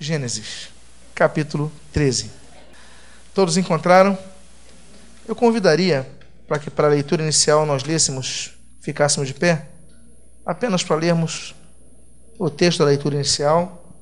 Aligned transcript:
Gênesis, 0.00 0.68
capítulo 1.12 1.72
13. 1.92 2.30
Todos 3.34 3.56
encontraram? 3.56 4.16
Eu 5.26 5.34
convidaria 5.34 6.08
para 6.46 6.60
que, 6.60 6.70
para 6.70 6.86
a 6.86 6.90
leitura 6.90 7.20
inicial, 7.20 7.66
nós 7.66 7.82
lêssemos, 7.82 8.56
ficássemos 8.80 9.26
de 9.26 9.34
pé, 9.34 9.66
apenas 10.46 10.84
para 10.84 10.94
lermos 10.94 11.52
o 12.38 12.48
texto 12.48 12.78
da 12.78 12.84
leitura 12.84 13.16
inicial. 13.16 13.92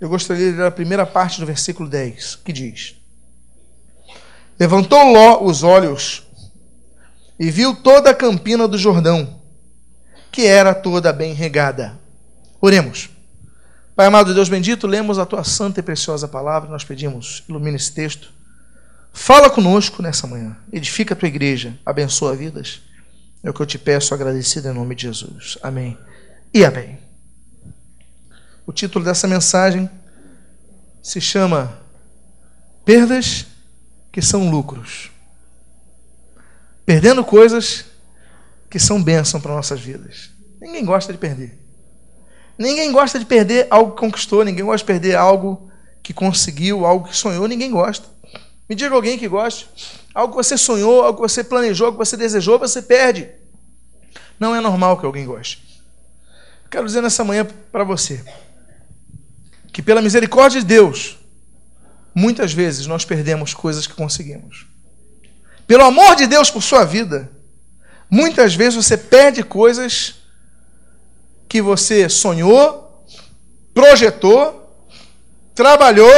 Eu 0.00 0.08
gostaria 0.08 0.50
de 0.50 0.58
ler 0.58 0.66
a 0.66 0.70
primeira 0.72 1.06
parte 1.06 1.38
do 1.38 1.46
versículo 1.46 1.88
10, 1.88 2.34
que 2.44 2.52
diz: 2.52 2.96
Levantou 4.58 5.04
Ló 5.12 5.44
os 5.44 5.62
olhos 5.62 6.24
e 7.38 7.48
viu 7.48 7.76
toda 7.76 8.10
a 8.10 8.14
campina 8.14 8.66
do 8.66 8.76
Jordão, 8.76 9.40
que 10.32 10.46
era 10.46 10.74
toda 10.74 11.12
bem 11.12 11.32
regada. 11.32 12.01
Oremos. 12.64 13.10
Pai 13.96 14.06
amado 14.06 14.32
Deus 14.32 14.48
bendito, 14.48 14.86
lemos 14.86 15.18
a 15.18 15.26
tua 15.26 15.42
santa 15.42 15.80
e 15.80 15.82
preciosa 15.82 16.28
palavra, 16.28 16.70
nós 16.70 16.84
pedimos, 16.84 17.42
ilumina 17.48 17.76
esse 17.76 17.92
texto. 17.92 18.32
Fala 19.12 19.50
conosco 19.50 20.00
nessa 20.00 20.28
manhã, 20.28 20.56
edifica 20.72 21.12
a 21.12 21.16
tua 21.16 21.26
igreja, 21.26 21.76
abençoa 21.84 22.36
vidas. 22.36 22.80
É 23.42 23.50
o 23.50 23.52
que 23.52 23.60
eu 23.60 23.66
te 23.66 23.78
peço, 23.78 24.14
agradecido 24.14 24.68
em 24.68 24.72
nome 24.72 24.94
de 24.94 25.02
Jesus. 25.02 25.58
Amém 25.60 25.98
e 26.54 26.64
amém. 26.64 27.00
O 28.64 28.72
título 28.72 29.04
dessa 29.04 29.26
mensagem 29.26 29.90
se 31.02 31.20
chama 31.20 31.76
Perdas 32.84 33.44
que 34.12 34.22
são 34.22 34.48
lucros. 34.48 35.10
Perdendo 36.86 37.24
coisas 37.24 37.86
que 38.70 38.78
são 38.78 39.02
bênção 39.02 39.40
para 39.40 39.52
nossas 39.52 39.80
vidas. 39.80 40.30
Ninguém 40.60 40.84
gosta 40.84 41.12
de 41.12 41.18
perder. 41.18 41.61
Ninguém 42.62 42.92
gosta 42.92 43.18
de 43.18 43.24
perder 43.24 43.66
algo 43.70 43.90
que 43.90 43.98
conquistou, 43.98 44.44
ninguém 44.44 44.64
gosta 44.64 44.78
de 44.78 44.84
perder 44.84 45.16
algo 45.16 45.68
que 46.00 46.14
conseguiu, 46.14 46.86
algo 46.86 47.08
que 47.08 47.16
sonhou, 47.16 47.48
ninguém 47.48 47.72
gosta. 47.72 48.06
Me 48.68 48.76
diga 48.76 48.94
alguém 48.94 49.18
que 49.18 49.26
goste. 49.26 49.68
Algo 50.14 50.32
que 50.32 50.36
você 50.36 50.56
sonhou, 50.56 51.02
algo 51.02 51.20
que 51.20 51.28
você 51.28 51.42
planejou, 51.42 51.86
algo 51.86 51.98
que 51.98 52.06
você 52.06 52.16
desejou, 52.16 52.60
você 52.60 52.80
perde. 52.80 53.28
Não 54.38 54.54
é 54.54 54.60
normal 54.60 54.96
que 54.96 55.04
alguém 55.04 55.26
goste. 55.26 55.60
Quero 56.70 56.86
dizer 56.86 57.02
nessa 57.02 57.24
manhã 57.24 57.44
para 57.72 57.82
você 57.82 58.24
que, 59.72 59.82
pela 59.82 60.00
misericórdia 60.00 60.60
de 60.60 60.66
Deus, 60.66 61.18
muitas 62.14 62.52
vezes 62.52 62.86
nós 62.86 63.04
perdemos 63.04 63.52
coisas 63.52 63.88
que 63.88 63.94
conseguimos. 63.94 64.66
Pelo 65.66 65.82
amor 65.82 66.14
de 66.14 66.28
Deus 66.28 66.48
por 66.48 66.62
sua 66.62 66.84
vida, 66.84 67.28
muitas 68.08 68.54
vezes 68.54 68.76
você 68.76 68.96
perde 68.96 69.42
coisas 69.42 70.21
que 71.52 71.60
você 71.60 72.08
sonhou, 72.08 73.04
projetou, 73.74 74.74
trabalhou, 75.54 76.10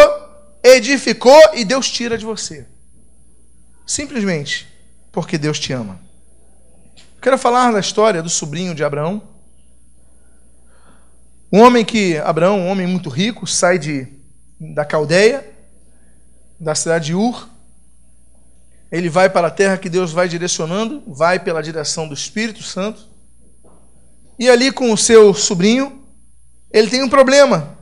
edificou 0.62 1.36
e 1.54 1.64
Deus 1.64 1.90
tira 1.90 2.16
de 2.16 2.24
você. 2.24 2.68
Simplesmente 3.84 4.68
porque 5.10 5.36
Deus 5.36 5.58
te 5.58 5.72
ama. 5.72 6.00
Quero 7.20 7.36
falar 7.36 7.72
da 7.72 7.80
história 7.80 8.22
do 8.22 8.30
sobrinho 8.30 8.76
de 8.76 8.84
Abraão. 8.84 9.20
Um 11.52 11.62
homem 11.62 11.84
que, 11.84 12.16
Abraão, 12.18 12.60
um 12.60 12.68
homem 12.68 12.86
muito 12.86 13.10
rico, 13.10 13.44
sai 13.44 13.76
de, 13.76 14.06
da 14.60 14.84
Caldeia, 14.84 15.44
da 16.60 16.76
cidade 16.76 17.06
de 17.06 17.14
Ur. 17.16 17.48
Ele 18.88 19.08
vai 19.08 19.28
para 19.28 19.48
a 19.48 19.50
terra 19.50 19.78
que 19.78 19.90
Deus 19.90 20.12
vai 20.12 20.28
direcionando, 20.28 21.02
vai 21.08 21.40
pela 21.40 21.60
direção 21.60 22.06
do 22.06 22.14
Espírito 22.14 22.62
Santo. 22.62 23.13
E 24.38 24.48
ali 24.48 24.72
com 24.72 24.92
o 24.92 24.98
seu 24.98 25.32
sobrinho, 25.32 26.02
ele 26.70 26.90
tem 26.90 27.02
um 27.02 27.08
problema. 27.08 27.76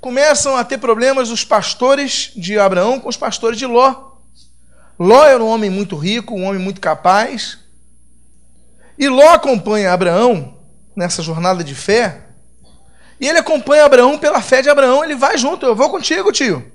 Começam 0.00 0.56
a 0.56 0.64
ter 0.64 0.78
problemas 0.78 1.30
os 1.30 1.44
pastores 1.44 2.32
de 2.34 2.58
Abraão 2.58 2.98
com 2.98 3.08
os 3.08 3.16
pastores 3.16 3.58
de 3.58 3.66
Ló. 3.66 4.12
Ló 4.98 5.24
era 5.24 5.42
um 5.42 5.48
homem 5.48 5.70
muito 5.70 5.96
rico, 5.96 6.34
um 6.34 6.44
homem 6.44 6.60
muito 6.60 6.80
capaz. 6.80 7.58
E 8.98 9.08
Ló 9.08 9.32
acompanha 9.32 9.92
Abraão 9.92 10.56
nessa 10.96 11.22
jornada 11.22 11.62
de 11.62 11.74
fé. 11.74 12.22
E 13.20 13.28
ele 13.28 13.38
acompanha 13.38 13.84
Abraão 13.84 14.18
pela 14.18 14.40
fé 14.40 14.62
de 14.62 14.68
Abraão. 14.68 15.04
Ele 15.04 15.14
vai 15.14 15.38
junto, 15.38 15.66
eu 15.66 15.76
vou 15.76 15.90
contigo, 15.90 16.32
tio. 16.32 16.70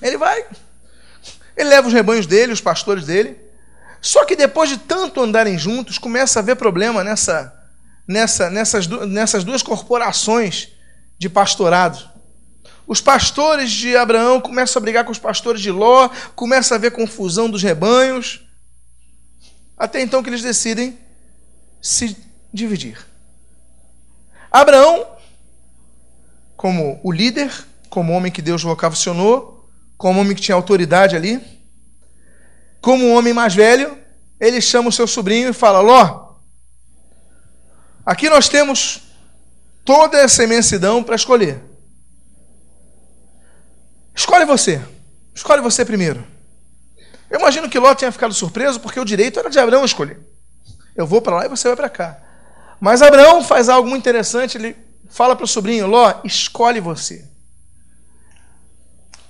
Ele 0.00 0.16
vai. 0.16 0.44
Ele 1.56 1.68
leva 1.68 1.88
os 1.88 1.92
rebanhos 1.92 2.26
dele, 2.26 2.52
os 2.52 2.60
pastores 2.60 3.06
dele. 3.06 3.36
Só 4.00 4.24
que 4.24 4.36
depois 4.36 4.70
de 4.70 4.78
tanto 4.78 5.20
andarem 5.20 5.58
juntos, 5.58 5.98
começa 5.98 6.38
a 6.38 6.42
haver 6.42 6.56
problema 6.56 7.02
nessa, 7.02 7.52
nessa, 8.08 8.48
nessas, 8.48 8.86
nessas 8.86 9.44
duas 9.44 9.62
corporações 9.62 10.70
de 11.18 11.28
pastorado. 11.28 12.10
Os 12.86 13.02
pastores 13.02 13.70
de 13.70 13.94
Abraão 13.94 14.40
começam 14.40 14.80
a 14.80 14.82
brigar 14.82 15.04
com 15.04 15.12
os 15.12 15.18
pastores 15.18 15.60
de 15.60 15.70
Ló, 15.70 16.08
começa 16.34 16.74
a 16.74 16.76
haver 16.76 16.92
confusão 16.92 17.50
dos 17.50 17.62
rebanhos, 17.62 18.40
até 19.76 20.00
então 20.00 20.22
que 20.22 20.30
eles 20.30 20.40
decidem 20.40 20.98
se 21.82 22.16
dividir. 22.52 23.06
Abraão, 24.50 25.06
como 26.56 26.98
o 27.04 27.12
líder, 27.12 27.52
como 27.90 28.14
homem 28.14 28.32
que 28.32 28.40
Deus 28.40 28.62
vocacionou, 28.62 29.68
como 29.98 30.20
homem 30.20 30.34
que 30.34 30.40
tinha 30.40 30.54
autoridade 30.54 31.14
ali, 31.14 31.40
como 32.80 33.04
um 33.04 33.14
homem 33.14 33.34
mais 33.34 33.54
velho, 33.54 33.98
ele 34.40 34.60
chama 34.62 34.88
o 34.88 34.92
seu 34.92 35.06
sobrinho 35.06 35.50
e 35.50 35.52
fala: 35.52 35.80
Ló, 35.80 36.27
aqui 38.08 38.30
nós 38.30 38.48
temos 38.48 39.02
toda 39.84 40.16
essa 40.16 40.42
imensidão 40.42 41.04
para 41.04 41.14
escolher. 41.14 41.62
Escolhe 44.14 44.46
você. 44.46 44.80
Escolhe 45.34 45.60
você 45.60 45.84
primeiro. 45.84 46.26
Eu 47.28 47.38
imagino 47.38 47.68
que 47.68 47.78
Ló 47.78 47.94
tenha 47.94 48.10
ficado 48.10 48.32
surpreso 48.32 48.80
porque 48.80 48.98
o 48.98 49.04
direito 49.04 49.38
era 49.38 49.50
de 49.50 49.58
Abraão 49.58 49.84
escolher. 49.84 50.18
Eu 50.96 51.06
vou 51.06 51.20
para 51.20 51.36
lá 51.36 51.44
e 51.44 51.50
você 51.50 51.68
vai 51.68 51.76
para 51.76 51.90
cá. 51.90 52.18
Mas 52.80 53.02
Abraão 53.02 53.44
faz 53.44 53.68
algo 53.68 53.86
muito 53.86 54.00
interessante. 54.02 54.56
Ele 54.56 54.74
fala 55.10 55.36
para 55.36 55.44
o 55.44 55.48
sobrinho: 55.48 55.86
Ló, 55.86 56.22
escolhe 56.24 56.80
você. 56.80 57.28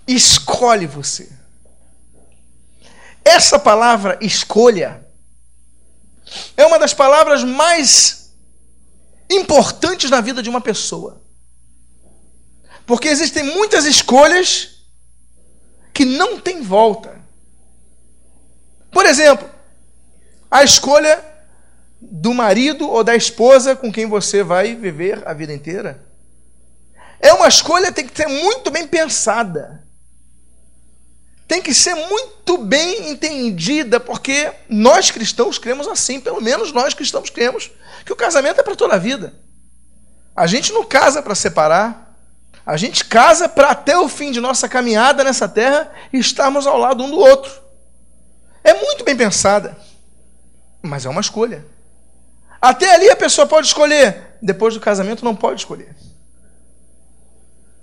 Escolhe 0.06 0.86
você. 0.86 1.28
Essa 3.24 3.58
palavra 3.58 4.16
escolha 4.20 5.04
é 6.56 6.64
uma 6.64 6.78
das 6.78 6.94
palavras 6.94 7.42
mais 7.42 8.27
importantes 9.30 10.10
na 10.10 10.20
vida 10.20 10.42
de 10.42 10.48
uma 10.48 10.60
pessoa. 10.60 11.22
Porque 12.86 13.08
existem 13.08 13.42
muitas 13.42 13.84
escolhas 13.84 14.84
que 15.92 16.04
não 16.04 16.40
têm 16.40 16.62
volta. 16.62 17.20
Por 18.90 19.04
exemplo, 19.04 19.48
a 20.50 20.64
escolha 20.64 21.22
do 22.00 22.32
marido 22.32 22.88
ou 22.88 23.02
da 23.02 23.14
esposa 23.16 23.74
com 23.76 23.92
quem 23.92 24.06
você 24.06 24.42
vai 24.42 24.74
viver 24.74 25.26
a 25.26 25.34
vida 25.34 25.52
inteira. 25.52 26.02
É 27.20 27.32
uma 27.32 27.48
escolha 27.48 27.88
que 27.88 27.94
tem 27.94 28.06
que 28.06 28.16
ser 28.16 28.28
muito 28.28 28.70
bem 28.70 28.86
pensada 28.86 29.87
tem 31.48 31.62
que 31.62 31.72
ser 31.72 31.94
muito 31.94 32.58
bem 32.58 33.10
entendida, 33.10 33.98
porque 33.98 34.52
nós 34.68 35.10
cristãos 35.10 35.58
cremos 35.58 35.88
assim, 35.88 36.20
pelo 36.20 36.42
menos 36.42 36.72
nós 36.72 36.92
cristãos 36.92 37.30
cremos, 37.30 37.70
que 38.04 38.12
o 38.12 38.16
casamento 38.16 38.60
é 38.60 38.62
para 38.62 38.76
toda 38.76 38.94
a 38.94 38.98
vida. 38.98 39.34
A 40.36 40.46
gente 40.46 40.74
não 40.74 40.84
casa 40.84 41.22
para 41.22 41.34
separar, 41.34 42.14
a 42.66 42.76
gente 42.76 43.06
casa 43.06 43.48
para 43.48 43.70
até 43.70 43.98
o 43.98 44.10
fim 44.10 44.30
de 44.30 44.42
nossa 44.42 44.68
caminhada 44.68 45.24
nessa 45.24 45.48
terra 45.48 45.90
estarmos 46.12 46.66
ao 46.66 46.76
lado 46.76 47.02
um 47.02 47.10
do 47.10 47.18
outro. 47.18 47.50
É 48.62 48.74
muito 48.74 49.02
bem 49.02 49.16
pensada, 49.16 49.74
mas 50.82 51.06
é 51.06 51.08
uma 51.08 51.22
escolha. 51.22 51.64
Até 52.60 52.94
ali 52.94 53.08
a 53.08 53.16
pessoa 53.16 53.46
pode 53.46 53.68
escolher, 53.68 54.36
depois 54.42 54.74
do 54.74 54.80
casamento 54.80 55.24
não 55.24 55.34
pode 55.34 55.62
escolher. 55.62 55.96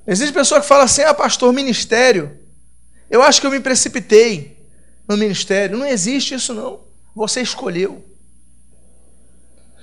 Existe 0.06 0.31
pessoa 0.31 0.62
que 0.62 0.68
fala 0.68 0.84
assim: 0.84 1.01
ah, 1.01 1.16
pastor, 1.16 1.51
ministério. 1.51 2.44
Eu 3.10 3.22
acho 3.22 3.40
que 3.40 3.48
eu 3.48 3.52
me 3.52 3.60
precipitei 3.60 4.57
no 5.07 5.18
ministério. 5.18 5.78
Não 5.78 5.86
existe 5.86 6.34
isso, 6.36 6.54
não. 6.54 6.80
Você 7.16 7.42
escolheu. 7.42 8.04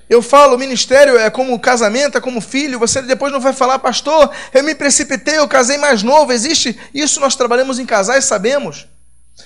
Eu 0.08 0.20
falo, 0.20 0.58
ministério 0.58 1.16
é 1.16 1.30
como 1.30 1.58
casamento, 1.58 2.18
é 2.18 2.20
como 2.20 2.40
filho. 2.40 2.78
Você 2.78 3.00
depois 3.00 3.32
não 3.32 3.40
vai 3.40 3.52
falar, 3.52 3.78
pastor, 3.78 4.30
eu 4.52 4.62
me 4.62 4.74
precipitei, 4.74 5.38
eu 5.38 5.48
casei 5.48 5.78
mais 5.78 6.02
novo. 6.02 6.32
Existe 6.32 6.78
isso, 6.92 7.18
nós 7.18 7.34
trabalhamos 7.34 7.78
em 7.78 7.86
casais, 7.86 8.26
sabemos. 8.26 8.86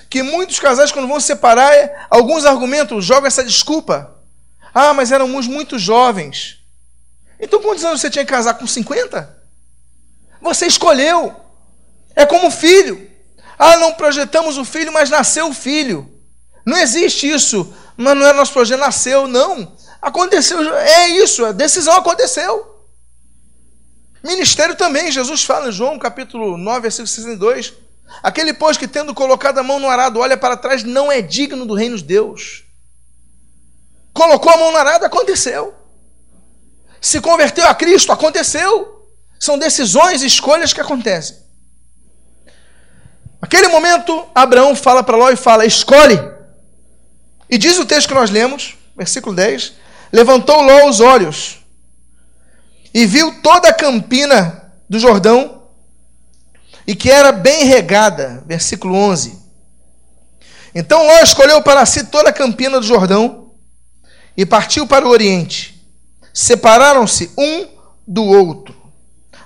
Que 0.09 0.21
muitos 0.21 0.59
casais, 0.59 0.91
quando 0.91 1.07
vão 1.07 1.19
se 1.19 1.27
separar, 1.27 1.73
é, 1.73 1.95
alguns 2.09 2.45
argumentos 2.45 3.05
jogam 3.05 3.27
essa 3.27 3.43
desculpa. 3.43 4.13
Ah, 4.73 4.93
mas 4.93 5.11
éramos 5.11 5.47
muito 5.47 5.79
jovens. 5.79 6.57
Então 7.39 7.61
quantos 7.61 7.85
anos 7.85 8.01
você 8.01 8.09
tinha 8.09 8.25
que 8.25 8.31
casar? 8.31 8.55
Com 8.55 8.67
50? 8.67 9.37
Você 10.41 10.67
escolheu. 10.67 11.33
É 12.15 12.25
como 12.25 12.51
filho. 12.51 13.06
Ah, 13.57 13.77
não 13.77 13.93
projetamos 13.93 14.57
o 14.57 14.65
filho, 14.65 14.93
mas 14.93 15.09
nasceu 15.09 15.49
o 15.49 15.53
filho. 15.53 16.09
Não 16.65 16.77
existe 16.77 17.29
isso. 17.29 17.73
Mas 17.95 18.15
não 18.15 18.27
é 18.27 18.33
nosso 18.33 18.53
projeto, 18.53 18.79
nasceu, 18.79 19.27
não. 19.27 19.75
Aconteceu, 20.01 20.61
é 20.75 21.09
isso, 21.09 21.43
a 21.43 21.51
decisão 21.51 21.95
aconteceu. 21.95 22.75
Ministério 24.23 24.75
também, 24.75 25.11
Jesus 25.11 25.43
fala 25.43 25.69
em 25.69 25.71
João 25.71 25.97
capítulo 25.97 26.57
9, 26.57 26.81
versículo 26.81 27.07
62. 27.07 27.73
Aquele, 28.21 28.53
pois, 28.53 28.77
que 28.77 28.87
tendo 28.87 29.13
colocado 29.13 29.57
a 29.57 29.63
mão 29.63 29.79
no 29.79 29.89
arado, 29.89 30.19
olha 30.19 30.37
para 30.37 30.55
trás, 30.55 30.83
não 30.83 31.11
é 31.11 31.21
digno 31.21 31.65
do 31.65 31.73
reino 31.73 31.97
de 31.97 32.03
Deus. 32.03 32.63
Colocou 34.13 34.51
a 34.51 34.57
mão 34.57 34.71
no 34.71 34.77
arado, 34.77 35.05
aconteceu. 35.05 35.73
Se 37.01 37.19
converteu 37.21 37.67
a 37.67 37.75
Cristo, 37.75 38.11
aconteceu. 38.11 39.07
São 39.39 39.57
decisões, 39.57 40.21
escolhas 40.21 40.73
que 40.73 40.81
acontecem. 40.81 41.37
Naquele 43.47 43.69
momento, 43.69 44.25
Abraão 44.35 44.75
fala 44.75 45.01
para 45.01 45.15
Ló 45.15 45.29
e 45.29 45.37
fala: 45.37 45.65
escolhe. 45.65 46.19
E 47.49 47.57
diz 47.57 47.79
o 47.79 47.85
texto 47.85 48.09
que 48.09 48.13
nós 48.13 48.29
lemos, 48.29 48.75
versículo 48.93 49.33
10: 49.33 49.71
Levantou 50.11 50.61
Ló 50.61 50.89
os 50.89 50.99
olhos 50.99 51.59
e 52.93 53.05
viu 53.05 53.41
toda 53.41 53.69
a 53.69 53.73
campina 53.73 54.69
do 54.89 54.99
Jordão 54.99 55.63
e 56.85 56.93
que 56.93 57.09
era 57.09 57.31
bem 57.31 57.63
regada. 57.63 58.43
Versículo 58.45 58.93
11. 58.93 59.39
Então 60.75 61.07
Ló 61.07 61.19
escolheu 61.23 61.61
para 61.61 61.85
si 61.85 62.03
toda 62.07 62.31
a 62.31 62.33
campina 62.33 62.81
do 62.81 62.85
Jordão 62.85 63.53
e 64.35 64.45
partiu 64.45 64.85
para 64.85 65.07
o 65.07 65.09
oriente. 65.09 65.81
Separaram-se 66.33 67.31
um 67.37 67.65
do 68.05 68.25
outro. 68.25 68.75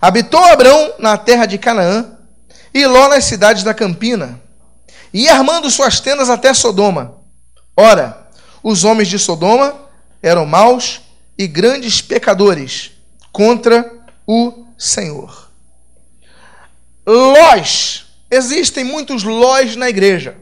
Habitou 0.01 0.43
Abraão 0.43 0.95
na 0.97 1.19
terra 1.19 1.45
de 1.45 1.59
Canaã 1.59 2.17
e 2.73 2.85
Ló 2.85 3.09
nas 3.09 3.25
cidades 3.25 3.63
da 3.63 3.73
campina, 3.73 4.41
e 5.13 5.27
armando 5.27 5.69
suas 5.69 5.99
tendas 5.99 6.29
até 6.29 6.53
Sodoma. 6.53 7.17
Ora, 7.75 8.29
os 8.63 8.83
homens 8.83 9.07
de 9.07 9.19
Sodoma 9.19 9.75
eram 10.21 10.45
maus 10.45 11.01
e 11.37 11.47
grandes 11.47 12.01
pecadores 12.01 12.91
contra 13.31 13.91
o 14.25 14.65
Senhor. 14.77 15.49
Lós. 17.05 18.05
Existem 18.29 18.85
muitos 18.85 19.23
lós 19.23 19.75
na 19.75 19.89
igreja. 19.89 20.37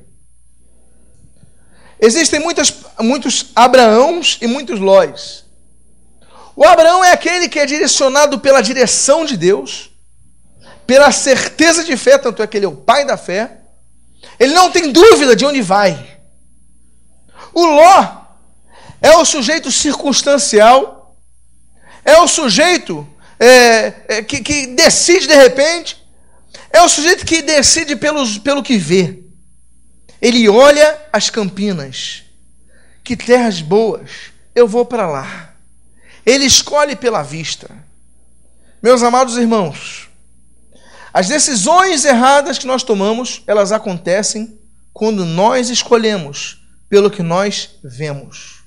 Existem 2.00 2.40
muitas, 2.40 2.72
muitos 3.00 3.48
Abraãos 3.56 4.38
e 4.42 4.46
muitos 4.48 4.80
lós. 4.80 5.44
O 6.56 6.64
Abraão 6.64 7.04
é 7.04 7.12
aquele 7.12 7.50
que 7.50 7.58
é 7.58 7.66
direcionado 7.66 8.40
pela 8.40 8.62
direção 8.62 9.26
de 9.26 9.36
Deus, 9.36 9.89
pela 10.90 11.12
certeza 11.12 11.84
de 11.84 11.96
fé, 11.96 12.18
tanto 12.18 12.42
é 12.42 12.48
que 12.48 12.58
ele 12.58 12.66
é 12.66 12.68
o 12.68 12.76
pai 12.76 13.06
da 13.06 13.16
fé. 13.16 13.60
Ele 14.40 14.54
não 14.54 14.72
tem 14.72 14.92
dúvida 14.92 15.36
de 15.36 15.46
onde 15.46 15.62
vai. 15.62 16.18
O 17.54 17.64
Ló 17.64 18.26
é 19.00 19.16
o 19.16 19.24
sujeito 19.24 19.72
circunstancial, 19.72 21.16
é 22.04 22.18
o 22.18 22.28
sujeito 22.28 23.08
é, 23.40 23.94
é, 24.08 24.24
que, 24.24 24.42
que 24.42 24.66
decide 24.66 25.28
de 25.28 25.36
repente, 25.36 26.04
é 26.72 26.82
o 26.82 26.90
sujeito 26.90 27.24
que 27.24 27.44
decide 27.44 27.96
pelos, 27.96 28.40
pelo 28.40 28.64
que 28.64 28.76
vê. 28.76 29.20
Ele 30.20 30.50
olha 30.50 31.00
as 31.14 31.30
campinas. 31.30 32.24
Que 33.04 33.16
terras 33.16 33.62
boas, 33.62 34.10
eu 34.56 34.68
vou 34.68 34.86
para 34.86 35.08
lá. 35.08 35.54
Ele 36.26 36.46
escolhe 36.46 36.96
pela 36.96 37.22
vista. 37.22 37.70
Meus 38.82 39.04
amados 39.04 39.38
irmãos, 39.38 40.09
as 41.14 41.28
decisões 41.28 42.06
erradas 42.06 42.58
que 42.58 42.68
nós 42.68 42.84
tomamos, 42.84 43.42
elas 43.48 43.72
acontecem 43.72 44.60
quando 44.94 45.26
nós 45.26 45.70
escolhemos 45.70 46.62
pelo 46.90 47.10
que 47.10 47.24
nós 47.24 47.72
vemos. 47.84 48.64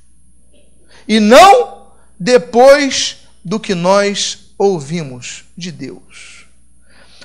E 1.06 1.20
não 1.20 1.88
depois 2.18 3.18
do 3.44 3.58
que 3.58 3.74
nós 3.74 4.52
ouvimos 4.56 5.44
de 5.56 5.72
Deus. 5.72 6.46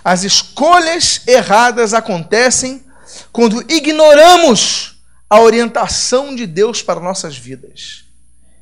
As 0.04 0.24
escolhas 0.24 1.22
erradas 1.28 1.94
acontecem 1.94 2.84
quando 3.32 3.62
ignoramos 3.72 4.98
a 5.30 5.40
orientação 5.40 6.36
de 6.36 6.48
Deus 6.48 6.82
para 6.82 7.00
nossas 7.00 7.38
vidas. 7.38 8.06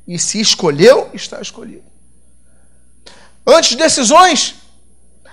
E 0.06 0.18
se 0.18 0.40
escolheu, 0.40 1.10
está 1.14 1.40
escolhido. 1.40 1.84
Antes 3.46 3.70
de 3.70 3.76
decisões, 3.76 4.56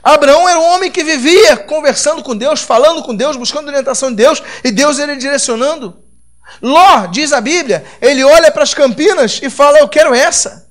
Abraão 0.04 0.50
era 0.50 0.60
um 0.60 0.76
homem 0.76 0.92
que 0.92 1.02
vivia 1.02 1.56
conversando 1.56 2.22
com 2.22 2.36
Deus, 2.36 2.62
falando 2.62 3.02
com 3.04 3.16
Deus, 3.16 3.38
buscando 3.38 3.68
orientação 3.68 4.10
de 4.10 4.18
Deus, 4.18 4.44
e 4.62 4.70
Deus 4.70 5.00
ele 5.00 5.16
direcionando. 5.16 6.04
Ló, 6.62 7.08
diz 7.08 7.32
a 7.32 7.40
Bíblia, 7.40 7.86
ele 8.02 8.22
olha 8.22 8.52
para 8.52 8.64
as 8.64 8.74
campinas 8.74 9.40
e 9.42 9.50
fala: 9.50 9.80
Eu 9.80 9.88
quero 9.88 10.14
essa. 10.14 10.70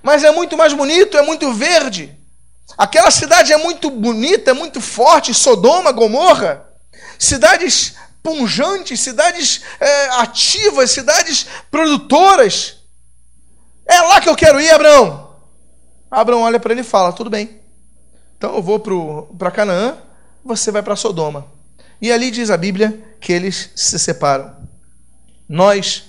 Mas 0.00 0.22
é 0.22 0.30
muito 0.30 0.56
mais 0.56 0.72
bonito, 0.72 1.18
é 1.18 1.22
muito 1.22 1.52
verde. 1.52 2.16
Aquela 2.78 3.10
cidade 3.10 3.52
é 3.52 3.56
muito 3.56 3.90
bonita, 3.90 4.52
é 4.52 4.54
muito 4.54 4.80
forte, 4.80 5.34
Sodoma, 5.34 5.90
Gomorra, 5.92 6.64
cidades 7.18 7.96
punjantes, 8.22 9.00
cidades 9.00 9.62
é, 9.80 10.08
ativas, 10.20 10.92
cidades 10.92 11.46
produtoras. 11.70 12.76
É 13.84 14.00
lá 14.00 14.20
que 14.20 14.28
eu 14.28 14.36
quero 14.36 14.60
ir, 14.60 14.70
Abraão. 14.70 15.36
Abraão 16.08 16.42
olha 16.42 16.60
para 16.60 16.72
ele 16.72 16.82
e 16.82 16.84
fala: 16.84 17.12
Tudo 17.12 17.28
bem. 17.28 17.61
Então 18.42 18.56
eu 18.56 18.60
vou 18.60 18.80
para 19.38 19.52
Canaã, 19.52 19.98
você 20.44 20.72
vai 20.72 20.82
para 20.82 20.96
Sodoma. 20.96 21.46
E 22.00 22.10
ali 22.10 22.28
diz 22.28 22.50
a 22.50 22.56
Bíblia 22.56 23.00
que 23.20 23.32
eles 23.32 23.70
se 23.76 23.96
separam. 24.00 24.56
Nós, 25.48 26.06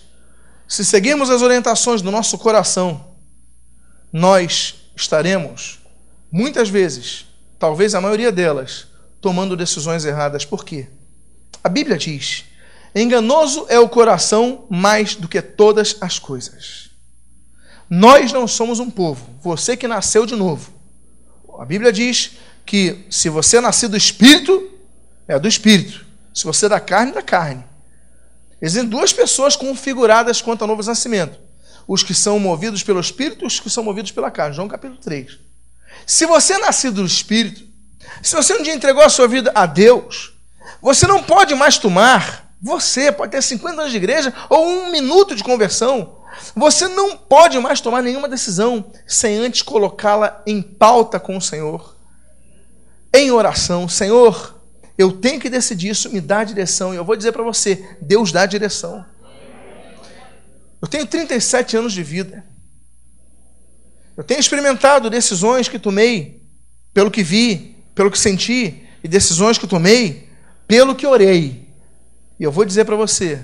se 0.68 0.84
seguirmos 0.84 1.30
as 1.30 1.44
orientações 1.44 2.02
do 2.02 2.10
nosso 2.10 2.40
coração, 2.40 3.06
nós 4.12 4.90
estaremos 4.96 5.78
muitas 6.32 6.70
vezes, 6.70 7.28
talvez 7.60 7.94
a 7.94 8.02
maioria 8.02 8.32
delas, 8.32 8.88
tomando 9.22 9.56
decisões 9.56 10.04
erradas. 10.04 10.44
Por 10.44 10.66
quê? 10.66 10.88
A 11.64 11.70
Bíblia 11.70 12.00
diz: 12.00 12.46
enganoso 12.96 13.68
é 13.70 13.78
o 13.78 13.88
coração 13.88 14.66
mais 14.72 15.14
do 15.14 15.28
que 15.28 15.40
todas 15.40 15.98
as 16.02 16.18
coisas. 16.18 16.90
Nós 17.88 18.34
não 18.34 18.48
somos 18.48 18.80
um 18.80 18.90
povo, 18.90 19.24
você 19.40 19.78
que 19.78 19.88
nasceu 19.88 20.26
de 20.26 20.36
novo. 20.36 20.82
A 21.60 21.66
Bíblia 21.66 21.92
diz 21.92 22.32
que 22.66 23.06
se 23.10 23.30
você 23.30 23.58
é 23.58 23.62
nascido 23.62 23.92
do 23.92 23.98
Espírito, 23.98 24.72
é 25.28 25.38
do 25.38 25.48
Espírito. 25.48 26.06
Se 26.34 26.46
você 26.46 26.66
é 26.66 26.70
da 26.70 26.80
carne, 26.80 27.12
é 27.12 27.16
da 27.16 27.22
carne. 27.22 27.64
Existem 28.62 28.90
duas 28.90 29.12
pessoas 29.12 29.56
configuradas 29.56 30.42
quanto 30.42 30.62
ao 30.62 30.68
novo 30.68 30.82
nascimento: 30.84 31.38
os 31.88 32.04
que 32.04 32.14
são 32.14 32.40
movidos 32.40 32.82
pelo 32.84 33.00
Espírito 33.00 33.44
e 33.44 33.48
os 33.48 33.60
que 33.60 33.70
são 33.70 33.84
movidos 33.84 34.12
pela 34.12 34.32
carne. 34.32 34.56
João 34.56 34.68
capítulo 34.68 35.00
3. 35.02 35.38
Se 36.06 36.26
você 36.26 36.54
é 36.54 36.58
nascido 36.60 37.02
do 37.02 37.08
Espírito, 37.08 37.64
se 38.22 38.36
você 38.36 38.54
um 38.54 38.64
dia 38.64 38.74
entregou 38.74 39.04
a 39.04 39.10
sua 39.10 39.28
vida 39.28 39.52
a 39.54 39.66
Deus, 39.66 40.34
você 40.82 41.06
não 41.08 41.22
pode 41.24 41.54
mais 41.56 41.78
tomar, 41.78 42.43
você 42.64 43.12
pode 43.12 43.34
ter 43.34 43.44
50 43.44 43.82
anos 43.82 43.92
de 43.92 43.98
igreja 43.98 44.34
ou 44.50 44.66
um 44.66 44.90
minuto 44.90 45.36
de 45.36 45.44
conversão, 45.44 46.16
você 46.56 46.88
não 46.88 47.18
pode 47.18 47.60
mais 47.60 47.82
tomar 47.82 48.02
nenhuma 48.02 48.30
decisão 48.30 48.90
sem 49.06 49.36
antes 49.38 49.62
colocá-la 49.62 50.42
em 50.48 50.62
pauta 50.62 51.20
com 51.20 51.36
o 51.36 51.42
Senhor. 51.42 51.94
Em 53.14 53.32
oração, 53.32 53.90
Senhor, 53.90 54.56
eu 54.98 55.12
tenho 55.12 55.42
que 55.42 55.50
decidir 55.50 55.90
isso, 55.90 56.10
me 56.10 56.22
dá 56.22 56.46
direção. 56.46 56.94
E 56.94 56.98
eu 56.98 57.04
vou 57.04 57.18
dizer 57.18 57.34
para 57.34 57.44
você: 57.44 57.98
Deus 58.02 58.32
dá 58.32 58.46
direção. 58.46 59.06
Eu 60.82 60.88
tenho 60.88 61.06
37 61.06 61.76
anos 61.76 61.92
de 61.92 62.02
vida. 62.02 62.46
Eu 64.16 64.24
tenho 64.24 64.40
experimentado 64.40 65.10
decisões 65.10 65.68
que 65.68 65.78
tomei 65.78 66.42
pelo 66.94 67.12
que 67.12 67.24
vi, 67.24 67.76
pelo 67.94 68.10
que 68.10 68.18
senti, 68.18 68.88
e 69.04 69.08
decisões 69.08 69.58
que 69.58 69.68
tomei 69.68 70.30
pelo 70.66 70.96
que 70.96 71.06
orei. 71.06 71.63
E 72.40 72.44
eu 72.44 72.52
vou 72.52 72.66
dizer 72.66 72.86
para 72.86 72.96
você: 72.96 73.44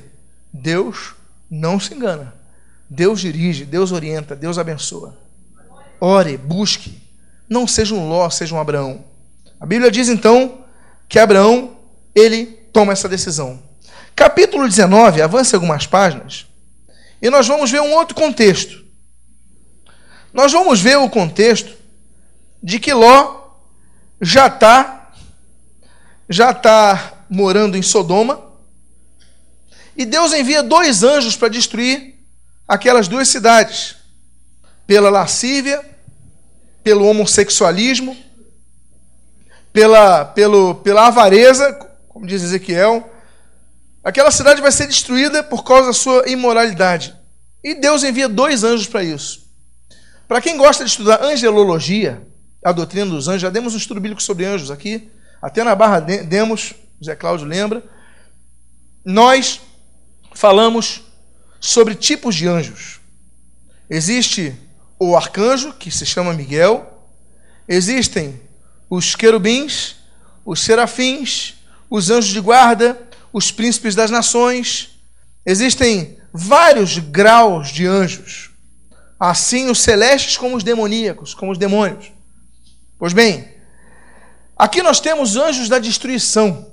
Deus 0.53 1.13
não 1.49 1.79
se 1.79 1.93
engana. 1.93 2.33
Deus 2.89 3.19
dirige, 3.21 3.65
Deus 3.65 3.91
orienta, 3.91 4.35
Deus 4.35 4.57
abençoa. 4.57 5.17
Ore, 6.01 6.37
busque. 6.37 7.01
Não 7.47 7.67
seja 7.67 7.93
um 7.93 8.07
Ló, 8.07 8.29
seja 8.29 8.55
um 8.55 8.59
Abraão. 8.59 9.03
A 9.59 9.65
Bíblia 9.65 9.91
diz 9.91 10.09
então 10.09 10.65
que 11.07 11.19
Abraão, 11.19 11.75
ele 12.15 12.45
toma 12.71 12.93
essa 12.93 13.09
decisão. 13.09 13.61
Capítulo 14.15 14.67
19, 14.67 15.21
avance 15.21 15.55
algumas 15.55 15.87
páginas, 15.87 16.45
e 17.21 17.29
nós 17.29 17.47
vamos 17.47 17.71
ver 17.71 17.81
um 17.81 17.93
outro 17.93 18.15
contexto. 18.15 18.83
Nós 20.33 20.51
vamos 20.51 20.79
ver 20.79 20.97
o 20.97 21.09
contexto 21.09 21.75
de 22.61 22.79
que 22.79 22.93
Ló 22.93 23.39
já 24.21 24.47
está 24.47 25.11
já 26.29 26.51
está 26.51 27.25
morando 27.29 27.75
em 27.75 27.81
Sodoma 27.81 28.48
e 29.99 30.05
Deus 30.05 30.31
envia 30.31 30.63
dois 30.63 31.03
anjos 31.03 31.35
para 31.35 31.49
destruir 31.49 32.15
aquelas 32.65 33.09
duas 33.09 33.27
cidades 33.27 33.97
pela 34.87 35.09
lascívia, 35.09 35.83
pelo 36.81 37.05
homossexualismo, 37.05 38.15
pela, 39.73 40.23
pelo, 40.23 40.75
pela 40.75 41.07
avareza, 41.07 41.73
como 42.07 42.25
diz 42.25 42.41
Ezequiel. 42.41 43.11
Aquela 44.01 44.31
cidade 44.31 44.61
vai 44.61 44.71
ser 44.71 44.87
destruída 44.87 45.43
por 45.43 45.65
causa 45.65 45.87
da 45.87 45.93
sua 45.93 46.29
imoralidade. 46.29 47.13
E 47.61 47.75
Deus 47.75 48.01
envia 48.01 48.29
dois 48.29 48.63
anjos 48.63 48.87
para 48.87 49.03
isso. 49.03 49.49
Para 50.29 50.39
quem 50.39 50.55
gosta 50.55 50.85
de 50.85 50.91
estudar 50.91 51.21
angelologia, 51.21 52.25
a 52.63 52.71
doutrina 52.71 53.05
dos 53.07 53.27
anjos. 53.27 53.41
Já 53.41 53.49
demos 53.49 53.73
um 53.73 53.77
estudo 53.77 53.99
bíblico 53.99 54.23
sobre 54.23 54.45
anjos 54.45 54.71
aqui. 54.71 55.11
Até 55.41 55.61
na 55.61 55.75
barra 55.75 55.99
demos, 55.99 56.73
José 57.01 57.17
Cláudio 57.17 57.45
lembra. 57.45 57.83
Nós 59.03 59.59
falamos 60.39 61.01
sobre 61.59 61.93
tipos 61.93 62.33
de 62.33 62.47
anjos. 62.47 63.01
Existe 63.89 64.55
o 64.97 65.17
arcanjo, 65.17 65.73
que 65.73 65.91
se 65.91 66.05
chama 66.05 66.33
Miguel. 66.33 67.05
Existem 67.67 68.39
os 68.89 69.17
querubins, 69.17 69.97
os 70.45 70.61
serafins, 70.61 71.55
os 71.89 72.09
anjos 72.09 72.31
de 72.31 72.39
guarda, 72.39 72.97
os 73.33 73.51
príncipes 73.51 73.95
das 73.95 74.09
nações. 74.09 74.91
Existem 75.45 76.17
vários 76.31 76.97
graus 76.99 77.67
de 77.67 77.85
anjos. 77.85 78.49
Assim 79.19 79.69
os 79.69 79.81
celestes 79.81 80.37
como 80.37 80.55
os 80.55 80.63
demoníacos, 80.63 81.33
como 81.33 81.51
os 81.51 81.57
demônios. 81.57 82.13
Pois 82.97 83.11
bem, 83.11 83.45
aqui 84.57 84.81
nós 84.81 85.01
temos 85.01 85.35
anjos 85.35 85.67
da 85.67 85.79
destruição. 85.79 86.71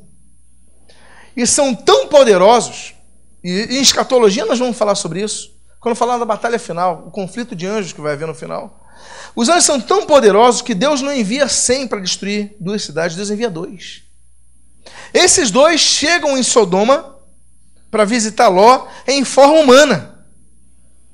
E 1.36 1.44
são 1.48 1.74
tão 1.74 2.06
poderosos, 2.06 2.94
e 3.46 3.78
em 3.78 3.80
escatologia 3.80 4.44
nós 4.44 4.58
vamos 4.58 4.76
falar 4.76 4.96
sobre 4.96 5.22
isso, 5.22 5.54
quando 5.78 5.94
falar 5.94 6.18
da 6.18 6.24
batalha 6.24 6.58
final, 6.58 7.04
o 7.06 7.12
conflito 7.12 7.54
de 7.54 7.64
anjos 7.64 7.92
que 7.92 8.00
vai 8.00 8.14
haver 8.14 8.26
no 8.26 8.34
final. 8.34 8.84
Os 9.36 9.48
anjos 9.48 9.64
são 9.64 9.80
tão 9.80 10.04
poderosos 10.04 10.62
que 10.62 10.74
Deus 10.74 11.00
não 11.00 11.14
envia 11.14 11.46
cem 11.46 11.86
para 11.86 12.00
destruir 12.00 12.56
duas 12.58 12.82
cidades, 12.82 13.16
Deus 13.16 13.30
envia 13.30 13.48
dois. 13.48 14.02
Esses 15.14 15.50
dois 15.50 15.80
chegam 15.80 16.36
em 16.36 16.42
Sodoma 16.42 17.14
para 17.88 18.04
visitar 18.04 18.48
Ló 18.48 18.88
em 19.06 19.24
forma 19.24 19.60
humana. 19.60 20.24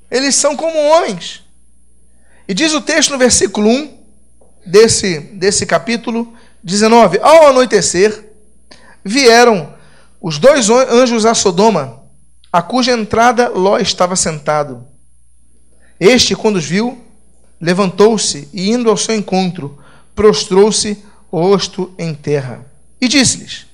Eles 0.09 0.33
são 0.33 0.55
como 0.55 0.77
homens. 0.77 1.43
E 2.47 2.53
diz 2.53 2.73
o 2.73 2.81
texto 2.81 3.11
no 3.11 3.17
versículo 3.17 3.69
1 3.69 4.03
desse, 4.65 5.19
desse 5.19 5.67
capítulo 5.67 6.33
19: 6.63 7.19
Ao 7.21 7.47
anoitecer, 7.47 8.31
vieram 9.03 9.73
os 10.19 10.39
dois 10.39 10.69
anjos 10.69 11.25
a 11.25 11.33
Sodoma, 11.33 12.02
a 12.53 12.61
cuja 12.61 12.91
entrada 12.91 13.49
Ló 13.49 13.79
estava 13.79 14.15
sentado. 14.15 14.85
Este, 15.99 16.35
quando 16.35 16.57
os 16.57 16.65
viu, 16.65 17.03
levantou-se 17.59 18.47
e, 18.53 18.69
indo 18.69 18.91
ao 18.91 18.97
seu 18.97 19.15
encontro, 19.15 19.79
prostrou-se 20.13 21.03
rosto 21.31 21.91
em 21.97 22.13
terra. 22.13 22.63
E 23.01 23.07
disse-lhes: 23.07 23.65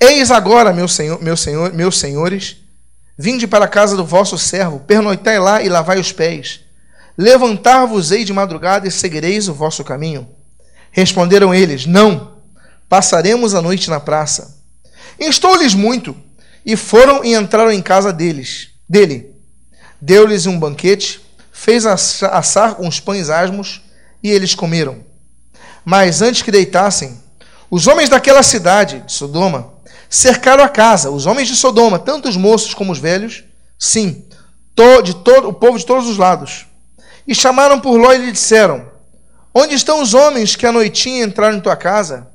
Eis 0.00 0.32
agora, 0.32 0.72
meu 0.72 0.88
senhor, 0.88 1.22
meu 1.22 1.36
senhor, 1.36 1.72
meus 1.72 2.00
senhores, 2.00 2.56
vinde 3.16 3.46
para 3.46 3.66
a 3.66 3.68
casa 3.68 3.96
do 3.96 4.04
vosso 4.04 4.36
servo, 4.36 4.80
pernoitai 4.80 5.38
lá 5.38 5.62
e 5.62 5.68
lavai 5.68 6.00
os 6.00 6.10
pés. 6.10 6.60
Levantar-vos-ei 7.16 8.24
de 8.24 8.32
madrugada 8.32 8.88
e 8.88 8.90
seguireis 8.90 9.46
o 9.46 9.54
vosso 9.54 9.84
caminho. 9.84 10.28
Responderam 10.90 11.54
eles: 11.54 11.86
Não, 11.86 12.32
passaremos 12.88 13.54
a 13.54 13.62
noite 13.62 13.88
na 13.88 14.00
praça. 14.00 14.60
Instou-lhes 15.20 15.72
muito, 15.72 16.16
e 16.64 16.76
foram 16.76 17.24
e 17.24 17.34
entraram 17.34 17.70
em 17.70 17.82
casa 17.82 18.12
deles, 18.12 18.70
dele. 18.88 19.34
Deu-lhes 20.00 20.46
um 20.46 20.58
banquete, 20.58 21.20
fez 21.52 21.86
assar 21.86 22.80
uns 22.80 23.00
pães 23.00 23.28
asmos, 23.28 23.82
e 24.22 24.30
eles 24.30 24.54
comeram. 24.54 25.04
Mas 25.84 26.22
antes 26.22 26.42
que 26.42 26.50
deitassem, 26.50 27.20
os 27.70 27.86
homens 27.86 28.08
daquela 28.08 28.42
cidade, 28.42 29.00
de 29.00 29.12
Sodoma, 29.12 29.72
cercaram 30.08 30.64
a 30.64 30.68
casa, 30.68 31.10
os 31.10 31.26
homens 31.26 31.48
de 31.48 31.56
Sodoma, 31.56 31.98
tanto 31.98 32.28
os 32.28 32.36
moços 32.36 32.72
como 32.72 32.92
os 32.92 32.98
velhos, 32.98 33.44
sim, 33.78 34.24
de 35.02 35.14
todo 35.16 35.48
o 35.48 35.52
povo 35.52 35.78
de 35.78 35.84
todos 35.84 36.08
os 36.08 36.16
lados. 36.16 36.66
E 37.26 37.34
chamaram 37.34 37.80
por 37.80 37.96
Ló 37.96 38.12
e 38.12 38.18
lhe 38.18 38.32
disseram: 38.32 38.86
Onde 39.54 39.74
estão 39.74 40.02
os 40.02 40.14
homens 40.14 40.56
que 40.56 40.66
à 40.66 40.72
noitinha 40.72 41.24
entraram 41.24 41.56
em 41.56 41.60
tua 41.60 41.76
casa? 41.76 42.28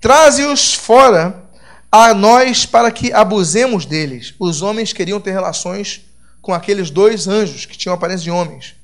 Traze-os 0.00 0.74
fora 0.74 1.41
a 1.92 2.14
nós 2.14 2.64
para 2.64 2.90
que 2.90 3.12
abusemos 3.12 3.84
deles. 3.84 4.32
Os 4.38 4.62
homens 4.62 4.94
queriam 4.94 5.20
ter 5.20 5.32
relações 5.32 6.00
com 6.40 6.54
aqueles 6.54 6.90
dois 6.90 7.28
anjos 7.28 7.66
que 7.66 7.76
tinham 7.76 7.94
aparência 7.94 8.24
de 8.24 8.30
homens. 8.30 8.74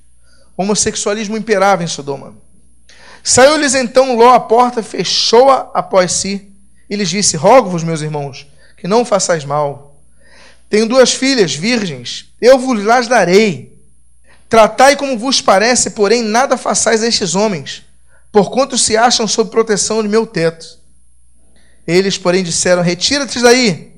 Homossexualismo 0.55 1.37
imperava 1.37 1.83
em 1.83 1.87
Sodoma. 1.87 2.37
Saiu-lhes 3.25 3.75
então 3.75 4.15
Ló 4.15 4.35
à 4.35 4.41
porta, 4.41 4.83
fechou-a 4.83 5.71
após 5.73 6.13
si 6.13 6.53
e 6.89 6.97
lhes 6.97 7.09
disse: 7.09 7.37
Rogo-vos, 7.37 7.83
meus 7.83 8.03
irmãos, 8.03 8.47
que 8.77 8.87
não 8.87 9.05
façais 9.05 9.45
mal. 9.45 9.97
Tenho 10.69 10.87
duas 10.87 11.15
filhas 11.15 11.55
virgens, 11.55 12.27
eu 12.41 12.59
vos 12.59 12.85
las 12.85 13.09
darei. 13.09 13.77
Tratai 14.49 14.97
como 14.97 15.19
vos 15.19 15.41
parece, 15.41 15.91
porém 15.91 16.23
nada 16.23 16.57
façais 16.57 17.03
a 17.03 17.07
estes 17.07 17.35
homens, 17.35 17.85
porquanto 18.31 18.77
se 18.77 18.97
acham 18.97 19.27
sob 19.27 19.51
proteção 19.51 20.03
de 20.03 20.09
meu 20.09 20.27
teto. 20.27 20.78
Eles, 21.89 22.19
porém, 22.19 22.45
disseram: 22.45 22.83
Retira-te 22.83 23.41
daí. 23.41 23.95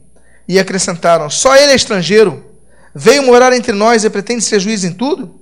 E 0.49 0.59
acrescentaram: 0.59 1.29
Só 1.29 1.55
ele 1.57 1.73
é 1.73 1.75
estrangeiro. 1.75 2.45
Veio 2.95 3.25
morar 3.25 3.53
entre 3.53 3.73
nós 3.73 4.05
e 4.05 4.11
pretende 4.11 4.43
ser 4.43 4.61
juiz 4.61 4.85
em 4.85 4.93
tudo? 4.93 5.41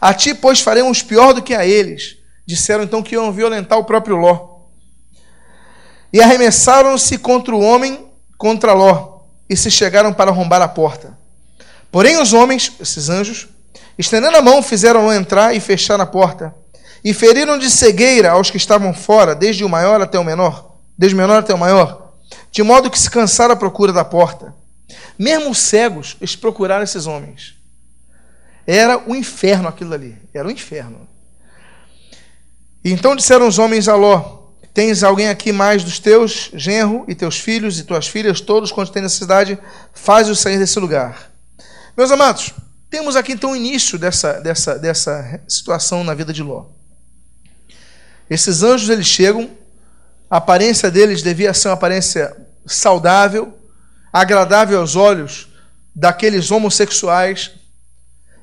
A 0.00 0.14
ti, 0.14 0.32
pois, 0.32 0.60
faremos 0.60 1.02
pior 1.02 1.34
do 1.34 1.42
que 1.42 1.54
a 1.54 1.66
eles. 1.66 2.16
Disseram 2.46 2.84
então 2.84 3.02
que 3.02 3.16
iam 3.16 3.32
violentar 3.32 3.78
o 3.78 3.84
próprio 3.84 4.16
Ló 4.16 4.58
e 6.12 6.20
arremessaram-se 6.20 7.18
contra 7.18 7.54
o 7.54 7.60
homem, 7.60 8.06
contra 8.36 8.72
Ló, 8.72 9.20
e 9.48 9.56
se 9.56 9.70
chegaram 9.70 10.12
para 10.12 10.30
arrombar 10.30 10.62
a 10.62 10.68
porta. 10.68 11.16
Porém, 11.90 12.18
os 12.18 12.32
homens, 12.32 12.72
esses 12.80 13.08
anjos, 13.08 13.48
estendendo 13.98 14.36
a 14.36 14.42
mão, 14.42 14.62
fizeram 14.62 15.04
Ló 15.04 15.12
entrar 15.12 15.54
e 15.54 15.60
fechar 15.60 16.00
a 16.00 16.06
porta, 16.06 16.54
e 17.04 17.12
feriram 17.14 17.58
de 17.58 17.70
cegueira 17.70 18.30
aos 18.30 18.50
que 18.50 18.56
estavam 18.56 18.92
fora, 18.92 19.34
desde 19.34 19.64
o 19.64 19.68
maior 19.68 20.00
até 20.00 20.18
o 20.18 20.24
menor, 20.24 20.67
desde 20.98 21.14
o 21.14 21.18
menor 21.18 21.38
até 21.38 21.54
o 21.54 21.58
maior, 21.58 22.12
de 22.50 22.62
modo 22.62 22.90
que 22.90 22.98
se 22.98 23.08
cansaram 23.08 23.54
à 23.54 23.56
procura 23.56 23.92
da 23.92 24.04
porta. 24.04 24.52
Mesmo 25.16 25.54
cegos, 25.54 26.16
eles 26.20 26.34
procuraram 26.34 26.82
esses 26.82 27.06
homens. 27.06 27.54
Era 28.66 28.98
o 29.08 29.14
inferno 29.14 29.68
aquilo 29.68 29.94
ali, 29.94 30.18
era 30.34 30.46
o 30.46 30.50
inferno. 30.50 31.08
E 32.84 32.92
então 32.92 33.14
disseram 33.14 33.46
os 33.46 33.58
homens 33.58 33.88
a 33.88 33.94
Ló: 33.94 34.38
Tens 34.74 35.02
alguém 35.02 35.28
aqui 35.28 35.52
mais 35.52 35.82
dos 35.82 35.98
teus, 35.98 36.50
genro 36.54 37.04
e 37.08 37.14
teus 37.14 37.38
filhos 37.38 37.78
e 37.78 37.84
tuas 37.84 38.06
filhas, 38.06 38.40
todos 38.40 38.70
quantos 38.70 38.92
têm 38.92 39.02
necessidade, 39.02 39.58
faz-os 39.94 40.40
sair 40.40 40.58
desse 40.58 40.78
lugar. 40.78 41.30
Meus 41.96 42.10
amados, 42.10 42.52
temos 42.90 43.16
aqui 43.16 43.32
então 43.32 43.52
o 43.52 43.56
início 43.56 43.98
dessa, 43.98 44.34
dessa, 44.34 44.78
dessa 44.78 45.40
situação 45.48 46.04
na 46.04 46.14
vida 46.14 46.32
de 46.32 46.42
Ló. 46.42 46.66
Esses 48.30 48.62
anjos 48.62 48.88
eles 48.88 49.06
chegam, 49.06 49.50
a 50.30 50.36
aparência 50.36 50.90
deles 50.90 51.22
devia 51.22 51.54
ser 51.54 51.68
uma 51.68 51.74
aparência 51.74 52.36
saudável, 52.66 53.58
agradável 54.12 54.80
aos 54.80 54.94
olhos 54.96 55.48
daqueles 55.94 56.50
homossexuais. 56.50 57.52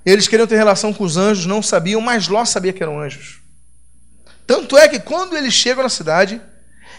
Eles 0.05 0.27
queriam 0.27 0.47
ter 0.47 0.55
relação 0.55 0.93
com 0.93 1.03
os 1.03 1.17
anjos, 1.17 1.45
não 1.45 1.61
sabiam, 1.61 2.01
mas 2.01 2.27
Ló 2.27 2.43
sabia 2.45 2.73
que 2.73 2.81
eram 2.81 2.99
anjos. 2.99 3.39
Tanto 4.47 4.77
é 4.77 4.87
que 4.87 4.99
quando 4.99 5.35
eles 5.35 5.53
chegam 5.53 5.83
na 5.83 5.89
cidade, 5.89 6.41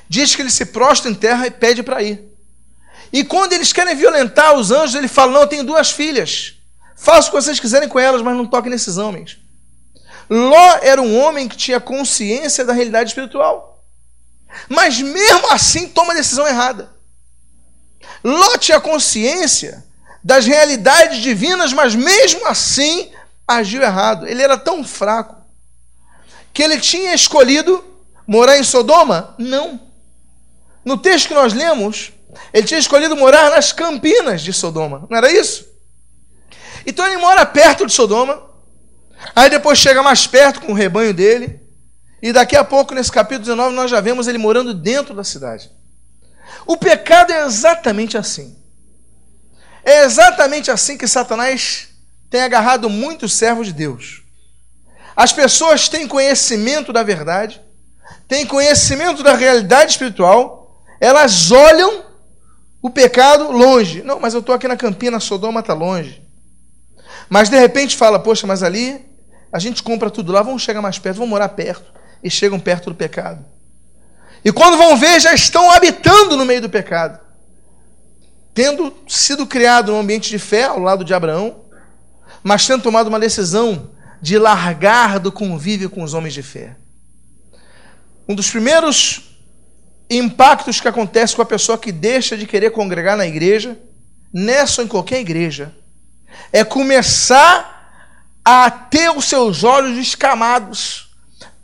diz 0.09 0.35
que 0.35 0.43
ele 0.43 0.51
se 0.51 0.67
prostra 0.67 1.11
em 1.11 1.15
terra 1.15 1.47
e 1.47 1.51
pede 1.51 1.83
para 1.83 2.03
ir. 2.03 2.25
E 3.13 3.25
quando 3.25 3.53
eles 3.53 3.73
querem 3.73 3.95
violentar 3.95 4.55
os 4.55 4.71
anjos, 4.71 4.95
ele 4.95 5.09
fala: 5.09 5.33
Não, 5.33 5.41
eu 5.43 5.47
tenho 5.47 5.65
duas 5.65 5.91
filhas. 5.91 6.55
Façam 6.97 7.29
o 7.29 7.37
que 7.37 7.43
vocês 7.43 7.61
quiserem 7.61 7.89
com 7.89 7.99
elas, 7.99 8.23
mas 8.23 8.37
não 8.37 8.47
toquem 8.47 8.71
nesses 8.71 8.97
homens. 8.97 9.39
Ló 10.29 10.79
era 10.83 11.01
um 11.01 11.17
homem 11.19 11.49
que 11.49 11.57
tinha 11.57 11.79
consciência 11.79 12.65
da 12.65 12.73
realidade 12.73 13.11
espiritual. 13.11 13.76
Mas 14.69 15.01
mesmo 15.01 15.53
assim 15.53 15.89
toma 15.89 16.13
a 16.13 16.17
decisão 16.17 16.47
errada. 16.47 16.91
Ló 18.23 18.57
tinha 18.57 18.81
consciência 18.81 19.85
das 20.23 20.47
realidades 20.47 21.23
divinas, 21.23 21.73
mas 21.73 21.95
mesmo 21.95 22.47
assim 22.47 23.13
agiu 23.47 23.83
errado. 23.83 24.27
Ele 24.27 24.43
era 24.43 24.59
tão 24.59 24.83
fraco 24.83 25.37
que 26.53 26.63
ele 26.63 26.81
tinha 26.81 27.15
escolhido 27.15 27.85
morar 28.27 28.59
em 28.59 28.65
Sodoma? 28.65 29.35
Não. 29.39 29.81
No 30.85 30.97
texto 30.97 31.29
que 31.29 31.35
nós 31.35 31.53
lemos, 31.53 32.13
ele 32.53 32.67
tinha 32.67 32.81
escolhido 32.81 33.17
morar 33.17 33.51
nas 33.51 33.73
campinas 33.73 34.41
de 34.43 34.53
Sodoma. 34.53 35.07
Não 35.09 35.19
era 35.19 35.31
isso? 35.31 35.67
Então 36.87 37.07
ele 37.07 37.19
mora 37.19 37.45
perto 37.45 37.87
de 37.87 37.93
Sodoma. 37.93 38.43
Aí 39.35 39.51
depois 39.51 39.79
chega 39.79 40.03
mais 40.03 40.27
perto 40.27 40.61
com 40.61 40.73
o 40.73 40.75
rebanho 40.75 41.13
dele. 41.13 41.61
E 42.23 42.33
daqui 42.33 42.57
a 42.57 42.65
pouco, 42.65 42.95
nesse 42.95 43.13
capítulo 43.13 43.45
19, 43.45 43.75
nós 43.75 43.91
já 43.91 44.01
vemos 44.01 44.27
ele 44.27 44.39
morando 44.39 44.73
dentro 44.73 45.15
da 45.15 45.23
cidade. 45.23 45.71
O 46.67 46.77
pecado 46.77 47.33
é 47.33 47.45
exatamente 47.45 48.17
assim. 48.17 48.57
É 49.85 50.05
exatamente 50.05 50.71
assim 50.71 50.97
que 50.97 51.07
Satanás 51.07 51.89
tem 52.31 52.43
agarrado 52.43 52.91
muitos 52.91 53.33
servos 53.35 53.69
de 53.69 53.73
Deus. 53.73 54.23
As 55.15 55.33
pessoas 55.33 55.89
têm 55.89 56.09
conhecimento 56.09 56.93
da 56.93 57.03
verdade, 57.03 57.61
têm 58.29 58.45
conhecimento 58.45 59.23
da 59.23 59.35
realidade 59.35 59.93
espiritual, 59.93 60.83
elas 61.01 61.51
olham 61.51 62.05
o 62.83 62.91
pecado 62.91 63.51
longe. 63.51 64.03
Não, 64.03 64.21
mas 64.21 64.35
eu 64.35 64.41
estou 64.41 64.55
aqui 64.55 64.69
na 64.69 64.77
Campina, 64.77 65.21
Sodoma 65.21 65.61
está 65.61 65.73
longe. 65.73 66.23
Mas 67.29 67.49
de 67.49 67.59
repente 67.59 67.97
fala, 67.97 68.19
poxa, 68.19 68.47
mas 68.47 68.63
ali 68.63 69.05
a 69.53 69.59
gente 69.59 69.83
compra 69.83 70.11
tudo 70.11 70.33
lá, 70.33 70.43
vamos 70.43 70.63
chegar 70.63 70.83
mais 70.83 70.99
perto, 70.99 71.17
vamos 71.17 71.31
morar 71.31 71.49
perto. 71.51 71.96
E 72.27 72.31
chegam 72.31 72.59
perto 72.59 72.91
do 72.91 72.97
pecado. 72.97 73.45
E 74.45 74.51
quando 74.51 74.77
vão 74.77 74.97
ver, 74.97 75.21
já 75.21 75.33
estão 75.33 75.71
habitando 75.71 76.37
no 76.37 76.45
meio 76.45 76.61
do 76.61 76.69
pecado. 76.69 77.21
Tendo 78.53 78.93
sido 79.07 79.47
criado 79.47 79.93
num 79.93 80.01
ambiente 80.01 80.29
de 80.29 80.41
fé 80.41 80.65
ao 80.65 80.81
lado 80.81 81.05
de 81.05 81.15
Abraão, 81.15 81.65
mas 82.43 82.67
tendo 82.67 82.83
tomado 82.83 83.07
uma 83.07 83.21
decisão 83.21 83.91
de 84.21 84.39
largar 84.39 85.21
do 85.21 85.31
convívio 85.31 85.89
com 85.89 86.03
os 86.03 86.15
homens 86.15 86.35
de 86.35 86.43
fé. 86.43 86.77
Um 88.29 88.35
dos 88.35 88.51
primeiros 88.51 89.37
impactos 90.11 90.81
que 90.81 90.89
acontece 90.89 91.37
com 91.37 91.43
a 91.43 91.47
pessoa 91.47 91.79
que 91.79 91.93
deixa 91.93 92.37
de 92.37 92.45
querer 92.45 92.71
congregar 92.71 93.17
na 93.17 93.27
igreja, 93.27 93.79
nessa 94.33 94.81
ou 94.81 94.85
em 94.85 94.89
qualquer 94.89 95.21
igreja, 95.21 95.73
é 96.53 96.65
começar 96.65 97.93
a 98.45 98.69
ter 98.69 99.11
os 99.11 99.27
seus 99.27 99.63
olhos 99.63 99.97
escamados 99.97 101.06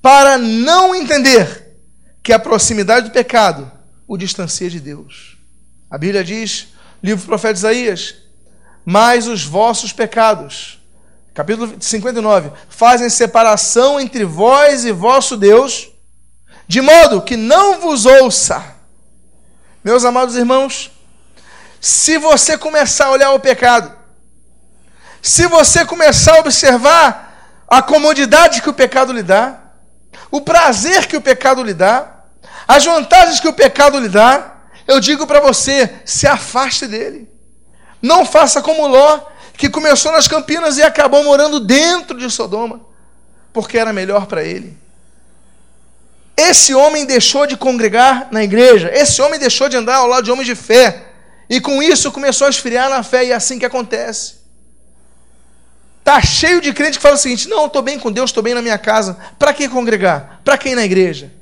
para 0.02 0.36
não 0.36 0.94
entender 0.94 1.78
que 2.22 2.32
a 2.32 2.38
proximidade 2.38 3.08
do 3.08 3.12
pecado 3.12 3.70
o 4.06 4.18
distancia 4.18 4.68
de 4.68 4.80
Deus. 4.80 5.38
A 5.90 5.96
Bíblia 5.96 6.22
diz, 6.22 6.68
livro 7.02 7.24
do 7.24 7.28
profeta 7.28 7.58
Isaías, 7.58 8.16
mas 8.84 9.26
os 9.26 9.44
vossos 9.44 9.92
pecados, 9.92 10.78
capítulo 11.32 11.74
59, 11.80 12.50
fazem 12.68 13.08
separação 13.08 13.98
entre 13.98 14.24
vós 14.24 14.84
e 14.84 14.92
vosso 14.92 15.36
Deus, 15.36 15.88
de 16.66 16.80
modo 16.80 17.22
que 17.22 17.36
não 17.36 17.80
vos 17.80 18.04
ouça. 18.04 18.62
Meus 19.82 20.04
amados 20.04 20.36
irmãos, 20.36 20.90
se 21.80 22.18
você 22.18 22.58
começar 22.58 23.06
a 23.06 23.10
olhar 23.12 23.30
o 23.32 23.40
pecado 23.40 24.02
se 25.22 25.46
você 25.46 25.84
começar 25.84 26.34
a 26.34 26.40
observar 26.40 27.62
a 27.68 27.80
comodidade 27.80 28.60
que 28.60 28.68
o 28.68 28.74
pecado 28.74 29.12
lhe 29.12 29.22
dá, 29.22 29.60
o 30.32 30.40
prazer 30.40 31.06
que 31.06 31.16
o 31.16 31.20
pecado 31.20 31.62
lhe 31.62 31.74
dá, 31.74 32.24
as 32.66 32.84
vantagens 32.84 33.38
que 33.38 33.46
o 33.46 33.52
pecado 33.52 34.00
lhe 34.00 34.08
dá, 34.08 34.54
eu 34.88 34.98
digo 34.98 35.26
para 35.26 35.40
você: 35.40 36.00
se 36.06 36.26
afaste 36.26 36.86
dele. 36.86 37.28
Não 38.00 38.24
faça 38.24 38.62
como 38.62 38.86
Ló, 38.86 39.20
que 39.56 39.68
começou 39.68 40.10
nas 40.10 40.26
Campinas 40.26 40.78
e 40.78 40.82
acabou 40.82 41.22
morando 41.22 41.60
dentro 41.60 42.18
de 42.18 42.30
Sodoma, 42.30 42.80
porque 43.52 43.76
era 43.76 43.92
melhor 43.92 44.26
para 44.26 44.42
ele. 44.42 44.76
Esse 46.34 46.74
homem 46.74 47.04
deixou 47.04 47.46
de 47.46 47.56
congregar 47.56 48.28
na 48.32 48.42
igreja, 48.42 48.90
esse 48.92 49.20
homem 49.20 49.38
deixou 49.38 49.68
de 49.68 49.76
andar 49.76 49.96
ao 49.96 50.06
lado 50.06 50.24
de 50.24 50.32
homens 50.32 50.46
de 50.46 50.54
fé, 50.54 51.08
e 51.48 51.60
com 51.60 51.82
isso 51.82 52.10
começou 52.10 52.46
a 52.46 52.50
esfriar 52.50 52.88
na 52.88 53.02
fé, 53.02 53.26
e 53.26 53.32
é 53.32 53.34
assim 53.34 53.58
que 53.58 53.66
acontece. 53.66 54.41
Está 56.02 56.20
cheio 56.20 56.60
de 56.60 56.72
crente 56.72 56.96
que 56.98 57.02
fala 57.02 57.14
o 57.14 57.18
seguinte: 57.18 57.48
não, 57.48 57.66
estou 57.66 57.80
bem 57.80 57.96
com 57.96 58.10
Deus, 58.10 58.30
estou 58.30 58.42
bem 58.42 58.54
na 58.54 58.60
minha 58.60 58.76
casa. 58.76 59.16
Para 59.38 59.54
que 59.54 59.68
congregar? 59.68 60.40
Para 60.44 60.58
quem 60.58 60.74
na 60.74 60.84
igreja? 60.84 61.32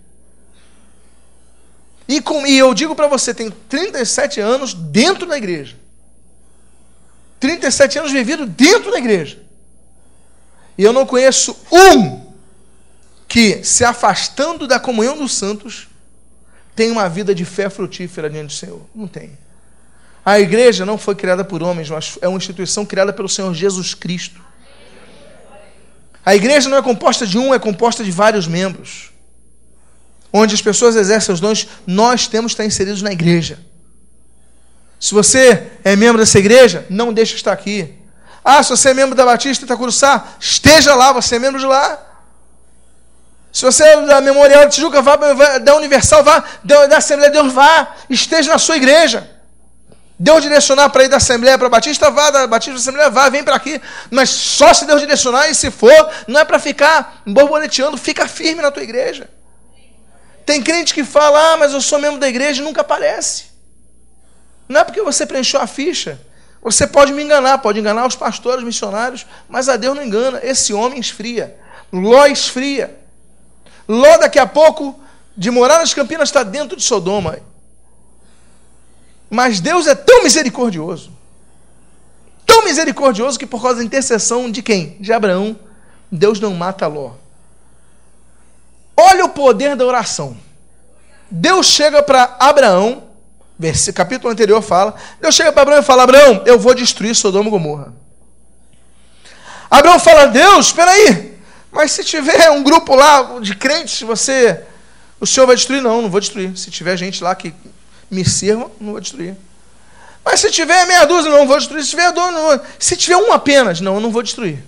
E, 2.07 2.21
com, 2.21 2.47
e 2.47 2.59
eu 2.59 2.75
digo 2.75 2.95
para 2.95 3.07
você: 3.07 3.33
tem 3.33 3.51
37 3.51 4.39
anos 4.39 4.75
dentro 4.75 5.27
da 5.27 5.39
igreja. 5.39 5.77
37 7.41 8.01
anos 8.01 8.13
vivido 8.13 8.45
dentro 8.45 8.91
da 8.91 8.99
igreja. 8.99 9.39
E 10.77 10.85
eu 10.85 10.93
não 10.93 11.07
conheço 11.07 11.57
um 11.73 12.31
que, 13.27 13.65
se 13.65 13.83
afastando 13.83 14.67
da 14.67 14.79
comunhão 14.79 15.17
dos 15.17 15.33
santos, 15.33 15.89
tem 16.77 16.91
uma 16.91 17.09
vida 17.09 17.35
de 17.35 17.47
fé 17.47 17.71
frutífera 17.71 18.29
diante 18.29 18.49
do 18.49 18.53
Senhor. 18.53 18.83
Não 18.95 19.09
tem. 19.09 19.39
A 20.23 20.39
igreja 20.39 20.85
não 20.85 20.99
foi 20.99 21.15
criada 21.15 21.45
por 21.45 21.63
homens, 21.63 21.89
mas 21.89 22.19
é 22.21 22.29
uma 22.29 22.37
instituição 22.37 22.85
criada 22.85 23.11
pelo 23.11 23.29
Senhor 23.29 23.55
Jesus 23.55 23.95
Cristo. 23.95 24.50
A 26.25 26.35
igreja 26.35 26.69
não 26.69 26.77
é 26.77 26.83
composta 26.83 27.27
de 27.27 27.39
um, 27.39 27.55
é 27.55 27.59
composta 27.59 28.05
de 28.05 28.11
vários 28.11 28.47
membros. 28.47 29.11
Onde 30.33 30.55
as 30.55 30.63
pessoas 30.63 30.95
exercem 30.97 31.35
os 31.35 31.41
dons, 31.41 31.67
nós 31.87 32.27
temos 32.27 32.53
que 32.53 32.55
estar 32.55 32.65
inseridos 32.65 33.03
na 33.03 33.11
igreja. 33.11 33.59
Se 34.99 35.15
você 35.15 35.71
é 35.83 35.97
membro 35.97 36.19
dessa 36.19 36.39
igreja, 36.39 36.87
não 36.91 37.13
deixe 37.13 37.33
de 37.33 37.39
estar 37.39 37.53
aqui. 37.53 37.95
Ah, 38.45 38.63
se 38.63 38.71
você 38.71 38.91
é 38.91 38.95
membro 38.95 39.15
da 39.15 39.25
Batista 39.25 39.65
Itacuruçá, 39.65 40.37
esteja 40.39 40.95
lá, 40.95 41.13
você 41.13 41.37
é 41.37 41.39
membro 41.39 41.59
de 41.59 41.67
lá. 41.67 42.07
Se 43.53 43.65
você 43.65 43.83
é 43.83 44.07
da 44.07 44.21
Memorial 44.21 44.67
de 44.67 44.75
Tijuca, 44.75 45.03
vá, 45.03 45.17
da 45.59 45.75
Universal, 45.75 46.23
vá, 46.23 46.45
da 46.63 46.99
Assembleia 46.99 47.33
de 47.33 47.39
Deus, 47.39 47.53
vá, 47.53 47.95
esteja 48.09 48.53
na 48.53 48.59
sua 48.59 48.77
igreja. 48.77 49.29
Deus 50.23 50.43
direcionar 50.43 50.91
para 50.91 51.05
ir 51.05 51.09
da 51.09 51.17
Assembleia 51.17 51.57
para 51.57 51.71
Batista, 51.71 52.11
vá, 52.11 52.31
da 52.31 52.47
Batista 52.47 52.73
para 52.73 52.81
Assembleia, 52.81 53.09
vá, 53.09 53.31
vem 53.31 53.43
para 53.43 53.57
aqui. 53.57 53.81
Mas 54.11 54.29
só 54.29 54.75
se 54.75 54.85
Deus 54.85 55.01
direcionar, 55.01 55.49
e 55.49 55.55
se 55.55 55.71
for, 55.71 56.11
não 56.29 56.39
é 56.39 56.45
para 56.45 56.59
ficar 56.59 57.23
borboleteando, 57.27 57.97
fica 57.97 58.29
firme 58.29 58.61
na 58.61 58.71
tua 58.71 58.83
igreja. 58.83 59.31
Tem 60.45 60.63
crente 60.63 60.93
que 60.93 61.05
fala, 61.05 61.55
ah, 61.55 61.57
mas 61.57 61.73
eu 61.73 61.81
sou 61.81 61.99
membro 61.99 62.21
da 62.21 62.29
igreja 62.29 62.61
e 62.61 62.65
nunca 62.65 62.83
aparece. 62.83 63.45
Não 64.69 64.81
é 64.81 64.85
porque 64.85 65.01
você 65.01 65.25
preencheu 65.25 65.59
a 65.59 65.67
ficha. 65.67 66.21
Você 66.61 66.87
pode 66.87 67.15
me 67.15 67.23
enganar, 67.23 67.57
pode 67.57 67.81
enganar 67.81 68.07
os 68.07 68.15
pastores, 68.15 68.59
os 68.59 68.65
missionários, 68.65 69.25
mas 69.49 69.71
a 69.71 69.79
Deus 69.79 69.97
não 69.97 70.05
engana. 70.05 70.39
Esse 70.43 70.75
homem 70.75 71.01
esfria. 71.01 71.57
Ló 71.91 72.27
esfria. 72.27 72.95
Ló, 73.89 74.19
daqui 74.19 74.39
a 74.39 74.47
pouco, 74.47 75.01
de 75.35 75.51
morar 75.51 75.79
nas 75.79 75.95
Campinas, 75.95 76.29
está 76.29 76.43
dentro 76.43 76.77
de 76.77 76.83
Sodoma. 76.83 77.39
Mas 79.31 79.61
Deus 79.61 79.87
é 79.87 79.95
tão 79.95 80.25
misericordioso, 80.25 81.13
tão 82.45 82.65
misericordioso 82.65 83.39
que 83.39 83.47
por 83.47 83.63
causa 83.63 83.79
da 83.79 83.85
intercessão 83.85 84.51
de 84.51 84.61
quem? 84.61 84.97
De 84.99 85.13
Abraão, 85.13 85.57
Deus 86.11 86.41
não 86.41 86.53
mata 86.53 86.89
Ló. 86.89 87.13
Olha 88.97 89.25
o 89.25 89.29
poder 89.29 89.77
da 89.77 89.87
oração. 89.87 90.37
Deus 91.31 91.67
chega 91.67 92.03
para 92.03 92.37
Abraão, 92.41 93.05
capítulo 93.95 94.33
anterior 94.33 94.61
fala, 94.61 94.97
Deus 95.21 95.35
chega 95.35 95.53
para 95.53 95.63
Abraão 95.63 95.81
e 95.81 95.85
fala: 95.85 96.03
Abraão, 96.03 96.43
eu 96.45 96.59
vou 96.59 96.75
destruir 96.75 97.15
Sodoma 97.15 97.47
e 97.49 97.51
Gomorra. 97.51 97.95
Abraão 99.71 100.01
fala: 100.01 100.27
Deus, 100.27 100.67
espera 100.67 100.91
aí, 100.91 101.39
mas 101.71 101.93
se 101.93 102.03
tiver 102.03 102.51
um 102.51 102.65
grupo 102.65 102.97
lá 102.97 103.39
de 103.41 103.55
crentes, 103.55 104.03
você, 104.03 104.61
o 105.21 105.27
Senhor 105.27 105.47
vai 105.47 105.55
destruir? 105.55 105.81
Não, 105.81 106.03
não 106.03 106.11
vou 106.11 106.19
destruir. 106.19 106.57
Se 106.59 106.69
tiver 106.69 106.97
gente 106.97 107.23
lá 107.23 107.33
que 107.35 107.55
me 108.11 108.25
sirvam, 108.25 108.71
não 108.81 108.93
vou 108.93 109.01
destruir. 109.01 109.37
Mas 110.25 110.41
se 110.41 110.51
tiver 110.51 110.87
meia 110.87 111.07
dúzia, 111.07 111.31
não 111.31 111.47
vou 111.47 111.57
destruir. 111.59 111.83
Se 111.83 111.91
tiver 111.91 112.13
dois, 112.13 112.35
não 112.35 112.43
vou. 112.43 112.61
Se 112.79 112.97
tiver 112.97 113.17
um 113.17 113.33
apenas, 113.33 113.81
não, 113.81 113.95
eu 113.95 114.01
não 114.01 114.11
vou 114.11 114.23
destruir. 114.23 114.63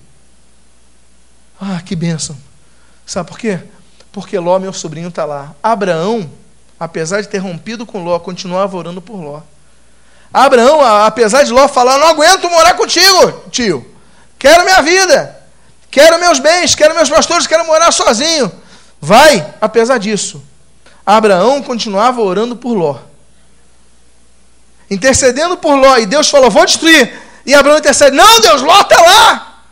Ah, 1.60 1.80
que 1.84 1.94
bênção. 1.94 2.36
Sabe 3.04 3.28
por 3.28 3.38
quê? 3.38 3.58
Porque 4.12 4.38
Ló, 4.38 4.58
meu 4.58 4.72
sobrinho, 4.72 5.08
está 5.08 5.24
lá. 5.24 5.54
Abraão, 5.62 6.30
apesar 6.78 7.20
de 7.20 7.28
ter 7.28 7.38
rompido 7.38 7.84
com 7.84 8.02
Ló, 8.02 8.18
continuava 8.18 8.76
orando 8.76 9.02
por 9.02 9.16
Ló. 9.16 9.40
Abraão, 10.32 10.82
apesar 11.04 11.42
de 11.42 11.52
Ló 11.52 11.68
falar, 11.68 11.98
não 11.98 12.08
aguento 12.08 12.48
morar 12.48 12.74
contigo, 12.74 13.44
tio. 13.50 13.86
Quero 14.38 14.64
minha 14.64 14.80
vida. 14.80 15.40
Quero 15.90 16.18
meus 16.18 16.38
bens, 16.38 16.74
quero 16.74 16.94
meus 16.94 17.10
pastores, 17.10 17.46
quero 17.46 17.66
morar 17.66 17.92
sozinho. 17.92 18.50
Vai, 18.98 19.54
apesar 19.60 19.98
disso. 19.98 20.42
Abraão 21.04 21.62
continuava 21.62 22.22
orando 22.22 22.56
por 22.56 22.72
Ló 22.72 23.11
intercedendo 24.92 25.56
por 25.56 25.74
Ló, 25.74 25.96
e 25.98 26.06
Deus 26.06 26.28
falou: 26.28 26.50
Vou 26.50 26.66
destruir. 26.66 27.20
E 27.46 27.54
Abraão 27.54 27.78
intercede: 27.78 28.16
Não, 28.16 28.40
Deus, 28.40 28.62
Ló 28.62 28.80
está 28.80 29.00
lá. 29.00 29.64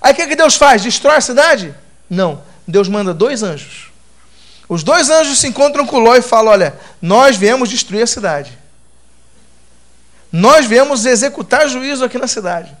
Aí 0.00 0.12
o 0.12 0.16
que, 0.16 0.26
que 0.26 0.36
Deus 0.36 0.56
faz? 0.56 0.82
Destrói 0.82 1.16
a 1.16 1.20
cidade? 1.20 1.74
Não. 2.08 2.42
Deus 2.66 2.88
manda 2.88 3.12
dois 3.12 3.42
anjos. 3.42 3.90
Os 4.68 4.82
dois 4.82 5.10
anjos 5.10 5.38
se 5.38 5.46
encontram 5.46 5.86
com 5.86 5.98
Ló 5.98 6.16
e 6.16 6.22
falam: 6.22 6.52
Olha, 6.52 6.74
nós 7.00 7.36
viemos 7.36 7.68
destruir 7.68 8.02
a 8.02 8.06
cidade. 8.06 8.58
Nós 10.30 10.64
viemos 10.64 11.04
executar 11.04 11.68
juízo 11.68 12.04
aqui 12.04 12.16
na 12.16 12.26
cidade. 12.26 12.74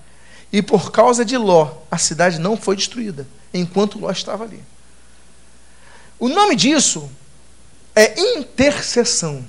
E 0.50 0.62
por 0.62 0.90
causa 0.90 1.24
de 1.24 1.36
Ló, 1.36 1.70
a 1.90 1.98
cidade 1.98 2.38
não 2.38 2.56
foi 2.56 2.76
destruída, 2.76 3.26
enquanto 3.52 3.98
Ló 3.98 4.10
estava 4.10 4.44
ali. 4.44 4.62
O 6.18 6.28
nome 6.28 6.56
disso 6.56 7.10
é 7.94 8.18
intercessão. 8.18 9.44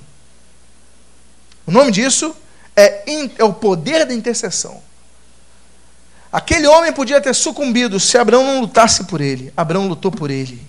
O 1.66 1.70
nome 1.70 1.90
disso 1.90 2.34
é, 2.76 3.04
é 3.38 3.44
o 3.44 3.52
poder 3.52 4.04
da 4.04 4.14
intercessão. 4.14 4.82
Aquele 6.34 6.66
homem 6.66 6.92
podia 6.92 7.20
ter 7.20 7.32
sucumbido 7.32 8.00
se 8.00 8.18
Abraão 8.18 8.44
não 8.44 8.60
lutasse 8.60 9.04
por 9.04 9.20
ele. 9.20 9.52
Abraão 9.56 9.86
lutou 9.86 10.10
por 10.10 10.30
ele. 10.30 10.60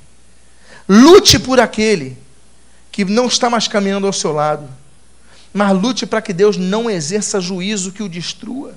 Lute 0.87 1.39
por 1.39 1.59
aquele 1.59 2.15
que 2.91 3.03
não 3.03 3.25
está 3.25 3.49
mais 3.49 3.67
caminhando 3.67 4.05
ao 4.05 4.13
seu 4.13 4.31
lado. 4.31 4.69
Mas 5.51 5.75
lute 5.75 6.05
para 6.05 6.21
que 6.21 6.31
Deus 6.31 6.55
não 6.55 6.87
exerça 6.87 7.41
juízo 7.41 7.91
que 7.91 8.03
o 8.03 8.09
destrua. 8.09 8.75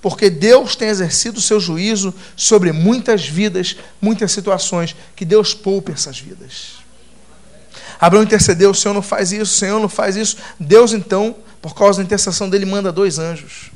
Porque 0.00 0.30
Deus 0.30 0.74
tem 0.74 0.88
exercido 0.88 1.38
o 1.38 1.42
seu 1.42 1.60
juízo 1.60 2.14
sobre 2.34 2.72
muitas 2.72 3.26
vidas, 3.26 3.76
muitas 4.00 4.32
situações. 4.32 4.96
Que 5.14 5.24
Deus 5.24 5.52
poupe 5.52 5.92
essas 5.92 6.18
vidas. 6.18 6.75
Abraão 8.00 8.22
intercedeu, 8.22 8.70
o 8.70 8.74
Senhor 8.74 8.94
não 8.94 9.02
faz 9.02 9.32
isso, 9.32 9.54
o 9.54 9.58
Senhor 9.58 9.80
não 9.80 9.88
faz 9.88 10.16
isso. 10.16 10.36
Deus, 10.58 10.92
então, 10.92 11.34
por 11.62 11.74
causa 11.74 11.98
da 11.98 12.04
intercessão 12.04 12.48
dele, 12.48 12.66
manda 12.66 12.92
dois 12.92 13.18
anjos. 13.18 13.70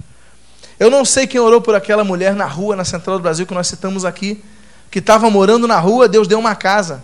Eu 0.78 0.90
não 0.90 1.04
sei 1.04 1.26
quem 1.26 1.40
orou 1.40 1.60
por 1.60 1.74
aquela 1.74 2.04
mulher 2.04 2.34
na 2.34 2.46
rua, 2.46 2.74
na 2.74 2.84
Central 2.84 3.18
do 3.18 3.22
Brasil, 3.22 3.46
que 3.46 3.54
nós 3.54 3.66
citamos 3.66 4.04
aqui, 4.04 4.42
que 4.90 4.98
estava 4.98 5.28
morando 5.30 5.68
na 5.68 5.78
rua, 5.78 6.08
Deus 6.08 6.26
deu 6.26 6.38
uma 6.38 6.54
casa. 6.54 7.02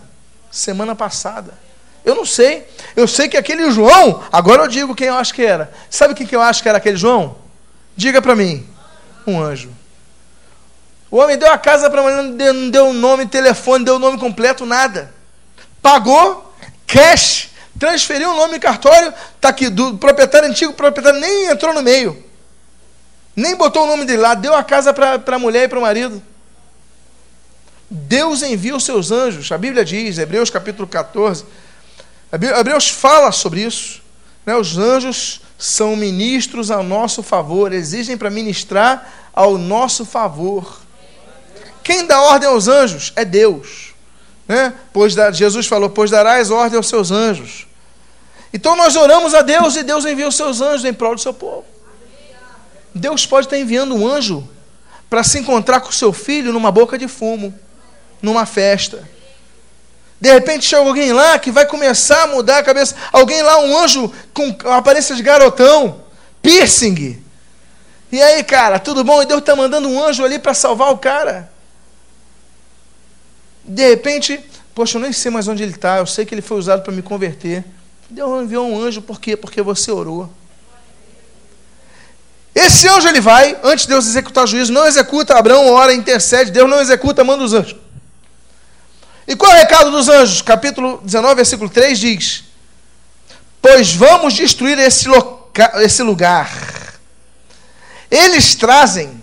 semana 0.49 0.95
passada. 0.95 1.53
Eu 2.03 2.15
não 2.15 2.25
sei. 2.25 2.65
Eu 2.95 3.07
sei 3.07 3.27
que 3.27 3.35
aquele 3.35 3.69
João, 3.69 4.23
agora 4.31 4.63
eu 4.63 4.67
digo 4.67 4.95
quem 4.95 5.07
eu 5.07 5.15
acho 5.15 5.33
que 5.33 5.43
era. 5.43 5.71
Sabe 5.89 6.15
quem 6.15 6.25
que 6.25 6.35
eu 6.35 6.41
acho 6.41 6.63
que 6.63 6.69
era 6.69 6.77
aquele 6.77 6.97
João? 6.97 7.35
Diga 7.95 8.21
para 8.21 8.35
mim. 8.35 8.65
Um 9.25 9.41
anjo. 9.41 9.69
O 11.11 11.17
homem 11.17 11.37
deu 11.37 11.51
a 11.51 11.57
casa 11.57 11.89
para 11.89 11.99
a 11.99 12.03
mulher, 12.03 12.53
não 12.53 12.69
deu 12.69 12.93
nome, 12.93 13.27
telefone, 13.27 13.83
deu 13.83 13.95
o 13.95 13.99
nome 13.99 14.17
completo, 14.17 14.65
nada. 14.65 15.13
Pagou, 15.81 16.46
cash, 16.87 17.49
transferiu 17.77 18.31
o 18.31 18.35
nome 18.35 18.57
cartório, 18.59 19.13
está 19.35 19.49
aqui, 19.49 19.69
do 19.69 19.97
proprietário 19.97 20.49
antigo, 20.49 20.71
o 20.71 20.75
proprietário 20.75 21.19
nem 21.19 21.51
entrou 21.51 21.73
no 21.73 21.83
meio. 21.83 22.23
Nem 23.35 23.55
botou 23.55 23.83
o 23.83 23.87
nome 23.87 24.05
dele 24.05 24.21
lá, 24.21 24.33
deu 24.33 24.55
a 24.55 24.63
casa 24.63 24.91
para 24.93 25.35
a 25.35 25.39
mulher 25.39 25.65
e 25.65 25.67
para 25.67 25.77
o 25.77 25.81
marido. 25.83 26.23
Deus 27.89 28.41
envia 28.41 28.75
os 28.75 28.83
seus 28.83 29.11
anjos, 29.11 29.51
a 29.51 29.57
Bíblia 29.57 29.85
diz, 29.85 30.17
Hebreus 30.17 30.49
capítulo 30.49 30.87
14, 30.87 31.45
Hebreus 32.31 32.89
fala 32.89 33.31
sobre 33.31 33.61
isso. 33.61 34.01
Né? 34.45 34.55
Os 34.55 34.77
anjos 34.77 35.41
são 35.57 35.95
ministros 35.95 36.71
ao 36.71 36.83
nosso 36.83 37.21
favor, 37.21 37.71
exigem 37.73 38.17
para 38.17 38.29
ministrar 38.29 39.29
ao 39.33 39.57
nosso 39.57 40.05
favor. 40.05 40.81
Quem 41.83 42.05
dá 42.05 42.19
ordem 42.21 42.49
aos 42.49 42.67
anjos 42.67 43.13
é 43.15 43.23
Deus. 43.23 43.86
Né? 44.47 44.73
Pois 44.93 45.13
Jesus 45.33 45.67
falou: 45.67 45.89
Pois 45.89 46.09
darás 46.09 46.49
ordem 46.49 46.77
aos 46.77 46.87
seus 46.87 47.11
anjos. 47.11 47.67
Então 48.53 48.75
nós 48.75 48.95
oramos 48.95 49.33
a 49.33 49.41
Deus 49.41 49.75
e 49.75 49.83
Deus 49.83 50.05
envia 50.05 50.27
os 50.27 50.35
seus 50.35 50.61
anjos 50.61 50.85
em 50.85 50.93
prol 50.93 51.15
do 51.15 51.21
seu 51.21 51.33
povo. 51.33 51.65
Deus 52.95 53.25
pode 53.25 53.47
estar 53.47 53.57
enviando 53.57 53.93
um 53.93 54.07
anjo 54.07 54.47
para 55.09 55.23
se 55.23 55.39
encontrar 55.39 55.81
com 55.81 55.89
o 55.89 55.93
seu 55.93 56.11
filho 56.11 56.51
numa 56.51 56.71
boca 56.71 56.97
de 56.97 57.07
fumo, 57.07 57.53
numa 58.21 58.45
festa. 58.45 59.07
De 60.19 60.31
repente 60.31 60.65
chega 60.65 60.81
alguém 60.81 61.13
lá 61.13 61.37
que 61.37 61.51
vai 61.51 61.65
começar 61.65 62.23
a 62.23 62.27
mudar 62.27 62.59
a 62.59 62.63
cabeça. 62.63 62.95
Alguém 63.11 63.43
lá, 63.43 63.59
um 63.59 63.77
anjo 63.77 64.11
com 64.33 64.55
aparência 64.71 65.15
de 65.15 65.21
garotão, 65.21 66.01
piercing. 66.41 67.21
E 68.11 68.21
aí, 68.21 68.43
cara, 68.43 68.79
tudo 68.79 69.03
bom? 69.03 69.21
E 69.21 69.25
Deus 69.25 69.41
está 69.41 69.55
mandando 69.55 69.87
um 69.87 70.03
anjo 70.03 70.23
ali 70.23 70.39
para 70.39 70.53
salvar 70.53 70.91
o 70.91 70.97
cara. 70.97 71.51
De 73.67 73.89
repente, 73.89 74.39
poxa, 74.73 74.97
eu 74.97 75.01
nem 75.01 75.11
sei 75.11 75.29
mais 75.29 75.47
onde 75.47 75.61
ele 75.61 75.73
está, 75.73 75.97
eu 75.97 76.05
sei 76.05 76.25
que 76.25 76.33
ele 76.33 76.41
foi 76.41 76.57
usado 76.57 76.83
para 76.83 76.93
me 76.93 77.01
converter. 77.01 77.65
Deus 78.09 78.43
enviou 78.43 78.65
um 78.67 78.81
anjo, 78.81 79.01
por 79.01 79.19
quê? 79.19 79.35
Porque 79.35 79.61
você 79.61 79.91
orou. 79.91 80.31
Esse 82.55 82.87
anjo 82.87 83.07
ele 83.07 83.21
vai, 83.21 83.55
antes 83.63 83.85
de 83.85 83.89
Deus 83.89 84.07
executar 84.07 84.45
o 84.45 84.47
juízo, 84.47 84.71
não 84.71 84.87
executa, 84.87 85.37
Abraão 85.37 85.69
ora, 85.69 85.93
intercede, 85.93 86.49
Deus 86.49 86.69
não 86.69 86.79
executa, 86.79 87.23
manda 87.23 87.43
os 87.43 87.53
anjos. 87.53 87.75
E 89.27 89.35
qual 89.35 89.51
é 89.51 89.55
o 89.55 89.59
recado 89.59 89.91
dos 89.91 90.07
anjos? 90.07 90.41
Capítulo 90.41 91.01
19, 91.03 91.35
versículo 91.35 91.69
3 91.69 91.99
diz: 91.99 92.45
Pois 93.61 93.93
vamos 93.93 94.33
destruir 94.33 94.79
esse, 94.79 95.07
esse 95.81 96.01
lugar. 96.01 96.49
Eles 98.09 98.55
trazem 98.55 99.21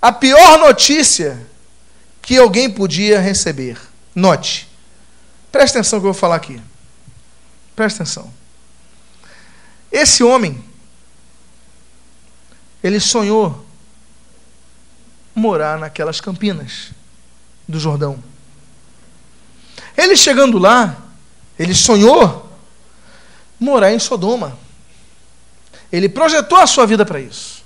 a 0.00 0.10
pior 0.10 0.58
notícia 0.58 1.46
que 2.22 2.38
alguém 2.38 2.70
podia 2.70 3.20
receber. 3.20 3.78
Note, 4.14 4.68
preste 5.50 5.76
atenção 5.76 5.98
que 5.98 6.06
eu 6.06 6.12
vou 6.12 6.18
falar 6.18 6.36
aqui. 6.36 6.62
Preste 7.74 7.96
atenção. 7.96 8.32
Esse 9.90 10.22
homem, 10.22 10.62
ele 12.82 13.00
sonhou 13.00 13.66
morar 15.34 15.78
naquelas 15.78 16.20
campinas 16.20 16.92
do 17.68 17.78
Jordão. 17.78 18.22
Ele 19.96 20.16
chegando 20.16 20.58
lá, 20.58 20.96
ele 21.58 21.74
sonhou 21.74 22.50
morar 23.58 23.92
em 23.92 23.98
Sodoma. 23.98 24.58
Ele 25.90 26.08
projetou 26.08 26.58
a 26.58 26.66
sua 26.66 26.86
vida 26.86 27.04
para 27.04 27.20
isso. 27.20 27.62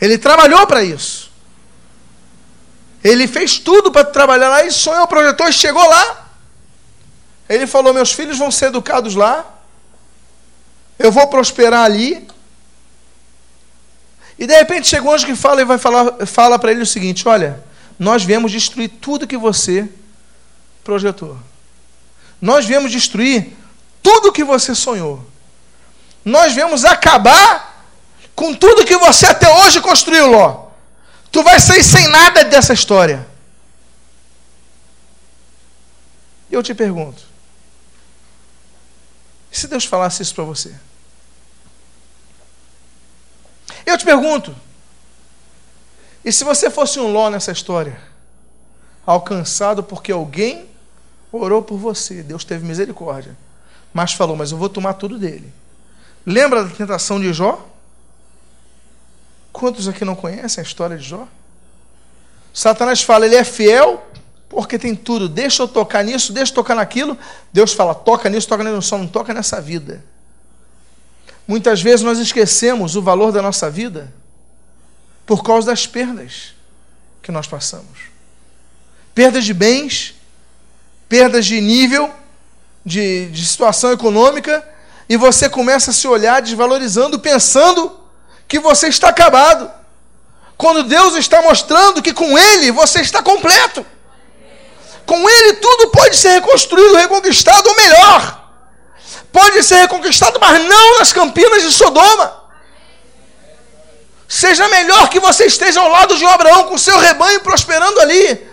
Ele 0.00 0.16
trabalhou 0.16 0.66
para 0.66 0.82
isso. 0.82 1.25
Ele 3.06 3.28
fez 3.28 3.60
tudo 3.60 3.92
para 3.92 4.04
trabalhar 4.04 4.48
lá 4.48 4.64
e 4.64 4.72
sonhou, 4.72 5.06
projetou 5.06 5.46
e 5.46 5.52
chegou 5.52 5.88
lá. 5.88 6.28
Ele 7.48 7.64
falou: 7.64 7.94
Meus 7.94 8.10
filhos 8.10 8.36
vão 8.36 8.50
ser 8.50 8.66
educados 8.66 9.14
lá. 9.14 9.46
Eu 10.98 11.12
vou 11.12 11.28
prosperar 11.28 11.84
ali. 11.84 12.26
E 14.36 14.44
de 14.44 14.52
repente 14.52 14.88
chega 14.88 15.06
um 15.06 15.12
anjo 15.12 15.24
que 15.24 15.36
fala 15.36 15.62
e 15.62 15.64
vai 15.64 15.78
falar 15.78 16.26
fala 16.26 16.58
para 16.58 16.72
ele 16.72 16.82
o 16.82 16.86
seguinte: 16.86 17.28
Olha, 17.28 17.62
nós 17.96 18.24
viemos 18.24 18.50
destruir 18.50 18.88
tudo 19.00 19.24
que 19.24 19.36
você 19.36 19.88
projetou. 20.82 21.38
Nós 22.42 22.66
viemos 22.66 22.90
destruir 22.90 23.52
tudo 24.02 24.32
que 24.32 24.42
você 24.42 24.74
sonhou. 24.74 25.24
Nós 26.24 26.52
viemos 26.54 26.84
acabar 26.84 27.86
com 28.34 28.52
tudo 28.52 28.84
que 28.84 28.96
você 28.96 29.26
até 29.26 29.48
hoje 29.48 29.80
construiu, 29.80 30.26
Ló. 30.26 30.65
Tu 31.36 31.42
vai 31.42 31.60
sair 31.60 31.84
sem 31.84 32.08
nada 32.08 32.44
dessa 32.44 32.72
história. 32.72 33.26
E 36.50 36.54
eu 36.54 36.62
te 36.62 36.74
pergunto: 36.74 37.22
se 39.52 39.66
Deus 39.66 39.84
falasse 39.84 40.22
isso 40.22 40.34
para 40.34 40.44
você? 40.44 40.74
Eu 43.84 43.98
te 43.98 44.06
pergunto: 44.06 44.56
e 46.24 46.32
se 46.32 46.42
você 46.42 46.70
fosse 46.70 46.98
um 46.98 47.12
Ló 47.12 47.28
nessa 47.28 47.52
história, 47.52 48.00
alcançado 49.04 49.82
porque 49.82 50.10
alguém 50.10 50.66
orou 51.30 51.60
por 51.60 51.76
você, 51.76 52.22
Deus 52.22 52.44
teve 52.44 52.64
misericórdia, 52.64 53.36
mas 53.92 54.14
falou: 54.14 54.36
Mas 54.36 54.52
eu 54.52 54.56
vou 54.56 54.70
tomar 54.70 54.94
tudo 54.94 55.18
dele. 55.18 55.52
Lembra 56.24 56.64
da 56.64 56.74
tentação 56.74 57.20
de 57.20 57.30
Jó? 57.30 57.62
Quantos 59.56 59.88
aqui 59.88 60.04
não 60.04 60.14
conhecem 60.14 60.60
a 60.60 60.66
história 60.66 60.98
de 60.98 61.08
Jó? 61.08 61.26
Satanás 62.52 63.00
fala, 63.00 63.24
ele 63.24 63.36
é 63.36 63.42
fiel 63.42 64.06
porque 64.50 64.78
tem 64.78 64.94
tudo. 64.94 65.30
Deixa 65.30 65.62
eu 65.62 65.68
tocar 65.68 66.04
nisso, 66.04 66.30
deixa 66.30 66.52
eu 66.52 66.56
tocar 66.56 66.74
naquilo. 66.74 67.16
Deus 67.50 67.72
fala, 67.72 67.94
toca 67.94 68.28
nisso, 68.28 68.46
toca 68.46 68.62
nisso, 68.62 68.82
só 68.82 68.98
não 68.98 69.06
toca 69.06 69.32
nessa 69.32 69.58
vida. 69.58 70.04
Muitas 71.48 71.80
vezes 71.80 72.02
nós 72.02 72.18
esquecemos 72.18 72.96
o 72.96 73.02
valor 73.02 73.32
da 73.32 73.40
nossa 73.40 73.70
vida 73.70 74.12
por 75.24 75.42
causa 75.42 75.68
das 75.68 75.86
perdas 75.86 76.54
que 77.22 77.32
nós 77.32 77.46
passamos. 77.46 78.10
Perdas 79.14 79.46
de 79.46 79.54
bens, 79.54 80.16
perdas 81.08 81.46
de 81.46 81.62
nível, 81.62 82.12
de, 82.84 83.30
de 83.30 83.46
situação 83.46 83.90
econômica, 83.90 84.62
e 85.08 85.16
você 85.16 85.48
começa 85.48 85.92
a 85.92 85.94
se 85.94 86.06
olhar 86.06 86.42
desvalorizando, 86.42 87.18
pensando 87.18 88.04
que 88.48 88.58
você 88.58 88.88
está 88.88 89.08
acabado. 89.08 89.70
Quando 90.56 90.84
Deus 90.84 91.14
está 91.16 91.42
mostrando 91.42 92.02
que 92.02 92.12
com 92.12 92.38
Ele 92.38 92.70
você 92.70 93.00
está 93.00 93.22
completo. 93.22 93.84
Com 95.04 95.28
Ele 95.28 95.54
tudo 95.54 95.88
pode 95.88 96.16
ser 96.16 96.30
reconstruído, 96.30 96.96
reconquistado, 96.96 97.68
ou 97.68 97.76
melhor. 97.76 98.46
Pode 99.32 99.62
ser 99.62 99.76
reconquistado, 99.76 100.38
mas 100.40 100.64
não 100.64 100.98
nas 100.98 101.12
campinas 101.12 101.62
de 101.62 101.70
Sodoma. 101.72 102.44
Seja 104.28 104.66
melhor 104.68 105.08
que 105.08 105.20
você 105.20 105.46
esteja 105.46 105.80
ao 105.80 105.88
lado 105.88 106.16
de 106.16 106.24
um 106.24 106.28
Abraão 106.28 106.64
com 106.64 106.76
seu 106.76 106.98
rebanho 106.98 107.40
prosperando 107.40 108.00
ali, 108.00 108.44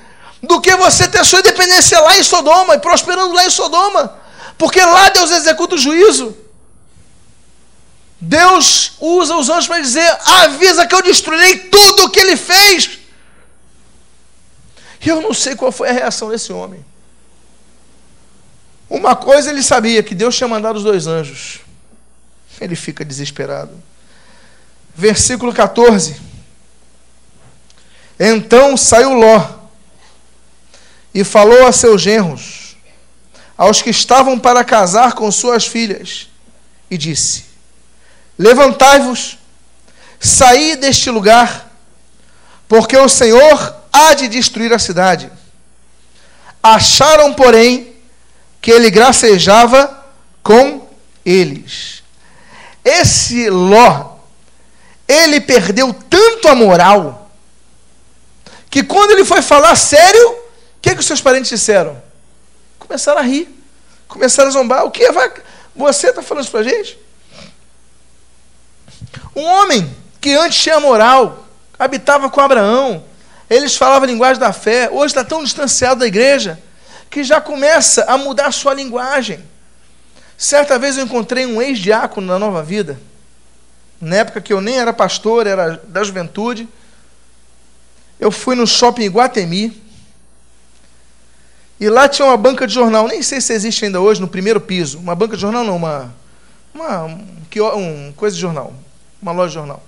do 0.42 0.62
que 0.62 0.76
você 0.76 1.08
ter 1.08 1.24
sua 1.26 1.40
independência 1.40 2.00
lá 2.00 2.18
em 2.18 2.24
Sodoma 2.24 2.76
e 2.76 2.80
prosperando 2.80 3.34
lá 3.34 3.46
em 3.46 3.50
Sodoma. 3.50 4.20
Porque 4.58 4.84
lá 4.84 5.10
Deus 5.10 5.32
executa 5.32 5.76
o 5.76 5.80
juízo. 5.80 6.38
Deus 8.24 8.94
usa 9.02 9.36
os 9.36 9.50
anjos 9.50 9.68
para 9.68 9.82
dizer: 9.82 10.18
avisa 10.26 10.88
que 10.88 10.96
eu 10.96 11.02
destruirei 11.02 11.58
tudo 11.60 12.06
o 12.06 12.10
que 12.10 12.20
ele 12.20 12.38
fez. 12.38 13.00
E 15.02 15.10
eu 15.10 15.22
não 15.22 15.34
sei 15.34 15.56
qual 15.56 15.74
foi 15.74 15.90
a 15.90 15.94
reação 15.94 16.30
desse 16.30 16.54
homem. 16.54 16.84
Uma 18.90 19.16
coisa 19.16 19.50
ele 19.50 19.62
sabia, 19.62 20.02
que 20.02 20.16
Deus 20.16 20.38
tinha 20.38 20.48
mandado 20.48 20.78
os 20.78 20.84
dois 20.84 21.06
anjos. 21.06 21.60
Ele 22.62 22.76
fica 22.76 23.04
desesperado. 23.04 23.74
Versículo 24.96 25.52
14. 25.52 26.16
Então 28.18 28.78
saiu 28.78 29.14
Ló 29.14 29.46
e 31.14 31.26
falou 31.26 31.68
a 31.68 31.74
seus 31.74 32.02
genros, 32.02 32.78
aos 33.58 33.82
que 33.82 33.90
estavam 33.90 34.40
para 34.40 34.64
casar 34.64 35.14
com 35.14 35.30
suas 35.30 35.68
filhas, 35.68 36.30
e 36.90 36.98
disse: 36.98 37.53
Levantai-vos, 38.38 39.38
saí 40.20 40.76
deste 40.76 41.10
lugar, 41.10 41.72
porque 42.68 42.98
o 42.98 43.10
Senhor 43.10 43.76
há 43.92 44.14
de 44.14 44.28
destruir 44.28 44.74
a 44.74 44.80
cidade. 44.80 45.32
Acharam, 46.62 47.34
porém, 47.34 47.96
que 48.62 48.72
ele 48.72 48.90
gracejava 48.90 50.06
com 50.42 50.88
eles. 51.26 52.02
Esse 52.84 53.50
Ló, 53.50 54.18
ele 55.08 55.40
perdeu 55.42 55.94
tanto 55.94 56.48
a 56.48 56.56
moral, 56.56 57.30
que 58.70 58.84
quando 58.84 59.12
ele 59.12 59.24
foi 59.24 59.42
falar 59.42 59.76
sério, 59.76 60.30
o 60.30 60.38
que, 60.82 60.94
que 60.96 61.00
os 61.00 61.06
seus 61.06 61.22
parentes 61.22 61.50
disseram? 61.50 62.02
Começaram 62.80 63.20
a 63.20 63.24
rir. 63.24 63.48
Começaram 64.08 64.50
a 64.50 64.52
zombar. 64.52 64.86
O 64.86 64.92
que 64.92 65.12
vai. 65.12 65.32
Você 65.76 66.10
está 66.10 66.22
falando 66.22 66.44
isso 66.44 66.52
para 66.52 66.62
a 66.62 66.64
gente? 66.64 66.98
Um 69.36 69.44
homem 69.44 69.90
que 70.22 70.34
antes 70.34 70.62
tinha 70.62 70.80
moral, 70.80 71.48
habitava 71.78 72.30
com 72.30 72.42
Abraão, 72.42 73.04
eles 73.50 73.76
falavam 73.76 74.04
a 74.04 74.12
linguagem 74.12 74.40
da 74.40 74.54
fé, 74.54 74.90
hoje 74.92 75.08
está 75.08 75.24
tão 75.24 75.44
distanciado 75.44 76.00
da 76.00 76.08
igreja, 76.08 76.60
que 77.10 77.24
já 77.24 77.42
começa 77.42 78.04
a 78.06 78.18
mudar 78.18 78.48
a 78.48 78.52
sua 78.52 78.74
linguagem. 78.74 79.44
Certa 80.38 80.80
vez 80.80 80.98
eu 80.98 81.06
encontrei 81.06 81.46
um 81.46 81.62
ex-diácono 81.62 82.28
na 82.28 82.40
Nova 82.40 82.64
Vida, 82.64 83.00
na 84.00 84.18
época 84.18 84.42
que 84.42 84.52
eu 84.52 84.62
nem 84.62 84.80
era 84.80 84.92
pastor, 84.92 85.48
era 85.48 85.82
da 85.88 86.04
juventude. 86.04 86.68
Eu 88.20 88.32
fui 88.32 88.56
no 88.56 88.66
shopping 88.68 89.04
Iguatemi, 89.04 89.82
e 91.80 91.90
lá 91.90 92.08
tinha 92.08 92.26
uma 92.26 92.38
banca 92.38 92.66
de 92.66 92.74
jornal, 92.74 93.08
nem 93.08 93.22
sei 93.22 93.42
se 93.42 93.52
existe 93.54 93.86
ainda 93.86 94.00
hoje, 94.00 94.22
no 94.22 94.28
primeiro 94.28 94.62
piso. 94.62 94.98
Uma 95.00 95.16
banca 95.16 95.36
de 95.36 95.42
jornal, 95.42 95.64
não, 95.64 95.76
uma, 95.76 96.14
uma 96.74 97.04
um, 97.04 97.28
um 97.76 98.14
coisa 98.16 98.36
de 98.36 98.42
jornal, 98.42 98.74
uma 99.24 99.32
loja 99.32 99.50
de 99.50 99.54
jornal. 99.56 99.82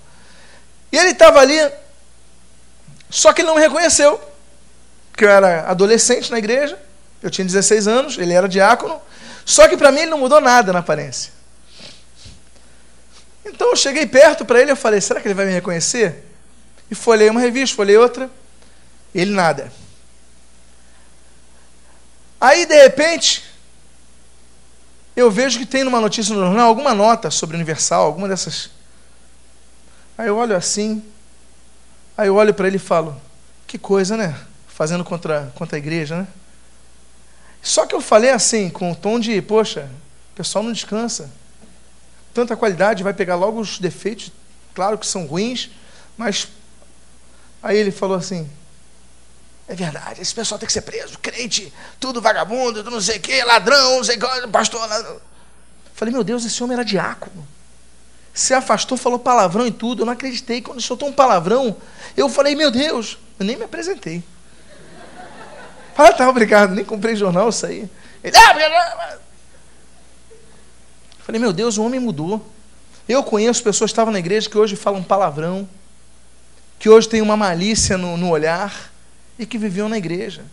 E 0.90 0.96
ele 0.96 1.10
estava 1.10 1.40
ali, 1.40 1.58
só 3.08 3.32
que 3.32 3.42
ele 3.42 3.48
não 3.48 3.54
me 3.54 3.60
reconheceu, 3.60 4.20
porque 5.12 5.24
eu 5.24 5.30
era 5.30 5.70
adolescente 5.70 6.30
na 6.30 6.38
igreja, 6.38 6.78
eu 7.22 7.30
tinha 7.30 7.44
16 7.44 7.86
anos, 7.86 8.18
ele 8.18 8.32
era 8.32 8.48
diácono, 8.48 9.00
só 9.44 9.68
que 9.68 9.76
para 9.76 9.92
mim 9.92 10.00
ele 10.00 10.10
não 10.10 10.18
mudou 10.18 10.40
nada 10.40 10.72
na 10.72 10.80
aparência. 10.80 11.32
Então 13.44 13.70
eu 13.70 13.76
cheguei 13.76 14.06
perto 14.06 14.44
para 14.44 14.60
ele 14.60 14.72
e 14.72 14.76
falei, 14.76 15.00
será 15.00 15.20
que 15.20 15.28
ele 15.28 15.34
vai 15.34 15.46
me 15.46 15.52
reconhecer? 15.52 16.24
E 16.90 16.94
folhei 16.94 17.30
uma 17.30 17.40
revista, 17.40 17.76
folhei 17.76 17.96
outra, 17.96 18.30
ele 19.14 19.32
nada. 19.32 19.72
Aí, 22.40 22.66
de 22.66 22.82
repente, 22.82 23.44
eu 25.16 25.30
vejo 25.30 25.58
que 25.58 25.66
tem 25.66 25.82
numa 25.82 26.00
notícia 26.00 26.34
no 26.34 26.42
jornal 26.42 26.68
alguma 26.68 26.92
nota 26.92 27.30
sobre 27.30 27.56
Universal, 27.56 28.04
alguma 28.04 28.28
dessas. 28.28 28.70
Aí 30.18 30.28
eu 30.28 30.36
olho 30.36 30.56
assim, 30.56 31.04
aí 32.16 32.28
eu 32.28 32.34
olho 32.36 32.54
para 32.54 32.66
ele 32.66 32.76
e 32.76 32.80
falo: 32.80 33.20
que 33.66 33.78
coisa, 33.78 34.16
né? 34.16 34.38
Fazendo 34.68 35.04
contra, 35.04 35.52
contra 35.54 35.76
a 35.76 35.78
igreja, 35.78 36.18
né? 36.18 36.26
Só 37.62 37.86
que 37.86 37.94
eu 37.94 38.00
falei 38.00 38.30
assim, 38.30 38.70
com 38.70 38.92
o 38.92 38.96
tom 38.96 39.18
de: 39.18 39.40
poxa, 39.42 39.90
o 40.32 40.36
pessoal 40.36 40.64
não 40.64 40.72
descansa. 40.72 41.30
Tanta 42.32 42.56
qualidade, 42.56 43.02
vai 43.02 43.14
pegar 43.14 43.34
logo 43.34 43.60
os 43.60 43.78
defeitos, 43.78 44.30
claro 44.74 44.98
que 44.98 45.06
são 45.06 45.26
ruins, 45.26 45.70
mas. 46.16 46.48
Aí 47.62 47.76
ele 47.76 47.90
falou 47.90 48.16
assim: 48.16 48.48
é 49.68 49.74
verdade, 49.74 50.22
esse 50.22 50.34
pessoal 50.34 50.58
tem 50.58 50.66
que 50.66 50.72
ser 50.72 50.82
preso, 50.82 51.18
crente, 51.18 51.72
tudo 51.98 52.22
vagabundo, 52.22 52.84
tudo 52.84 52.92
não 52.92 53.00
sei 53.00 53.16
o 53.16 53.20
quê, 53.20 53.42
ladrão, 53.42 53.96
não 53.96 54.04
sei 54.04 54.16
o 54.16 54.20
que, 54.20 54.48
pastor. 54.48 54.88
Ladrão. 54.88 55.20
Falei, 55.92 56.12
meu 56.12 56.22
Deus, 56.22 56.44
esse 56.44 56.62
homem 56.62 56.74
era 56.74 56.84
diácono. 56.84 57.46
Se 58.36 58.52
afastou, 58.52 58.98
falou 58.98 59.18
palavrão 59.18 59.66
e 59.66 59.70
tudo. 59.70 60.02
Eu 60.02 60.06
não 60.06 60.12
acreditei. 60.12 60.60
Quando 60.60 60.78
soltou 60.82 61.08
um 61.08 61.12
palavrão, 61.12 61.74
eu 62.14 62.28
falei, 62.28 62.54
meu 62.54 62.70
Deus, 62.70 63.16
eu 63.40 63.46
nem 63.46 63.56
me 63.56 63.64
apresentei. 63.64 64.22
Ah, 65.96 66.12
tá, 66.12 66.28
obrigado, 66.28 66.74
nem 66.74 66.84
comprei 66.84 67.16
jornal, 67.16 67.50
saí. 67.50 67.88
Ele, 68.22 68.36
ah, 68.36 69.18
Falei, 71.20 71.40
meu 71.40 71.50
Deus, 71.50 71.78
o 71.78 71.82
homem 71.82 71.98
mudou. 71.98 72.46
Eu 73.08 73.22
conheço 73.22 73.62
pessoas 73.62 73.88
que 73.88 73.92
estavam 73.92 74.12
na 74.12 74.18
igreja 74.18 74.50
que 74.50 74.58
hoje 74.58 74.76
falam 74.76 75.02
palavrão, 75.02 75.66
que 76.78 76.90
hoje 76.90 77.08
tem 77.08 77.22
uma 77.22 77.38
malícia 77.38 77.96
no, 77.96 78.18
no 78.18 78.28
olhar 78.28 78.92
e 79.38 79.46
que 79.46 79.56
viviam 79.56 79.88
na 79.88 79.96
igreja. 79.96 80.44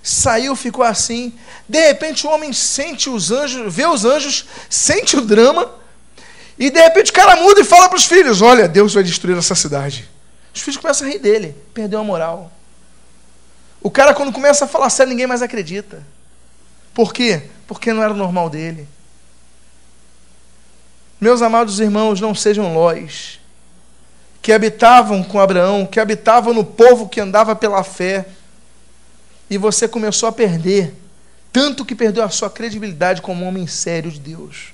Saiu, 0.00 0.54
ficou 0.54 0.84
assim. 0.84 1.32
De 1.68 1.88
repente 1.88 2.24
o 2.24 2.30
homem 2.30 2.52
sente 2.52 3.10
os 3.10 3.32
anjos, 3.32 3.74
vê 3.74 3.84
os 3.84 4.04
anjos, 4.04 4.46
sente 4.70 5.16
o 5.16 5.22
drama, 5.22 5.81
e 6.62 6.70
de 6.70 6.80
repente 6.80 7.10
o 7.10 7.14
cara 7.14 7.34
muda 7.34 7.60
e 7.60 7.64
fala 7.64 7.88
para 7.88 7.98
os 7.98 8.04
filhos: 8.04 8.40
Olha, 8.40 8.68
Deus 8.68 8.94
vai 8.94 9.02
destruir 9.02 9.36
essa 9.36 9.52
cidade. 9.52 10.08
Os 10.54 10.60
filhos 10.60 10.80
começam 10.80 11.08
a 11.08 11.10
rir 11.10 11.18
dele, 11.18 11.56
perdeu 11.74 11.98
a 11.98 12.04
moral. 12.04 12.52
O 13.80 13.90
cara, 13.90 14.14
quando 14.14 14.32
começa 14.32 14.64
a 14.64 14.68
falar 14.68 14.88
sério, 14.88 15.10
ninguém 15.10 15.26
mais 15.26 15.42
acredita. 15.42 16.06
Por 16.94 17.12
quê? 17.12 17.42
Porque 17.66 17.92
não 17.92 18.00
era 18.00 18.14
normal 18.14 18.48
dele. 18.48 18.86
Meus 21.20 21.42
amados 21.42 21.80
irmãos, 21.80 22.20
não 22.20 22.32
sejam 22.32 22.72
lóis 22.72 23.40
que 24.40 24.52
habitavam 24.52 25.24
com 25.24 25.40
Abraão, 25.40 25.84
que 25.84 25.98
habitavam 25.98 26.54
no 26.54 26.64
povo 26.64 27.08
que 27.08 27.20
andava 27.20 27.56
pela 27.56 27.82
fé, 27.82 28.24
e 29.50 29.58
você 29.58 29.88
começou 29.88 30.28
a 30.28 30.32
perder, 30.32 30.94
tanto 31.52 31.84
que 31.84 31.96
perdeu 31.96 32.22
a 32.22 32.30
sua 32.30 32.48
credibilidade 32.48 33.20
como 33.20 33.44
homem 33.44 33.66
sério 33.66 34.12
de 34.12 34.20
Deus. 34.20 34.71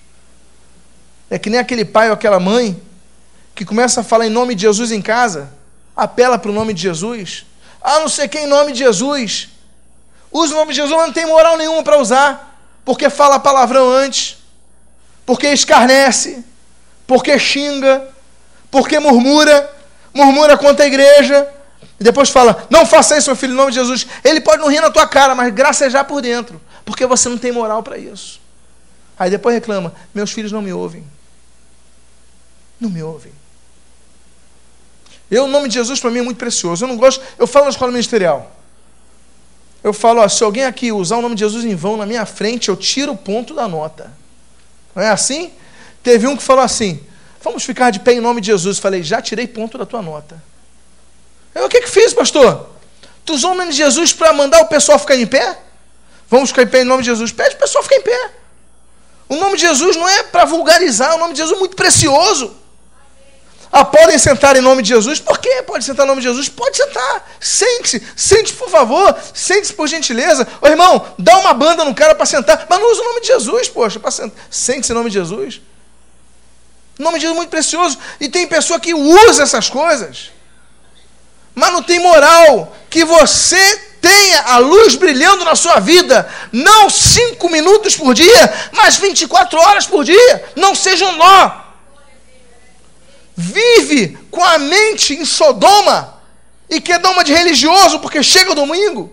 É 1.30 1.38
que 1.38 1.50
nem 1.50 1.60
aquele 1.60 1.84
pai 1.84 2.08
ou 2.08 2.14
aquela 2.14 2.40
mãe 2.40 2.80
que 3.54 3.64
começa 3.64 4.00
a 4.00 4.04
falar 4.04 4.26
em 4.26 4.30
nome 4.30 4.54
de 4.54 4.62
Jesus 4.62 4.92
em 4.92 5.02
casa, 5.02 5.52
apela 5.96 6.38
para 6.38 6.50
o 6.50 6.54
nome 6.54 6.72
de 6.72 6.80
Jesus, 6.80 7.44
ah, 7.82 8.00
não 8.00 8.08
sei 8.08 8.28
quem 8.28 8.44
em 8.44 8.46
nome 8.46 8.72
de 8.72 8.78
Jesus, 8.78 9.48
usa 10.30 10.54
o 10.54 10.56
nome 10.56 10.72
de 10.72 10.76
Jesus, 10.76 10.96
mas 10.96 11.06
não 11.06 11.12
tem 11.12 11.26
moral 11.26 11.56
nenhuma 11.56 11.82
para 11.82 11.98
usar, 11.98 12.60
porque 12.84 13.10
fala 13.10 13.40
palavrão 13.40 13.90
antes, 13.90 14.38
porque 15.26 15.48
escarnece, 15.48 16.44
porque 17.06 17.38
xinga, 17.38 18.08
porque 18.70 18.98
murmura, 18.98 19.70
murmura 20.14 20.56
contra 20.56 20.84
a 20.84 20.88
igreja, 20.88 21.48
e 22.00 22.04
depois 22.04 22.30
fala: 22.30 22.66
Não 22.70 22.86
faça 22.86 23.16
isso, 23.18 23.28
meu 23.28 23.36
filho, 23.36 23.52
em 23.52 23.56
nome 23.56 23.72
de 23.72 23.78
Jesus. 23.78 24.06
Ele 24.22 24.40
pode 24.40 24.62
não 24.62 24.68
rir 24.68 24.80
na 24.80 24.90
tua 24.90 25.06
cara, 25.06 25.34
mas 25.34 25.52
gracejar 25.52 26.04
por 26.04 26.22
dentro, 26.22 26.60
porque 26.84 27.04
você 27.06 27.28
não 27.28 27.38
tem 27.38 27.50
moral 27.50 27.82
para 27.82 27.98
isso. 27.98 28.40
Aí 29.18 29.30
depois 29.30 29.54
reclama: 29.54 29.92
Meus 30.14 30.30
filhos 30.30 30.52
não 30.52 30.62
me 30.62 30.72
ouvem. 30.72 31.04
Não 32.80 32.90
me 32.90 33.02
ouvem. 33.02 33.32
Eu, 35.30 35.44
o 35.44 35.48
nome 35.48 35.68
de 35.68 35.74
Jesus 35.74 36.00
para 36.00 36.10
mim 36.10 36.20
é 36.20 36.22
muito 36.22 36.38
precioso. 36.38 36.84
Eu 36.84 36.88
não 36.88 36.96
gosto, 36.96 37.22
eu 37.38 37.46
falo 37.46 37.66
na 37.66 37.70
escola 37.70 37.90
ministerial. 37.90 38.54
Eu 39.82 39.92
falo, 39.92 40.20
ó, 40.20 40.28
se 40.28 40.42
alguém 40.42 40.64
aqui 40.64 40.90
usar 40.90 41.16
o 41.18 41.22
nome 41.22 41.34
de 41.34 41.40
Jesus 41.40 41.64
em 41.64 41.74
vão 41.74 41.96
na 41.96 42.06
minha 42.06 42.24
frente, 42.26 42.68
eu 42.68 42.76
tiro 42.76 43.12
o 43.12 43.16
ponto 43.16 43.54
da 43.54 43.68
nota. 43.68 44.12
Não 44.94 45.02
é 45.02 45.10
assim? 45.10 45.52
Teve 46.02 46.26
um 46.26 46.36
que 46.36 46.42
falou 46.42 46.64
assim: 46.64 47.00
Vamos 47.42 47.64
ficar 47.64 47.90
de 47.90 48.00
pé 48.00 48.12
em 48.12 48.20
nome 48.20 48.40
de 48.40 48.48
Jesus. 48.48 48.78
Falei, 48.78 49.02
já 49.02 49.22
tirei 49.22 49.46
ponto 49.46 49.78
da 49.78 49.86
tua 49.86 50.02
nota. 50.02 50.42
Eu, 51.54 51.66
o 51.66 51.68
que 51.68 51.80
que 51.80 51.88
fiz, 51.88 52.12
pastor? 52.12 52.68
Tu 53.24 53.32
usou 53.32 53.52
o 53.52 53.54
nome 53.54 53.70
de 53.70 53.76
Jesus 53.76 54.12
para 54.12 54.32
mandar 54.32 54.60
o 54.60 54.66
pessoal 54.66 54.98
ficar 54.98 55.16
em 55.16 55.26
pé? 55.26 55.58
Vamos 56.28 56.50
ficar 56.50 56.62
em 56.62 56.66
pé 56.66 56.82
em 56.82 56.84
nome 56.84 57.02
de 57.02 57.10
Jesus. 57.10 57.32
Pede 57.32 57.54
o 57.54 57.58
pessoal 57.58 57.82
ficar 57.84 57.96
em 57.96 58.02
pé. 58.02 58.30
O 59.28 59.36
nome 59.36 59.56
de 59.56 59.62
Jesus 59.62 59.96
não 59.96 60.08
é 60.08 60.24
para 60.24 60.44
vulgarizar, 60.44 61.14
o 61.14 61.18
nome 61.18 61.34
de 61.34 61.38
Jesus 61.38 61.56
é 61.56 61.58
muito 61.58 61.76
precioso. 61.76 62.56
Ah, 63.70 63.84
podem 63.84 64.18
sentar 64.18 64.56
em 64.56 64.60
nome 64.60 64.82
de 64.82 64.88
Jesus? 64.88 65.20
Por 65.20 65.38
que 65.38 65.62
pode 65.62 65.84
sentar 65.84 66.06
em 66.06 66.08
nome 66.08 66.22
de 66.22 66.28
Jesus? 66.28 66.48
Pode 66.48 66.76
sentar. 66.76 67.30
Sente-se. 67.38 68.02
Sente, 68.16 68.52
por 68.54 68.70
favor. 68.70 69.14
Sente-se 69.34 69.72
por 69.72 69.86
gentileza. 69.86 70.46
Ô 70.60 70.66
irmão, 70.66 71.06
dá 71.18 71.38
uma 71.38 71.52
banda 71.52 71.84
no 71.84 71.94
cara 71.94 72.14
para 72.14 72.24
sentar. 72.24 72.66
Mas 72.68 72.80
não 72.80 72.90
usa 72.90 73.02
o 73.02 73.04
nome 73.04 73.20
de 73.20 73.26
Jesus, 73.26 73.68
poxa. 73.68 74.00
Sente-se 74.50 74.92
em 74.92 74.94
nome 74.94 75.10
de 75.10 75.18
Jesus. 75.18 75.60
O 76.98 77.02
nome 77.02 77.18
de 77.18 77.22
Jesus 77.22 77.36
é 77.36 77.38
muito 77.38 77.50
precioso. 77.50 77.98
E 78.18 78.28
tem 78.28 78.46
pessoa 78.46 78.80
que 78.80 78.94
usa 78.94 79.42
essas 79.42 79.68
coisas, 79.68 80.30
mas 81.54 81.72
não 81.72 81.82
tem 81.82 82.00
moral. 82.00 82.74
Que 82.88 83.04
você 83.04 83.80
tenha 84.00 84.42
a 84.42 84.58
luz 84.58 84.94
brilhando 84.94 85.44
na 85.44 85.54
sua 85.54 85.78
vida, 85.78 86.28
não 86.50 86.88
cinco 86.88 87.48
minutos 87.50 87.96
por 87.96 88.14
dia, 88.14 88.70
mas 88.72 88.96
24 88.96 89.58
horas 89.60 89.86
por 89.86 90.04
dia. 90.04 90.44
Não 90.56 90.74
seja 90.74 91.04
um 91.06 91.16
nó. 91.16 91.67
Vive 93.40 94.18
com 94.32 94.42
a 94.42 94.58
mente 94.58 95.14
em 95.14 95.24
Sodoma 95.24 96.18
e 96.68 96.80
quer 96.80 96.98
dar 96.98 97.10
uma 97.10 97.22
de 97.22 97.32
religioso 97.32 98.00
porque 98.00 98.20
chega 98.20 98.50
o 98.50 98.54
domingo. 98.56 99.12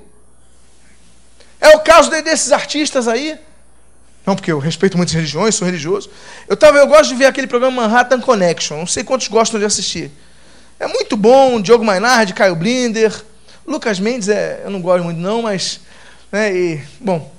É 1.61 1.75
o 1.75 1.79
caso 1.81 2.09
desses 2.09 2.51
artistas 2.51 3.07
aí. 3.07 3.37
Não, 4.25 4.35
porque 4.35 4.51
eu 4.51 4.57
respeito 4.57 4.97
muitas 4.97 5.13
religiões, 5.13 5.53
sou 5.53 5.67
religioso. 5.67 6.09
Eu, 6.47 6.57
tava, 6.57 6.79
eu 6.79 6.87
gosto 6.87 7.09
de 7.09 7.15
ver 7.17 7.27
aquele 7.27 7.45
programa 7.45 7.83
Manhattan 7.83 8.19
Connection. 8.19 8.79
Não 8.79 8.87
sei 8.87 9.03
quantos 9.03 9.27
gostam 9.27 9.59
de 9.59 9.65
assistir. 9.67 10.09
É 10.79 10.87
muito 10.87 11.15
bom, 11.15 11.61
Diogo 11.61 11.85
Mainardi, 11.85 12.33
Caio 12.33 12.55
Blinder. 12.55 13.13
Lucas 13.67 13.99
Mendes, 13.99 14.27
é, 14.27 14.61
eu 14.65 14.71
não 14.71 14.81
gosto 14.81 15.03
muito 15.03 15.19
não, 15.19 15.43
mas... 15.43 15.81
Né, 16.31 16.51
e, 16.51 16.81
bom. 16.99 17.31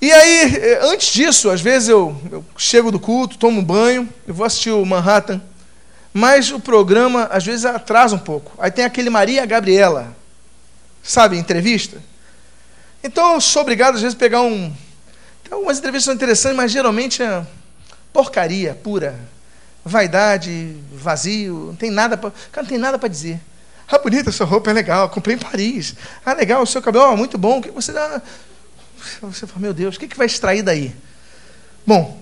E 0.00 0.12
aí, 0.12 0.56
eh, 0.56 0.80
antes 0.82 1.12
disso, 1.12 1.50
às 1.50 1.60
vezes 1.60 1.88
eu, 1.88 2.14
eu 2.30 2.44
chego 2.56 2.90
do 2.90 3.00
culto, 3.00 3.38
tomo 3.38 3.60
um 3.60 3.64
banho, 3.64 4.08
eu 4.26 4.34
vou 4.34 4.46
assistir 4.46 4.70
o 4.70 4.84
Manhattan, 4.84 5.40
mas 6.12 6.50
o 6.50 6.60
programa, 6.60 7.24
às 7.24 7.44
vezes, 7.44 7.64
atrasa 7.64 8.14
um 8.14 8.18
pouco. 8.18 8.52
Aí 8.58 8.70
tem 8.70 8.84
aquele 8.84 9.10
Maria 9.10 9.44
Gabriela, 9.46 10.14
sabe, 11.02 11.38
entrevista. 11.38 12.02
Então 13.02 13.34
eu 13.34 13.40
sou 13.40 13.62
obrigado, 13.62 13.94
às 13.94 14.02
vezes, 14.02 14.16
a 14.16 14.18
pegar 14.18 14.42
um, 14.42 14.72
então, 15.46 15.58
algumas 15.58 15.78
entrevistas 15.78 16.12
interessantes, 16.12 16.56
mas 16.56 16.72
geralmente 16.72 17.22
é 17.22 17.46
porcaria 18.12 18.74
pura. 18.74 19.16
Vaidade, 19.84 20.76
vazio, 20.92 21.66
não 21.68 21.76
tem 21.76 21.88
nada 21.88 22.16
para. 22.16 22.32
Cara, 22.50 22.64
não 22.64 22.68
tem 22.68 22.78
nada 22.78 22.98
para 22.98 23.08
dizer. 23.08 23.40
Ah, 23.86 23.98
bonita, 23.98 24.32
sua 24.32 24.44
roupa 24.44 24.70
é 24.70 24.72
legal, 24.72 25.08
comprei 25.08 25.36
em 25.36 25.38
Paris. 25.38 25.94
Ah, 26.24 26.32
legal, 26.32 26.60
o 26.62 26.66
seu 26.66 26.82
cabelo, 26.82 27.12
oh, 27.12 27.16
muito 27.16 27.38
bom. 27.38 27.62
que 27.62 27.70
você 27.70 27.92
dá? 27.92 28.20
Você 29.22 29.46
fala, 29.46 29.60
meu 29.60 29.74
Deus, 29.74 29.96
o 29.96 29.98
que, 29.98 30.08
que 30.08 30.16
vai 30.16 30.26
extrair 30.26 30.62
daí? 30.62 30.94
Bom, 31.86 32.20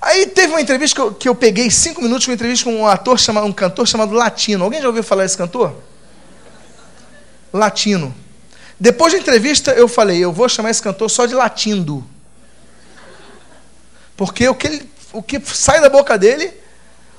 aí 0.00 0.26
teve 0.26 0.52
uma 0.52 0.60
entrevista 0.60 0.94
que 0.94 1.00
eu, 1.00 1.14
que 1.14 1.28
eu 1.28 1.34
peguei 1.34 1.70
cinco 1.70 2.02
minutos, 2.02 2.26
uma 2.26 2.34
entrevista 2.34 2.64
com 2.64 2.74
um 2.74 2.86
ator 2.86 3.18
chamado, 3.18 3.46
um 3.46 3.52
cantor 3.52 3.86
chamado 3.86 4.12
Latino. 4.12 4.64
Alguém 4.64 4.80
já 4.80 4.88
ouviu 4.88 5.02
falar 5.02 5.24
desse 5.24 5.36
cantor? 5.36 5.76
Latino. 7.52 8.14
Depois 8.78 9.12
da 9.12 9.18
entrevista, 9.18 9.72
eu 9.72 9.86
falei, 9.86 10.18
eu 10.18 10.32
vou 10.32 10.48
chamar 10.48 10.70
esse 10.70 10.82
cantor 10.82 11.10
só 11.10 11.26
de 11.26 11.34
Latindo. 11.34 12.04
Porque 14.16 14.48
o 14.48 14.54
que, 14.54 14.66
ele, 14.66 14.90
o 15.12 15.22
que 15.22 15.40
sai 15.40 15.80
da 15.80 15.88
boca 15.88 16.18
dele, 16.18 16.52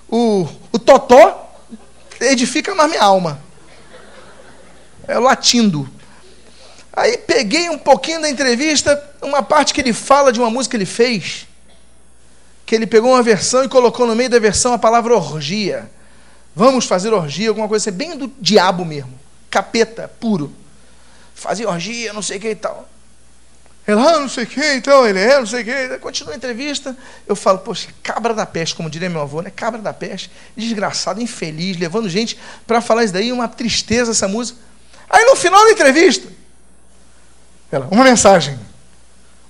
o, 0.07 0.47
o 0.71 0.79
totó, 0.79 1.51
edifica 2.19 2.75
mais 2.75 2.89
minha 2.89 3.03
alma. 3.03 3.41
É 5.07 5.17
o 5.17 5.21
latindo. 5.21 5.89
Aí 6.93 7.17
peguei 7.17 7.69
um 7.69 7.77
pouquinho 7.77 8.21
da 8.21 8.29
entrevista, 8.29 9.01
uma 9.21 9.41
parte 9.41 9.73
que 9.73 9.79
ele 9.79 9.93
fala 9.93 10.31
de 10.31 10.39
uma 10.39 10.49
música 10.49 10.71
que 10.71 10.77
ele 10.77 10.85
fez, 10.85 11.47
que 12.65 12.75
ele 12.75 12.85
pegou 12.85 13.11
uma 13.11 13.23
versão 13.23 13.63
e 13.63 13.69
colocou 13.69 14.05
no 14.05 14.15
meio 14.15 14.29
da 14.29 14.39
versão 14.39 14.73
a 14.73 14.77
palavra 14.77 15.15
orgia. 15.15 15.89
Vamos 16.53 16.85
fazer 16.85 17.13
orgia, 17.13 17.49
alguma 17.49 17.67
coisa 17.67 17.89
assim, 17.89 17.97
bem 17.97 18.17
do 18.17 18.31
diabo 18.39 18.83
mesmo. 18.83 19.17
Capeta 19.49 20.11
puro. 20.19 20.53
Fazer 21.33 21.65
orgia, 21.65 22.11
não 22.11 22.21
sei 22.21 22.37
o 22.37 22.41
que 22.41 22.49
e 22.49 22.55
tal. 22.55 22.87
Ela, 23.87 24.13
ah, 24.13 24.19
não 24.19 24.29
sei 24.29 24.43
o 24.43 24.47
que, 24.47 24.73
então, 24.73 25.07
ele 25.07 25.19
é, 25.19 25.39
não 25.39 25.45
sei 25.45 25.61
o 25.61 25.65
que. 25.65 25.97
Continua 25.99 26.33
a 26.33 26.37
entrevista. 26.37 26.95
Eu 27.25 27.35
falo, 27.35 27.59
poxa, 27.59 27.89
cabra 28.03 28.33
da 28.33 28.45
peste, 28.45 28.75
como 28.75 28.89
diria 28.89 29.09
meu 29.09 29.21
avô, 29.21 29.41
né? 29.41 29.49
Cabra 29.49 29.81
da 29.81 29.91
peste, 29.91 30.29
desgraçado, 30.55 31.21
infeliz, 31.21 31.77
levando 31.77 32.07
gente 32.07 32.37
para 32.67 32.79
falar 32.79 33.05
isso 33.05 33.13
daí, 33.13 33.31
uma 33.31 33.47
tristeza 33.47 34.11
essa 34.11 34.27
música. 34.27 34.59
Aí 35.09 35.25
no 35.25 35.35
final 35.35 35.63
da 35.65 35.71
entrevista, 35.71 36.27
ela, 37.71 37.87
uma 37.89 38.03
mensagem. 38.03 38.59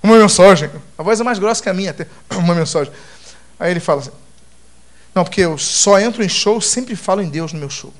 Uma 0.02 0.16
mensagem. 0.16 0.70
A 0.98 1.02
voz 1.02 1.20
é 1.20 1.24
mais 1.24 1.38
grossa 1.38 1.62
que 1.62 1.68
a 1.68 1.74
minha, 1.74 1.90
até. 1.90 2.06
Uma 2.36 2.54
mensagem. 2.54 2.92
Aí 3.58 3.70
ele 3.70 3.80
fala 3.80 4.00
assim: 4.00 4.10
Não, 5.14 5.22
porque 5.22 5.40
eu 5.40 5.56
só 5.56 5.98
entro 5.98 6.24
em 6.24 6.28
show, 6.28 6.60
sempre 6.60 6.96
falo 6.96 7.22
em 7.22 7.28
Deus 7.28 7.52
no 7.52 7.58
meu 7.60 7.70
show. 7.70 7.92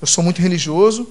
Eu 0.00 0.06
sou 0.06 0.22
muito 0.22 0.42
religioso, 0.42 1.08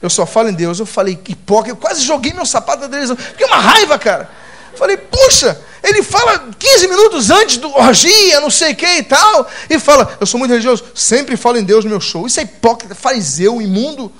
eu 0.00 0.08
só 0.08 0.24
falo 0.24 0.48
em 0.48 0.54
Deus. 0.54 0.78
Eu 0.78 0.86
falei, 0.86 1.18
hipócrita, 1.28 1.76
eu 1.76 1.76
quase 1.76 2.02
joguei 2.02 2.32
meu 2.32 2.46
sapato 2.46 2.80
da 2.80 2.88
televisão. 2.88 3.16
Fiquei 3.16 3.46
uma 3.46 3.58
raiva, 3.58 3.98
cara. 3.98 4.30
Falei, 4.74 4.96
puxa, 4.96 5.60
ele 5.82 6.02
fala 6.02 6.48
15 6.56 6.88
minutos 6.88 7.30
antes 7.30 7.56
do 7.56 7.68
orgia, 7.76 8.40
não 8.40 8.50
sei 8.50 8.72
o 8.72 8.76
que 8.76 8.86
e 8.86 9.02
tal, 9.02 9.48
e 9.68 9.78
fala, 9.78 10.16
eu 10.20 10.26
sou 10.26 10.38
muito 10.38 10.52
religioso, 10.52 10.84
sempre 10.94 11.36
falo 11.36 11.58
em 11.58 11.64
Deus 11.64 11.84
no 11.84 11.90
meu 11.90 12.00
show. 12.00 12.26
Isso 12.26 12.38
é 12.38 12.44
hipócrita, 12.44 12.94
fariseu, 12.94 13.60
imundo. 13.60 14.12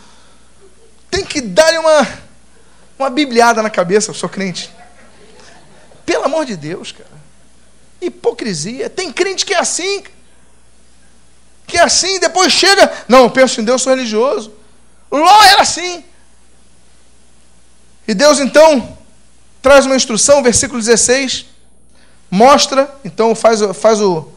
Tem 1.10 1.24
que 1.24 1.40
dar 1.40 1.72
uma, 1.78 2.06
uma 2.98 3.10
bibliada 3.10 3.62
na 3.62 3.70
cabeça, 3.70 4.10
eu 4.10 4.14
sou 4.14 4.28
crente. 4.28 4.70
Pelo 6.04 6.24
amor 6.24 6.44
de 6.44 6.56
Deus, 6.56 6.92
cara. 6.92 7.18
Hipocrisia. 8.00 8.88
Tem 8.88 9.12
crente 9.12 9.44
que 9.44 9.54
é 9.54 9.58
assim. 9.58 10.02
Que 11.66 11.76
é 11.76 11.82
assim, 11.82 12.18
depois 12.18 12.52
chega. 12.52 12.90
Não, 13.06 13.24
eu 13.24 13.30
penso 13.30 13.60
em 13.60 13.64
Deus, 13.64 13.82
sou 13.82 13.94
religioso. 13.94 14.52
Ló 15.10 15.42
era 15.44 15.62
assim. 15.62 16.04
E 18.06 18.14
Deus 18.14 18.40
então 18.40 18.96
traz 19.60 19.84
uma 19.84 19.96
instrução, 19.96 20.42
versículo 20.42 20.80
16, 20.80 21.44
mostra, 22.30 22.90
então 23.04 23.34
faz, 23.34 23.60
faz 23.76 24.00
o. 24.00 24.28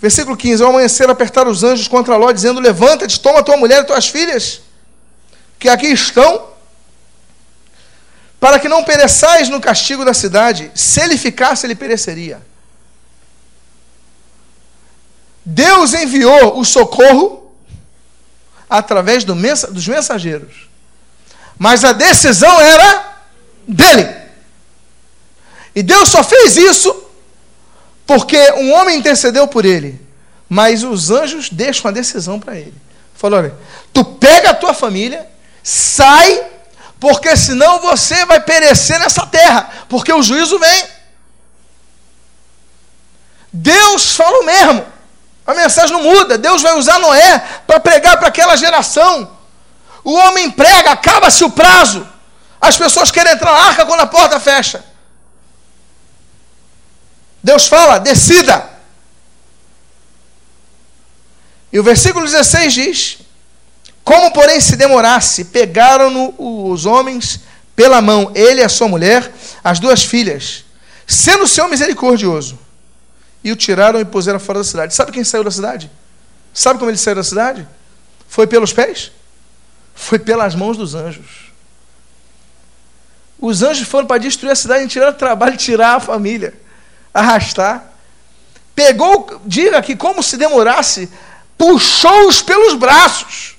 Versículo 0.00 0.36
15: 0.36 0.62
Ao 0.62 0.68
amanhecer, 0.68 1.08
apertar 1.08 1.48
os 1.48 1.64
anjos 1.64 1.88
contra 1.88 2.16
Ló, 2.16 2.30
dizendo: 2.30 2.60
Levanta-te, 2.60 3.18
toma 3.18 3.42
tua 3.42 3.56
mulher 3.56 3.82
e 3.82 3.86
tuas 3.86 4.08
filhas, 4.08 4.60
que 5.58 5.70
aqui 5.70 5.86
estão, 5.86 6.48
para 8.40 8.58
que 8.58 8.68
não 8.68 8.84
pereçais 8.84 9.48
no 9.48 9.60
castigo 9.60 10.04
da 10.04 10.14
cidade. 10.14 10.70
Se 10.74 11.00
ele 11.00 11.16
ficasse, 11.16 11.66
ele 11.66 11.74
pereceria. 11.74 12.40
Deus 15.44 15.94
enviou 15.94 16.58
o 16.58 16.64
socorro 16.64 17.52
através 18.68 19.24
do 19.24 19.34
mensa, 19.34 19.68
dos 19.68 19.88
mensageiros. 19.88 20.68
Mas 21.58 21.84
a 21.84 21.92
decisão 21.92 22.60
era 22.60 23.16
dele. 23.66 24.14
E 25.74 25.82
Deus 25.82 26.08
só 26.08 26.22
fez 26.22 26.56
isso 26.56 27.04
porque 28.06 28.52
um 28.52 28.72
homem 28.72 28.98
intercedeu 28.98 29.46
por 29.48 29.64
ele. 29.64 30.00
Mas 30.48 30.82
os 30.82 31.10
anjos 31.10 31.50
deixam 31.50 31.88
a 31.88 31.92
decisão 31.92 32.40
para 32.40 32.56
ele. 32.56 32.74
Falou: 33.14 33.38
olha, 33.38 33.54
tu 33.92 34.04
pega 34.04 34.50
a 34.50 34.54
tua 34.54 34.72
família, 34.72 35.26
sai, 35.62 36.47
porque 37.00 37.36
senão 37.36 37.80
você 37.80 38.24
vai 38.26 38.40
perecer 38.40 38.98
nessa 38.98 39.26
terra, 39.26 39.70
porque 39.88 40.12
o 40.12 40.22
juízo 40.22 40.58
vem. 40.58 40.86
Deus 43.52 44.16
falou 44.16 44.44
mesmo. 44.44 44.86
A 45.46 45.54
mensagem 45.54 45.96
não 45.96 46.02
muda. 46.02 46.36
Deus 46.36 46.60
vai 46.60 46.76
usar 46.76 46.98
Noé 46.98 47.38
para 47.66 47.80
pregar 47.80 48.18
para 48.18 48.28
aquela 48.28 48.56
geração. 48.56 49.36
O 50.04 50.12
homem 50.12 50.50
prega, 50.50 50.90
acaba-se 50.90 51.44
o 51.44 51.50
prazo. 51.50 52.06
As 52.60 52.76
pessoas 52.76 53.10
querem 53.10 53.32
entrar 53.32 53.52
na 53.52 53.66
arca 53.68 53.86
quando 53.86 54.00
a 54.00 54.06
porta 54.06 54.38
fecha. 54.40 54.84
Deus 57.42 57.66
fala: 57.66 57.98
decida. 57.98 58.68
E 61.72 61.78
o 61.78 61.82
versículo 61.84 62.26
16 62.26 62.74
diz: 62.74 63.18
Como, 64.08 64.32
porém, 64.32 64.58
se 64.58 64.74
demorasse, 64.74 65.44
pegaram-no 65.44 66.34
os 66.38 66.86
homens 66.86 67.40
pela 67.76 68.00
mão, 68.00 68.32
ele 68.34 68.62
e 68.62 68.64
a 68.64 68.68
sua 68.70 68.88
mulher, 68.88 69.30
as 69.62 69.78
duas 69.78 70.02
filhas, 70.02 70.64
sendo 71.06 71.44
o 71.44 71.46
Senhor 71.46 71.68
misericordioso 71.68 72.58
e 73.44 73.52
o 73.52 73.56
tiraram 73.56 74.00
e 74.00 74.06
puseram 74.06 74.40
fora 74.40 74.60
da 74.60 74.64
cidade. 74.64 74.94
Sabe 74.94 75.12
quem 75.12 75.22
saiu 75.22 75.44
da 75.44 75.50
cidade? 75.50 75.90
Sabe 76.54 76.78
como 76.78 76.90
ele 76.90 76.96
saiu 76.96 77.16
da 77.16 77.22
cidade? 77.22 77.68
Foi 78.26 78.46
pelos 78.46 78.72
pés? 78.72 79.12
Foi 79.94 80.18
pelas 80.18 80.54
mãos 80.54 80.78
dos 80.78 80.94
anjos. 80.94 81.52
Os 83.38 83.62
anjos 83.62 83.86
foram 83.86 84.06
para 84.06 84.16
destruir 84.16 84.52
a 84.52 84.56
cidade 84.56 84.84
e 84.84 84.88
tiraram 84.88 85.12
o 85.12 85.16
trabalho 85.16 85.54
tirar 85.58 85.96
a 85.96 86.00
família, 86.00 86.54
arrastar. 87.12 87.92
Pegou, 88.74 89.38
diga 89.44 89.82
que 89.82 89.94
como 89.94 90.22
se 90.22 90.38
demorasse, 90.38 91.10
puxou-os 91.58 92.40
pelos 92.40 92.72
braços. 92.72 93.57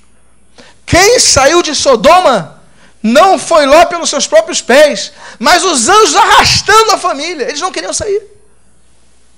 Quem 0.89 1.19
saiu 1.19 1.61
de 1.61 1.75
Sodoma 1.75 2.59
não 3.01 3.37
foi 3.37 3.67
lá 3.67 3.85
pelos 3.85 4.09
seus 4.09 4.25
próprios 4.25 4.59
pés, 4.59 5.13
mas 5.37 5.63
os 5.63 5.87
anjos 5.87 6.15
arrastando 6.15 6.93
a 6.93 6.97
família. 6.97 7.47
Eles 7.47 7.61
não 7.61 7.71
queriam 7.71 7.93
sair. 7.93 8.23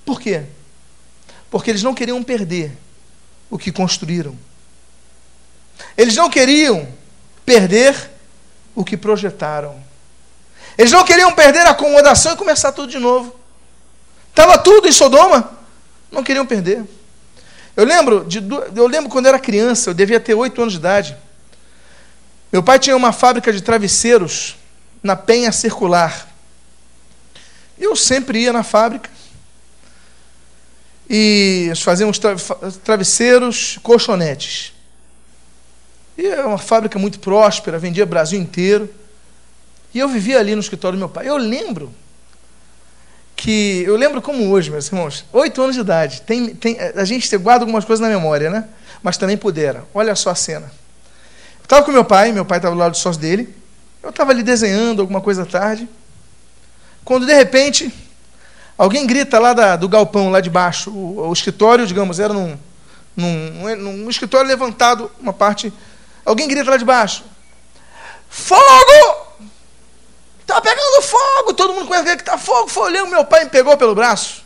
Por 0.02 0.18
quê? 0.18 0.44
Porque 1.50 1.68
eles 1.68 1.82
não 1.82 1.92
queriam 1.92 2.22
perder 2.22 2.72
o 3.50 3.58
que 3.58 3.70
construíram. 3.70 4.34
Eles 5.94 6.16
não 6.16 6.30
queriam 6.30 6.88
perder 7.44 8.10
o 8.74 8.82
que 8.82 8.96
projetaram. 8.96 9.78
Eles 10.78 10.90
não 10.90 11.04
queriam 11.04 11.34
perder 11.34 11.66
a 11.66 11.72
acomodação 11.72 12.32
e 12.32 12.36
começar 12.36 12.72
tudo 12.72 12.90
de 12.90 12.98
novo. 12.98 13.38
Estava 14.30 14.56
tudo 14.56 14.88
em 14.88 14.92
Sodoma. 14.92 15.52
Não 16.10 16.24
queriam 16.24 16.46
perder. 16.46 16.82
Eu 17.76 17.84
lembro, 17.84 18.24
de, 18.24 18.42
eu 18.74 18.86
lembro 18.86 19.10
quando 19.10 19.26
eu 19.26 19.30
era 19.34 19.38
criança, 19.38 19.90
eu 19.90 19.94
devia 19.94 20.18
ter 20.18 20.32
oito 20.32 20.62
anos 20.62 20.72
de 20.72 20.78
idade. 20.78 21.14
Meu 22.52 22.62
pai 22.62 22.78
tinha 22.78 22.94
uma 22.94 23.12
fábrica 23.12 23.50
de 23.50 23.62
travesseiros 23.62 24.58
na 25.02 25.16
Penha 25.16 25.50
Circular. 25.50 26.28
Eu 27.78 27.96
sempre 27.96 28.40
ia 28.40 28.52
na 28.52 28.62
fábrica 28.62 29.08
e 31.08 31.72
fazíamos 31.76 32.18
tra 32.18 32.36
travesseiros, 32.84 33.78
colchonetes. 33.82 34.74
E 36.18 36.26
é 36.26 36.44
uma 36.44 36.58
fábrica 36.58 36.98
muito 36.98 37.18
próspera, 37.20 37.78
vendia 37.78 38.04
Brasil 38.04 38.38
inteiro. 38.38 38.92
E 39.94 39.98
eu 39.98 40.08
vivia 40.08 40.38
ali 40.38 40.54
no 40.54 40.60
escritório 40.60 40.98
do 40.98 41.00
meu 41.00 41.08
pai. 41.08 41.26
Eu 41.26 41.38
lembro 41.38 41.90
que. 43.34 43.82
Eu 43.86 43.96
lembro 43.96 44.20
como 44.20 44.50
hoje, 44.50 44.70
meus 44.70 44.88
irmãos, 44.88 45.24
oito 45.32 45.62
anos 45.62 45.74
de 45.74 45.80
idade. 45.80 46.20
Tem, 46.20 46.54
tem, 46.54 46.78
a 46.78 47.04
gente 47.06 47.34
guarda 47.38 47.64
algumas 47.64 47.86
coisas 47.86 48.06
na 48.06 48.10
memória, 48.10 48.50
né? 48.50 48.68
Mas 49.02 49.16
também 49.16 49.38
pudera. 49.38 49.86
Olha 49.94 50.14
só 50.14 50.28
a 50.28 50.34
cena. 50.34 50.81
Estava 51.72 51.86
com 51.86 51.90
meu 51.90 52.04
pai, 52.04 52.32
meu 52.32 52.44
pai 52.44 52.58
estava 52.58 52.74
do 52.74 52.78
lado 52.78 52.92
do 52.92 52.98
sócio 52.98 53.18
dele. 53.18 53.56
Eu 54.02 54.10
estava 54.10 54.30
ali 54.30 54.42
desenhando 54.42 55.00
alguma 55.00 55.22
coisa 55.22 55.44
à 55.44 55.46
tarde. 55.46 55.88
Quando 57.02 57.24
de 57.24 57.32
repente 57.32 57.90
Alguém 58.76 59.06
grita 59.06 59.38
lá 59.38 59.52
da, 59.52 59.76
do 59.76 59.88
galpão, 59.88 60.28
lá 60.28 60.40
de 60.40 60.50
baixo. 60.50 60.90
O, 60.90 61.28
o 61.28 61.32
escritório, 61.32 61.86
digamos, 61.86 62.18
era 62.18 62.34
num, 62.34 62.58
num, 63.16 63.76
num, 63.76 64.10
escritório 64.10 64.48
levantado, 64.48 65.10
uma 65.20 65.32
parte. 65.32 65.72
Alguém 66.24 66.48
grita 66.48 66.68
lá 66.68 66.76
de 66.76 66.84
baixo: 66.84 67.22
Fogo! 68.28 69.38
Está 70.40 70.60
pegando 70.60 71.02
fogo! 71.02 71.54
Todo 71.54 71.74
mundo 71.74 71.86
conhece 71.86 72.16
que 72.16 72.22
está 72.22 72.36
fogo. 72.36 72.68
Foi 72.68 72.90
olhando, 72.90 73.10
meu 73.10 73.24
pai 73.24 73.44
me 73.44 73.50
pegou 73.50 73.76
pelo 73.76 73.94
braço. 73.94 74.42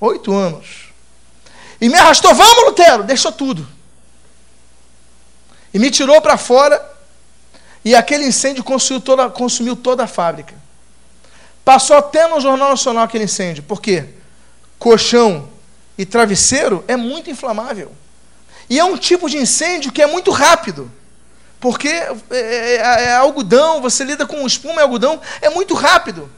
Oito 0.00 0.34
anos. 0.34 0.88
E 1.80 1.88
me 1.88 1.94
arrastou: 1.94 2.34
Vamos, 2.34 2.64
Lutero! 2.64 3.04
Deixou 3.04 3.30
tudo. 3.30 3.77
E 5.78 5.80
me 5.80 5.92
tirou 5.92 6.20
para 6.20 6.36
fora. 6.36 6.84
E 7.84 7.94
aquele 7.94 8.26
incêndio 8.26 8.64
consumiu 8.64 9.00
toda, 9.00 9.30
consumiu 9.30 9.76
toda 9.76 10.02
a 10.02 10.06
fábrica. 10.08 10.52
Passou 11.64 11.96
até 11.96 12.26
no 12.26 12.40
Jornal 12.40 12.70
Nacional 12.70 13.04
aquele 13.04 13.24
incêndio. 13.24 13.62
Por 13.62 13.80
quê? 13.80 14.06
Colchão 14.76 15.48
e 15.96 16.04
travesseiro 16.04 16.84
é 16.88 16.96
muito 16.96 17.30
inflamável. 17.30 17.92
E 18.68 18.76
é 18.76 18.84
um 18.84 18.96
tipo 18.96 19.30
de 19.30 19.38
incêndio 19.38 19.92
que 19.92 20.02
é 20.02 20.06
muito 20.08 20.32
rápido. 20.32 20.90
Porque 21.60 21.86
é, 21.86 22.12
é, 22.32 22.36
é, 22.38 23.04
é 23.04 23.14
algodão, 23.14 23.80
você 23.80 24.02
lida 24.02 24.26
com 24.26 24.44
espuma 24.44 24.80
e 24.80 24.82
algodão, 24.82 25.20
é 25.40 25.48
muito 25.48 25.74
rápido. 25.74 26.28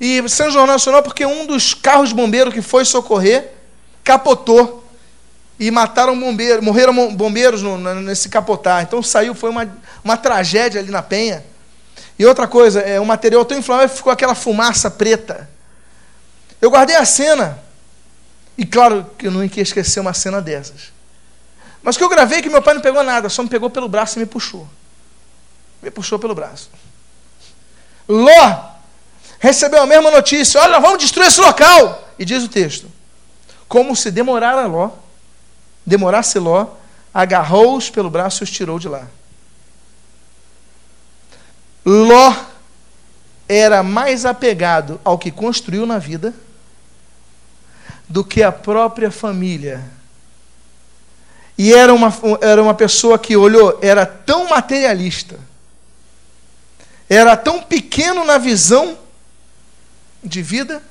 E 0.00 0.28
São 0.28 0.48
Jornal 0.48 0.76
Nacional 0.76 1.02
porque 1.02 1.26
um 1.26 1.44
dos 1.44 1.74
carros 1.74 2.10
de 2.10 2.14
bombeiro 2.14 2.52
que 2.52 2.62
foi 2.62 2.84
socorrer 2.84 3.50
capotou 4.04 4.85
e 5.58 5.70
mataram 5.70 6.18
bombeiros, 6.18 6.64
morreram 6.64 7.14
bombeiros 7.14 7.62
no, 7.62 7.78
nesse 8.02 8.28
capotar. 8.28 8.82
Então 8.82 9.02
saiu, 9.02 9.34
foi 9.34 9.50
uma, 9.50 9.68
uma 10.04 10.16
tragédia 10.16 10.80
ali 10.80 10.90
na 10.90 11.02
penha. 11.02 11.44
E 12.18 12.24
outra 12.24 12.46
coisa, 12.46 12.80
é 12.80 13.00
um 13.00 13.04
material 13.04 13.44
tão 13.44 13.58
inflamável 13.58 13.94
ficou 13.94 14.12
aquela 14.12 14.34
fumaça 14.34 14.90
preta. 14.90 15.48
Eu 16.60 16.70
guardei 16.70 16.96
a 16.96 17.04
cena. 17.04 17.58
E 18.56 18.64
claro 18.64 19.10
que 19.18 19.26
eu 19.26 19.30
não 19.30 19.44
ia 19.44 19.50
esquecer 19.62 20.00
uma 20.00 20.14
cena 20.14 20.40
dessas. 20.40 20.92
Mas 21.82 21.96
que 21.96 22.02
eu 22.02 22.08
gravei 22.08 22.42
que 22.42 22.48
meu 22.48 22.62
pai 22.62 22.74
não 22.74 22.80
pegou 22.80 23.02
nada, 23.02 23.28
só 23.28 23.42
me 23.42 23.48
pegou 23.48 23.68
pelo 23.70 23.88
braço 23.88 24.18
e 24.18 24.20
me 24.20 24.26
puxou. 24.26 24.66
Me 25.82 25.90
puxou 25.90 26.18
pelo 26.18 26.34
braço. 26.34 26.70
Ló 28.08 28.70
recebeu 29.38 29.82
a 29.82 29.86
mesma 29.86 30.10
notícia: 30.10 30.60
olha, 30.60 30.80
vamos 30.80 30.98
destruir 30.98 31.28
esse 31.28 31.40
local. 31.40 32.08
E 32.18 32.24
diz 32.24 32.42
o 32.42 32.48
texto: 32.48 32.90
como 33.68 33.94
se 33.94 34.10
demorara 34.10 34.66
Ló, 34.66 34.90
demorasse 35.86 36.38
Ló, 36.38 36.66
agarrou-os 37.14 37.88
pelo 37.88 38.10
braço 38.10 38.42
e 38.42 38.44
os 38.44 38.50
tirou 38.50 38.78
de 38.78 38.88
lá. 38.88 39.06
Ló 41.84 42.34
era 43.48 43.82
mais 43.82 44.26
apegado 44.26 45.00
ao 45.04 45.16
que 45.16 45.30
construiu 45.30 45.86
na 45.86 45.98
vida 45.98 46.34
do 48.08 48.24
que 48.24 48.42
a 48.42 48.50
própria 48.50 49.10
família. 49.10 49.84
E 51.56 51.72
era 51.72 51.94
uma, 51.94 52.12
era 52.40 52.62
uma 52.62 52.74
pessoa 52.74 53.18
que 53.18 53.36
olhou, 53.36 53.78
era 53.80 54.04
tão 54.04 54.48
materialista, 54.48 55.38
era 57.08 57.36
tão 57.36 57.62
pequeno 57.62 58.24
na 58.24 58.36
visão 58.36 58.98
de 60.22 60.42
vida, 60.42 60.82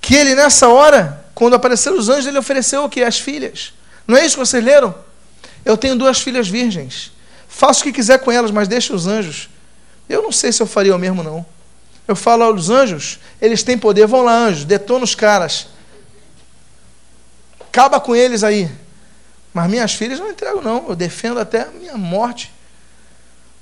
que 0.00 0.14
ele 0.14 0.34
nessa 0.34 0.68
hora, 0.68 1.23
quando 1.34 1.54
apareceram 1.54 1.98
os 1.98 2.08
anjos, 2.08 2.26
ele 2.26 2.38
ofereceu 2.38 2.84
o 2.84 2.88
que? 2.88 3.02
As 3.02 3.18
filhas. 3.18 3.72
Não 4.06 4.16
é 4.16 4.24
isso 4.24 4.36
que 4.36 4.46
vocês 4.46 4.64
leram? 4.64 4.94
Eu 5.64 5.76
tenho 5.76 5.96
duas 5.96 6.20
filhas 6.20 6.48
virgens. 6.48 7.10
Faça 7.48 7.80
o 7.80 7.82
que 7.82 7.92
quiser 7.92 8.18
com 8.18 8.30
elas, 8.30 8.50
mas 8.50 8.68
deixe 8.68 8.92
os 8.92 9.06
anjos. 9.06 9.48
Eu 10.08 10.22
não 10.22 10.30
sei 10.30 10.52
se 10.52 10.62
eu 10.62 10.66
faria 10.66 10.94
o 10.94 10.98
mesmo, 10.98 11.22
não. 11.22 11.44
Eu 12.06 12.14
falo 12.14 12.44
aos 12.44 12.68
anjos, 12.68 13.18
eles 13.40 13.62
têm 13.62 13.78
poder, 13.78 14.06
vão 14.06 14.22
lá, 14.22 14.36
anjos, 14.36 14.64
detona 14.64 15.04
os 15.04 15.14
caras. 15.14 15.68
Acaba 17.60 17.98
com 17.98 18.14
eles 18.14 18.44
aí. 18.44 18.70
Mas 19.52 19.70
minhas 19.70 19.94
filhas 19.94 20.20
não 20.20 20.30
entrego, 20.30 20.60
não. 20.60 20.88
Eu 20.88 20.94
defendo 20.94 21.40
até 21.40 21.62
a 21.62 21.66
minha 21.66 21.96
morte. 21.96 22.52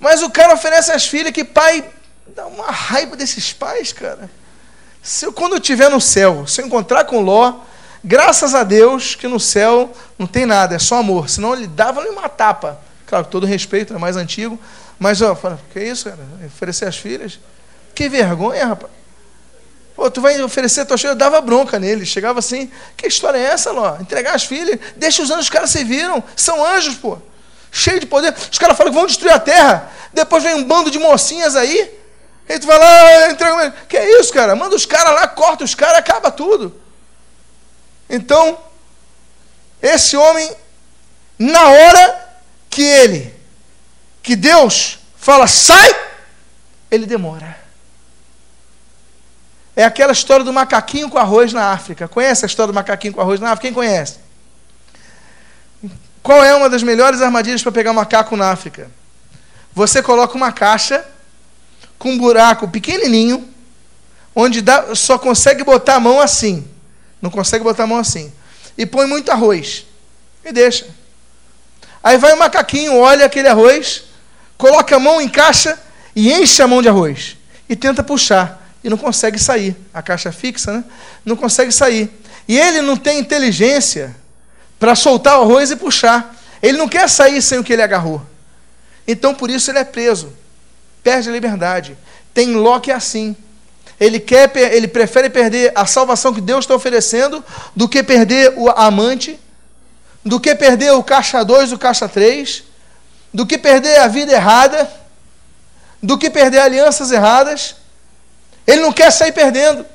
Mas 0.00 0.22
o 0.22 0.30
cara 0.30 0.54
oferece 0.54 0.90
as 0.90 1.06
filhas 1.06 1.32
que 1.32 1.44
pai. 1.44 1.88
Dá 2.34 2.46
uma 2.46 2.70
raiva 2.70 3.14
desses 3.14 3.52
pais, 3.52 3.92
cara. 3.92 4.28
Se 5.02 5.26
eu, 5.26 5.32
quando 5.32 5.54
eu 5.54 5.58
estiver 5.58 5.90
no 5.90 6.00
céu, 6.00 6.46
se 6.46 6.60
eu 6.60 6.66
encontrar 6.66 7.04
com 7.04 7.20
Ló, 7.20 7.54
graças 8.04 8.54
a 8.54 8.62
Deus 8.62 9.16
que 9.16 9.26
no 9.26 9.40
céu 9.40 9.92
não 10.16 10.28
tem 10.28 10.46
nada, 10.46 10.76
é 10.76 10.78
só 10.78 10.98
amor. 10.98 11.28
Senão 11.28 11.54
ele 11.54 11.66
dava-lhe 11.66 12.08
uma 12.08 12.28
tapa. 12.28 12.80
Claro, 13.06 13.26
todo 13.26 13.44
respeito, 13.44 13.92
é 13.92 13.98
mais 13.98 14.16
antigo. 14.16 14.58
Mas, 14.98 15.20
ó, 15.20 15.34
fala, 15.34 15.58
que 15.72 15.82
isso, 15.82 16.04
cara? 16.04 16.20
Oferecer 16.46 16.86
as 16.86 16.96
filhas? 16.96 17.40
Que 17.94 18.08
vergonha, 18.08 18.66
rapaz. 18.66 18.92
Pô, 19.96 20.10
tu 20.10 20.20
vai 20.20 20.40
oferecer 20.40 20.86
tua 20.86 20.96
filha? 20.96 21.10
Eu 21.10 21.16
dava 21.16 21.40
bronca 21.40 21.78
nele. 21.78 22.06
Chegava 22.06 22.38
assim, 22.38 22.70
que 22.96 23.06
história 23.06 23.36
é 23.36 23.42
essa, 23.42 23.72
Ló? 23.72 23.96
Entregar 24.00 24.34
as 24.34 24.44
filhas? 24.44 24.78
Deixa 24.96 25.22
os 25.22 25.30
anjos, 25.30 25.44
os 25.44 25.50
caras 25.50 25.70
se 25.70 25.82
viram. 25.82 26.22
São 26.36 26.64
anjos, 26.64 26.94
pô. 26.94 27.18
Cheio 27.70 27.98
de 27.98 28.06
poder. 28.06 28.34
Os 28.50 28.58
caras 28.58 28.76
falam 28.76 28.92
que 28.92 28.98
vão 28.98 29.06
destruir 29.06 29.32
a 29.32 29.40
terra. 29.40 29.90
Depois 30.12 30.42
vem 30.42 30.54
um 30.54 30.64
bando 30.64 30.90
de 30.90 30.98
mocinhas 30.98 31.56
aí. 31.56 32.01
Aí 32.48 32.58
tu 32.58 32.66
vai 32.66 32.78
lá, 32.78 33.30
entrega. 33.30 33.70
Que 33.88 33.96
é 33.96 34.20
isso, 34.20 34.32
cara? 34.32 34.54
Manda 34.54 34.74
os 34.76 34.84
caras 34.84 35.14
lá, 35.14 35.26
corta 35.28 35.64
os 35.64 35.74
caras, 35.74 35.98
acaba 35.98 36.30
tudo. 36.30 36.80
Então, 38.08 38.58
esse 39.80 40.16
homem, 40.16 40.54
na 41.38 41.68
hora 41.68 42.28
que 42.68 42.82
ele, 42.82 43.34
que 44.22 44.36
Deus 44.36 44.98
fala, 45.16 45.46
sai, 45.46 45.94
ele 46.90 47.06
demora. 47.06 47.60
É 49.74 49.84
aquela 49.84 50.12
história 50.12 50.44
do 50.44 50.52
macaquinho 50.52 51.08
com 51.08 51.18
arroz 51.18 51.52
na 51.52 51.72
África. 51.72 52.06
Conhece 52.06 52.44
a 52.44 52.46
história 52.46 52.72
do 52.72 52.74
macaquinho 52.74 53.14
com 53.14 53.20
arroz 53.20 53.40
na 53.40 53.48
África? 53.48 53.62
Quem 53.62 53.72
conhece? 53.72 54.18
Qual 56.22 56.44
é 56.44 56.54
uma 56.54 56.68
das 56.68 56.82
melhores 56.82 57.22
armadilhas 57.22 57.62
para 57.62 57.72
pegar 57.72 57.92
macaco 57.92 58.36
na 58.36 58.50
África? 58.50 58.90
Você 59.72 60.02
coloca 60.02 60.36
uma 60.36 60.52
caixa 60.52 61.04
com 62.02 62.10
um 62.10 62.18
buraco 62.18 62.66
pequenininho, 62.66 63.48
onde 64.34 64.60
dá, 64.60 64.92
só 64.92 65.16
consegue 65.16 65.62
botar 65.62 65.94
a 65.94 66.00
mão 66.00 66.20
assim. 66.20 66.66
Não 67.20 67.30
consegue 67.30 67.62
botar 67.62 67.84
a 67.84 67.86
mão 67.86 67.98
assim. 67.98 68.32
E 68.76 68.84
põe 68.84 69.06
muito 69.06 69.30
arroz. 69.30 69.86
E 70.44 70.50
deixa. 70.50 70.88
Aí 72.02 72.18
vai 72.18 72.32
o 72.32 72.38
macaquinho, 72.40 72.98
olha 72.98 73.24
aquele 73.24 73.46
arroz, 73.46 74.02
coloca 74.58 74.96
a 74.96 74.98
mão, 74.98 75.20
encaixa 75.20 75.78
e 76.16 76.32
enche 76.32 76.60
a 76.60 76.66
mão 76.66 76.82
de 76.82 76.88
arroz. 76.88 77.36
E 77.68 77.76
tenta 77.76 78.02
puxar 78.02 78.68
e 78.82 78.90
não 78.90 78.96
consegue 78.96 79.38
sair. 79.38 79.76
A 79.94 80.02
caixa 80.02 80.32
fixa, 80.32 80.72
né? 80.72 80.84
Não 81.24 81.36
consegue 81.36 81.70
sair. 81.70 82.10
E 82.48 82.58
ele 82.58 82.82
não 82.82 82.96
tem 82.96 83.20
inteligência 83.20 84.16
para 84.76 84.96
soltar 84.96 85.38
o 85.38 85.42
arroz 85.42 85.70
e 85.70 85.76
puxar. 85.76 86.34
Ele 86.60 86.76
não 86.78 86.88
quer 86.88 87.08
sair 87.08 87.40
sem 87.40 87.60
o 87.60 87.64
que 87.64 87.72
ele 87.72 87.82
agarrou. 87.82 88.20
Então 89.06 89.32
por 89.32 89.48
isso 89.48 89.70
ele 89.70 89.78
é 89.78 89.84
preso. 89.84 90.41
Perde 91.02 91.28
a 91.28 91.32
liberdade. 91.32 91.96
Tem 92.32 92.54
Ló 92.54 92.78
que 92.78 92.90
é 92.90 92.94
assim. 92.94 93.36
Ele 93.98 94.18
quer, 94.18 94.50
ele 94.56 94.88
prefere 94.88 95.30
perder 95.30 95.72
a 95.74 95.86
salvação 95.86 96.34
que 96.34 96.40
Deus 96.40 96.64
está 96.64 96.74
oferecendo 96.74 97.44
do 97.74 97.88
que 97.88 98.02
perder 98.02 98.54
o 98.56 98.68
amante, 98.70 99.38
do 100.24 100.40
que 100.40 100.54
perder 100.54 100.92
o 100.92 101.02
caixa 101.02 101.44
2, 101.44 101.72
o 101.72 101.78
caixa 101.78 102.08
3, 102.08 102.64
do 103.32 103.46
que 103.46 103.56
perder 103.56 103.98
a 103.98 104.08
vida 104.08 104.32
errada, 104.32 104.90
do 106.02 106.18
que 106.18 106.28
perder 106.30 106.60
alianças 106.60 107.10
erradas. 107.10 107.76
Ele 108.66 108.82
não 108.82 108.92
quer 108.92 109.10
sair 109.10 109.32
perdendo. 109.32 109.86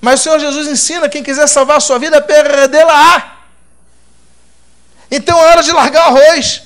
Mas 0.00 0.20
o 0.20 0.22
Senhor 0.24 0.38
Jesus 0.38 0.66
ensina: 0.66 1.08
quem 1.08 1.22
quiser 1.22 1.46
salvar 1.46 1.76
a 1.76 1.80
sua 1.80 1.98
vida, 1.98 2.20
perdê-la. 2.20 3.38
Então 5.10 5.38
é 5.38 5.50
hora 5.50 5.62
de 5.62 5.72
largar 5.72 6.12
o 6.12 6.16
arroz. 6.16 6.62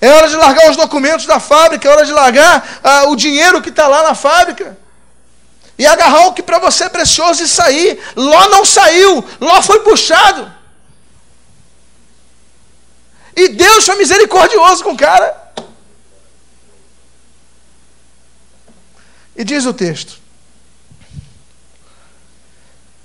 É 0.00 0.10
hora 0.10 0.28
de 0.28 0.36
largar 0.36 0.70
os 0.70 0.76
documentos 0.76 1.26
da 1.26 1.38
fábrica. 1.38 1.86
É 1.86 1.92
hora 1.92 2.06
de 2.06 2.12
largar 2.12 2.80
ah, 2.82 3.04
o 3.08 3.16
dinheiro 3.16 3.60
que 3.60 3.68
está 3.68 3.86
lá 3.86 4.02
na 4.02 4.14
fábrica. 4.14 4.78
E 5.78 5.86
agarrar 5.86 6.26
o 6.26 6.32
que 6.32 6.42
para 6.42 6.58
você 6.58 6.84
é 6.84 6.88
precioso 6.88 7.42
e 7.42 7.48
sair. 7.48 8.00
Ló 8.16 8.48
não 8.48 8.64
saiu. 8.64 9.24
Ló 9.40 9.62
foi 9.62 9.80
puxado. 9.80 10.50
E 13.36 13.48
Deus 13.48 13.84
foi 13.84 13.96
misericordioso 13.96 14.82
com 14.84 14.92
o 14.92 14.96
cara. 14.96 15.52
E 19.36 19.44
diz 19.44 19.64
o 19.64 19.72
texto: 19.72 20.18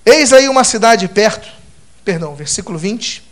Eis 0.06 0.34
aí 0.34 0.50
uma 0.50 0.64
cidade 0.64 1.08
perto, 1.08 1.48
perdão, 2.04 2.36
versículo 2.36 2.78
20. 2.78 3.25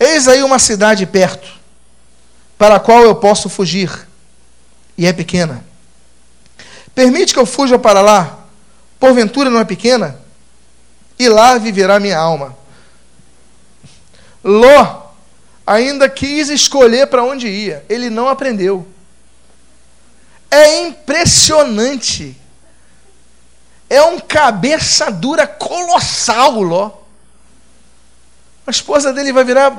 Eis 0.00 0.26
aí 0.26 0.42
uma 0.42 0.58
cidade 0.58 1.04
perto, 1.04 1.46
para 2.56 2.76
a 2.76 2.80
qual 2.80 3.02
eu 3.02 3.14
posso 3.14 3.50
fugir, 3.50 4.08
e 4.96 5.06
é 5.06 5.12
pequena. 5.12 5.62
Permite 6.94 7.34
que 7.34 7.38
eu 7.38 7.44
fuja 7.44 7.78
para 7.78 8.00
lá, 8.00 8.38
porventura 8.98 9.50
não 9.50 9.60
é 9.60 9.64
pequena, 9.66 10.18
e 11.18 11.28
lá 11.28 11.58
viverá 11.58 12.00
minha 12.00 12.16
alma. 12.16 12.56
Ló 14.42 15.02
ainda 15.66 16.08
quis 16.08 16.48
escolher 16.48 17.06
para 17.08 17.22
onde 17.22 17.46
ia, 17.46 17.84
ele 17.86 18.08
não 18.08 18.26
aprendeu. 18.26 18.88
É 20.50 20.80
impressionante. 20.80 22.36
É 23.88 24.02
um 24.02 24.18
cabeça 24.18 25.10
dura 25.10 25.46
colossal, 25.46 26.62
Ló. 26.62 26.99
A 28.70 28.76
esposa 28.80 29.12
dele 29.12 29.32
vai 29.32 29.42
virar 29.42 29.76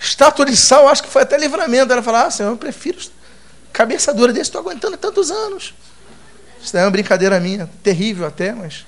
estátua 0.00 0.46
de 0.46 0.56
sal, 0.56 0.88
acho 0.88 1.02
que 1.02 1.10
foi 1.10 1.20
até 1.20 1.36
livramento. 1.36 1.92
Ela 1.92 2.02
fala: 2.02 2.24
Ah, 2.24 2.30
senhor, 2.30 2.48
eu 2.48 2.56
prefiro 2.56 2.98
cabeça 3.70 4.14
dura 4.14 4.32
desse, 4.32 4.48
estou 4.48 4.62
aguentando 4.62 4.96
tantos 4.96 5.30
anos. 5.30 5.74
Isso 6.62 6.74
é 6.74 6.82
uma 6.82 6.90
brincadeira 6.90 7.38
minha, 7.38 7.68
terrível 7.82 8.26
até, 8.26 8.54
mas. 8.54 8.86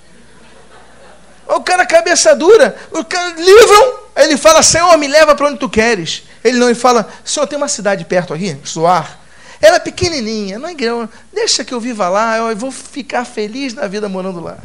O 1.46 1.60
cara, 1.60 1.84
cabeça 1.84 2.34
dura, 2.34 2.74
o 2.90 3.04
cara 3.04 3.34
livram, 3.38 3.98
aí 4.16 4.24
ele 4.28 4.38
fala: 4.38 4.62
Senhor, 4.62 4.96
me 4.96 5.08
leva 5.08 5.34
para 5.34 5.46
onde 5.48 5.58
tu 5.58 5.68
queres. 5.68 6.22
Ele 6.42 6.56
não, 6.56 6.68
ele 6.68 6.74
fala: 6.74 7.06
Senhor, 7.22 7.46
tem 7.46 7.58
uma 7.58 7.68
cidade 7.68 8.02
perto 8.06 8.32
aqui, 8.32 8.58
Zoar. 8.66 9.20
Ela 9.60 9.76
é 9.76 9.80
pequenininha, 9.80 10.58
não 10.58 10.70
é 10.70 10.72
grande. 10.72 11.10
Deixa 11.30 11.62
que 11.62 11.74
eu 11.74 11.80
viva 11.80 12.08
lá, 12.08 12.38
eu 12.38 12.56
vou 12.56 12.72
ficar 12.72 13.26
feliz 13.26 13.74
na 13.74 13.86
vida 13.86 14.08
morando 14.08 14.40
lá. 14.40 14.56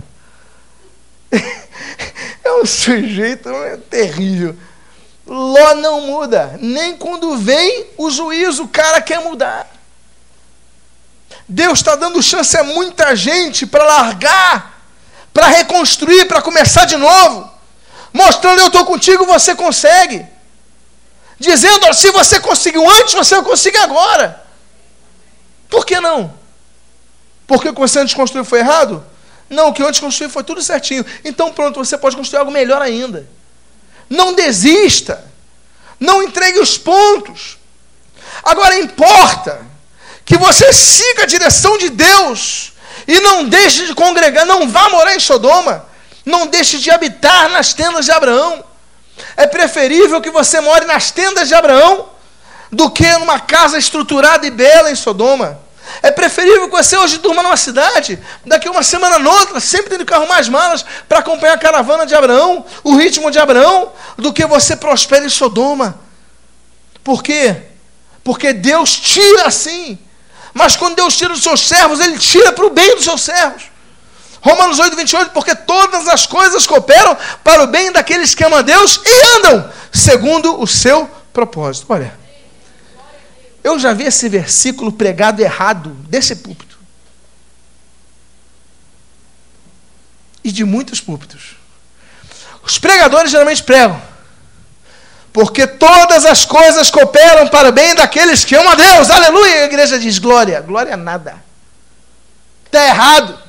é 2.45 2.53
um 2.53 2.65
sujeito 2.65 3.49
terrível. 3.89 4.55
Ló 5.30 5.75
não 5.75 6.01
muda, 6.01 6.57
nem 6.59 6.97
quando 6.97 7.38
vem 7.38 7.86
o 7.95 8.09
juízo, 8.09 8.63
o 8.63 8.67
cara 8.67 8.99
quer 8.99 9.19
mudar. 9.21 9.69
Deus 11.47 11.77
está 11.77 11.95
dando 11.95 12.21
chance 12.23 12.57
a 12.57 12.63
muita 12.63 13.15
gente 13.15 13.67
para 13.67 13.84
largar, 13.84 14.82
para 15.32 15.45
reconstruir, 15.45 16.25
para 16.25 16.41
começar 16.41 16.86
de 16.86 16.97
novo, 16.97 17.47
mostrando 18.11 18.59
eu 18.59 18.67
estou 18.67 18.84
contigo, 18.86 19.23
você 19.23 19.53
consegue, 19.53 20.25
dizendo 21.38 21.93
se 21.93 22.09
você 22.09 22.39
conseguiu 22.39 22.89
antes, 22.89 23.13
você 23.13 23.39
consegue 23.43 23.77
agora. 23.77 24.43
Por 25.69 25.86
que 25.86 25.99
não? 25.99 26.34
Porque 27.45 27.69
o 27.69 27.73
que 27.73 27.80
você 27.80 27.99
antes 27.99 28.15
construiu 28.15 28.43
foi 28.43 28.59
errado? 28.59 29.05
Não, 29.47 29.69
o 29.69 29.73
que 29.73 29.84
antes 29.84 29.99
construiu 29.99 30.32
foi 30.32 30.43
tudo 30.43 30.59
certinho. 30.63 31.05
Então 31.23 31.53
pronto, 31.53 31.77
você 31.77 31.99
pode 31.99 32.15
construir 32.15 32.39
algo 32.39 32.51
melhor 32.51 32.82
ainda. 32.82 33.30
Não 34.10 34.34
desista. 34.34 35.26
Não 35.99 36.24
entregue 36.24 36.60
os 36.60 36.78
pontos. 36.78 37.57
Agora 38.43 38.80
importa 38.80 39.66
que 40.26 40.38
você 40.38 40.72
siga 40.72 41.24
a 41.24 41.28
direção 41.28 41.78
de 41.78 41.89
Deus 41.89 42.74
e 43.07 43.20
não 43.20 43.45
deixe 43.45 43.88
de 43.88 43.95
congregar, 43.95 44.45
não 44.45 44.70
vá 44.70 44.89
morar 44.89 45.16
em 45.16 45.20
Sodoma, 45.20 45.86
não 46.26 46.47
deixe 46.47 46.78
de 46.78 46.91
habitar 46.91 47.49
nas 47.49 47.74
tendas 47.74 48.05
de 48.05 48.12
Abraão. 48.12 48.64
É 49.36 49.47
preferível 49.47 50.22
que 50.22 50.30
você 50.30 50.62
more 50.62 50.86
nas 50.86 51.12
tendas 51.12 51.47
de 51.47 51.55
Abraão 51.55 52.10
do 52.72 52.89
que 52.89 53.10
numa 53.18 53.39
casa 53.39 53.78
estruturada 53.78 54.45
e 54.45 54.51
bela 54.51 54.91
em 54.91 54.95
Sodoma. 54.95 55.60
É 56.01 56.11
preferível 56.11 56.69
que 56.69 56.75
você 56.75 56.97
hoje 56.97 57.17
durma 57.17 57.43
numa 57.43 57.57
cidade, 57.57 58.19
daqui 58.45 58.69
uma 58.69 58.83
semana 58.83 59.19
noutra, 59.19 59.59
sempre 59.59 59.89
tendo 59.89 60.05
que 60.05 60.13
arrumar 60.13 60.39
as 60.39 60.49
malas 60.49 60.85
para 61.07 61.19
acompanhar 61.19 61.53
a 61.53 61.57
caravana 61.57 62.05
de 62.05 62.15
Abraão, 62.15 62.65
o 62.83 62.95
ritmo 62.95 63.31
de 63.31 63.39
Abraão, 63.39 63.91
do 64.17 64.31
que 64.31 64.45
você 64.45 64.75
prospere 64.75 65.25
em 65.25 65.29
Sodoma. 65.29 65.99
Por 67.03 67.23
quê? 67.23 67.55
Porque 68.23 68.53
Deus 68.53 68.95
tira 68.95 69.47
assim 69.47 69.97
mas 70.53 70.75
quando 70.75 70.95
Deus 70.95 71.15
tira 71.15 71.33
os 71.33 71.41
seus 71.41 71.61
servos, 71.61 71.99
Ele 71.99 72.17
tira 72.17 72.51
para 72.51 72.65
o 72.65 72.69
bem 72.69 72.95
dos 72.95 73.03
seus 73.03 73.21
servos. 73.21 73.63
Romanos 74.41 74.79
8, 74.79 74.95
28, 74.95 75.31
porque 75.31 75.53
todas 75.53 76.07
as 76.07 76.25
coisas 76.25 76.65
cooperam 76.65 77.15
para 77.43 77.63
o 77.63 77.67
bem 77.67 77.91
daqueles 77.91 78.33
que 78.33 78.43
amam 78.43 78.59
a 78.59 78.61
Deus 78.61 78.99
e 79.05 79.37
andam 79.37 79.69
segundo 79.91 80.61
o 80.61 80.65
seu 80.65 81.09
propósito. 81.33 81.87
Olha, 81.89 82.17
eu 83.64 83.78
já 83.80 83.93
vi 83.93 84.03
esse 84.03 84.28
versículo 84.30 84.91
pregado 84.91 85.41
errado 85.41 85.89
desse 86.07 86.36
púlpito. 86.38 86.78
E 90.43 90.51
de 90.51 90.64
muitos 90.64 91.01
púlpitos. 91.01 91.57
Os 92.64 92.78
pregadores 92.78 93.32
geralmente 93.32 93.64
pregam 93.64 94.01
porque 95.32 95.68
todas 95.68 96.26
as 96.26 96.45
coisas 96.45 96.89
cooperam 96.89 97.47
para 97.47 97.70
o 97.70 97.72
bem 97.72 97.93
daqueles 97.93 98.43
que 98.43 98.55
amam 98.55 98.72
a 98.72 98.76
Deus. 98.76 99.10
Aleluia! 99.10 99.62
A 99.62 99.66
igreja 99.66 99.99
diz 99.99 100.18
glória. 100.18 100.60
Glória 100.62 100.97
nada. 100.97 101.43
Está 102.66 102.86
errado. 102.86 103.39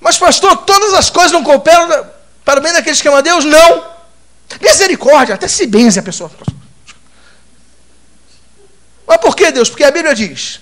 Mas, 0.00 0.18
pastor, 0.18 0.56
todas 0.58 0.92
as 0.94 1.08
coisas 1.08 1.32
não 1.32 1.42
cooperam 1.42 2.06
para 2.44 2.60
o 2.60 2.62
bem 2.62 2.72
daqueles 2.72 3.00
que 3.00 3.08
amam 3.08 3.18
a 3.18 3.22
Deus? 3.22 3.44
Não. 3.44 3.84
Misericórdia, 4.60 5.34
até 5.34 5.48
se 5.48 5.66
benze 5.66 5.98
a 5.98 6.02
pessoa. 6.02 6.30
Mas 9.06 9.18
por 9.18 9.36
que, 9.36 9.50
Deus? 9.50 9.68
Porque 9.68 9.84
a 9.84 9.90
Bíblia 9.90 10.14
diz: 10.14 10.60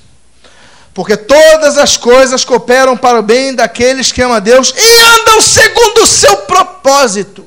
porque 0.94 1.16
todas 1.16 1.78
as 1.78 1.96
coisas 1.96 2.44
cooperam 2.44 2.96
para 2.96 3.18
o 3.18 3.22
bem 3.22 3.54
daqueles 3.54 4.12
que 4.12 4.20
amam 4.20 4.36
a 4.36 4.40
Deus 4.40 4.74
e 4.76 5.00
andam 5.00 5.40
segundo 5.40 6.02
o 6.02 6.06
seu 6.06 6.36
propósito. 6.38 7.46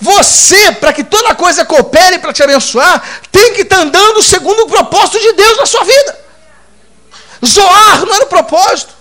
Você, 0.00 0.72
para 0.72 0.92
que 0.92 1.02
toda 1.02 1.34
coisa 1.34 1.64
coopere 1.64 2.18
para 2.18 2.32
te 2.32 2.42
abençoar, 2.42 3.02
tem 3.32 3.54
que 3.54 3.62
estar 3.62 3.76
tá 3.76 3.82
andando 3.82 4.22
segundo 4.22 4.60
o 4.62 4.68
propósito 4.68 5.18
de 5.18 5.32
Deus 5.32 5.56
na 5.56 5.66
sua 5.66 5.84
vida. 5.84 6.18
Zoar 7.44 8.04
não 8.04 8.14
era 8.14 8.24
o 8.24 8.28
propósito, 8.28 8.92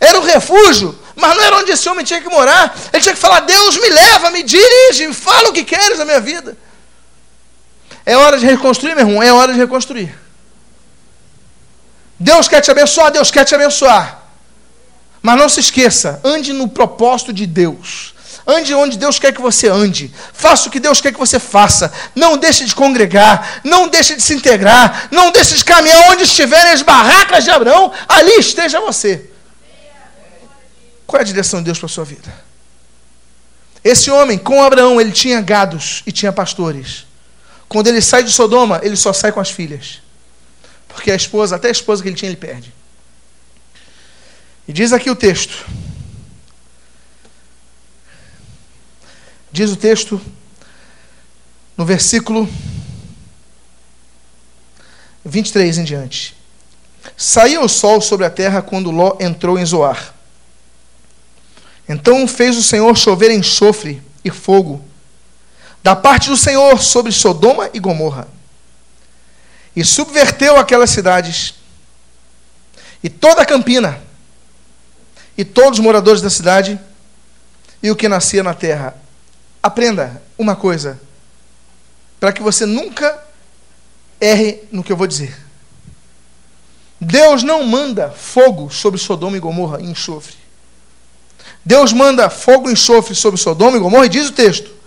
era 0.00 0.18
o 0.18 0.22
refúgio, 0.22 0.98
mas 1.14 1.36
não 1.36 1.44
era 1.44 1.56
onde 1.58 1.72
esse 1.72 1.88
homem 1.88 2.04
tinha 2.04 2.20
que 2.20 2.28
morar. 2.28 2.76
Ele 2.92 3.02
tinha 3.02 3.14
que 3.14 3.20
falar: 3.20 3.40
Deus 3.40 3.76
me 3.76 3.88
leva, 3.88 4.30
me 4.30 4.42
dirige, 4.42 5.12
fala 5.14 5.48
o 5.48 5.52
que 5.52 5.64
queres 5.64 5.98
na 5.98 6.04
minha 6.04 6.20
vida. 6.20 6.56
É 8.08 8.16
hora 8.16 8.38
de 8.38 8.46
reconstruir, 8.46 8.94
meu 8.94 9.06
irmão, 9.06 9.22
é 9.22 9.30
hora 9.30 9.52
de 9.52 9.58
reconstruir. 9.58 10.18
Deus 12.18 12.48
quer 12.48 12.62
te 12.62 12.70
abençoar, 12.70 13.10
Deus 13.10 13.30
quer 13.30 13.44
te 13.44 13.54
abençoar. 13.54 14.22
Mas 15.20 15.36
não 15.36 15.46
se 15.46 15.60
esqueça, 15.60 16.18
ande 16.24 16.54
no 16.54 16.68
propósito 16.68 17.34
de 17.34 17.46
Deus. 17.46 18.14
Ande 18.46 18.72
onde 18.72 18.96
Deus 18.96 19.18
quer 19.18 19.30
que 19.30 19.42
você 19.42 19.68
ande. 19.68 20.10
Faça 20.32 20.68
o 20.68 20.70
que 20.70 20.80
Deus 20.80 21.02
quer 21.02 21.12
que 21.12 21.18
você 21.18 21.38
faça. 21.38 21.92
Não 22.14 22.38
deixe 22.38 22.64
de 22.64 22.74
congregar. 22.74 23.60
Não 23.62 23.88
deixe 23.88 24.16
de 24.16 24.22
se 24.22 24.32
integrar. 24.32 25.08
Não 25.10 25.30
deixe 25.30 25.54
de 25.54 25.62
caminhar 25.62 26.10
onde 26.10 26.22
estiverem 26.22 26.72
as 26.72 26.80
barracas 26.80 27.44
de 27.44 27.50
Abraão. 27.50 27.92
Ali 28.08 28.38
esteja 28.38 28.80
você. 28.80 29.30
Qual 31.06 31.20
é 31.20 31.22
a 31.22 31.26
direção 31.26 31.60
de 31.60 31.66
Deus 31.66 31.78
para 31.78 31.84
a 31.84 31.90
sua 31.90 32.06
vida? 32.06 32.34
Esse 33.84 34.10
homem, 34.10 34.38
com 34.38 34.62
Abraão, 34.62 34.98
ele 34.98 35.12
tinha 35.12 35.42
gados 35.42 36.02
e 36.06 36.10
tinha 36.10 36.32
pastores. 36.32 37.06
Quando 37.68 37.88
ele 37.88 38.00
sai 38.00 38.22
de 38.22 38.32
Sodoma, 38.32 38.80
ele 38.82 38.96
só 38.96 39.12
sai 39.12 39.30
com 39.30 39.40
as 39.40 39.50
filhas. 39.50 40.00
Porque 40.88 41.10
a 41.10 41.14
esposa, 41.14 41.56
até 41.56 41.68
a 41.68 41.72
esposa 41.72 42.02
que 42.02 42.08
ele 42.08 42.16
tinha, 42.16 42.30
ele 42.30 42.36
perde. 42.36 42.72
E 44.66 44.72
diz 44.72 44.92
aqui 44.92 45.10
o 45.10 45.16
texto. 45.16 45.66
Diz 49.52 49.70
o 49.70 49.76
texto 49.76 50.20
no 51.76 51.84
versículo 51.84 52.48
23 55.24 55.78
em 55.78 55.84
diante. 55.84 56.34
Saiu 57.16 57.62
o 57.62 57.68
sol 57.68 58.00
sobre 58.00 58.26
a 58.26 58.30
terra 58.30 58.62
quando 58.62 58.90
Ló 58.90 59.16
entrou 59.20 59.58
em 59.58 59.64
Zoar. 59.64 60.14
Então 61.88 62.28
fez 62.28 62.56
o 62.56 62.62
Senhor 62.62 62.96
chover 62.96 63.30
enxofre 63.30 64.02
e 64.24 64.30
fogo 64.30 64.84
da 65.88 65.96
parte 65.96 66.28
do 66.28 66.36
Senhor 66.36 66.82
sobre 66.82 67.10
Sodoma 67.10 67.70
e 67.72 67.80
Gomorra. 67.80 68.28
E 69.74 69.82
subverteu 69.82 70.58
aquelas 70.58 70.90
cidades 70.90 71.54
e 73.02 73.08
toda 73.08 73.40
a 73.40 73.46
campina 73.46 73.98
e 75.34 75.46
todos 75.46 75.78
os 75.78 75.82
moradores 75.82 76.20
da 76.20 76.28
cidade 76.28 76.78
e 77.82 77.90
o 77.90 77.96
que 77.96 78.06
nascia 78.06 78.42
na 78.42 78.52
terra 78.52 78.94
Aprenda 79.62 80.22
uma 80.36 80.54
coisa, 80.54 81.00
para 82.20 82.34
que 82.34 82.42
você 82.42 82.66
nunca 82.66 83.24
erre 84.20 84.64
no 84.70 84.84
que 84.84 84.92
eu 84.92 84.96
vou 84.96 85.06
dizer. 85.06 85.34
Deus 87.00 87.42
não 87.42 87.64
manda 87.64 88.10
fogo 88.10 88.70
sobre 88.70 89.00
Sodoma 89.00 89.38
e 89.38 89.40
Gomorra 89.40 89.80
e 89.80 89.86
enxofre. 89.86 90.36
Deus 91.64 91.94
manda 91.94 92.28
fogo 92.28 92.68
e 92.68 92.74
enxofre 92.74 93.14
sobre 93.14 93.40
Sodoma 93.40 93.78
e 93.78 93.80
Gomorra 93.80 94.04
e 94.04 94.10
diz 94.10 94.28
o 94.28 94.32
texto. 94.32 94.77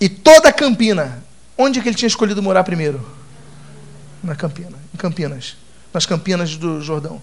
E 0.00 0.08
toda 0.08 0.48
a 0.48 0.52
Campina, 0.52 1.22
onde 1.58 1.78
é 1.78 1.82
que 1.82 1.88
ele 1.88 1.96
tinha 1.96 2.06
escolhido 2.06 2.42
morar 2.42 2.64
primeiro? 2.64 3.04
Na 4.22 4.34
Campina, 4.34 4.78
em 4.94 4.96
Campinas, 4.96 5.56
nas 5.92 6.06
Campinas 6.06 6.56
do 6.56 6.80
Jordão. 6.80 7.22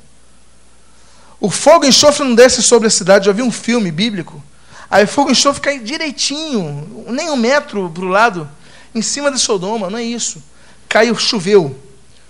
O 1.39 1.49
fogo 1.49 1.85
e 1.85 1.89
enxofre 1.89 2.23
não 2.23 2.35
desce 2.35 2.61
sobre 2.61 2.87
a 2.87 2.91
cidade. 2.91 3.25
Já 3.25 3.31
vi 3.31 3.41
um 3.41 3.51
filme 3.51 3.91
bíblico 3.91 4.43
Aí 4.89 5.05
fogo 5.05 5.29
e 5.29 5.31
enxofre 5.33 5.61
cai 5.61 5.79
direitinho, 5.79 7.05
nem 7.09 7.29
um 7.29 7.35
metro 7.35 7.89
para 7.89 8.05
o 8.05 8.07
lado, 8.07 8.49
em 8.95 9.01
cima 9.01 9.31
de 9.31 9.37
Sodoma, 9.37 9.89
não 9.89 9.97
é 9.97 10.03
isso. 10.03 10.41
Caiu, 10.87 11.15
choveu. 11.15 11.77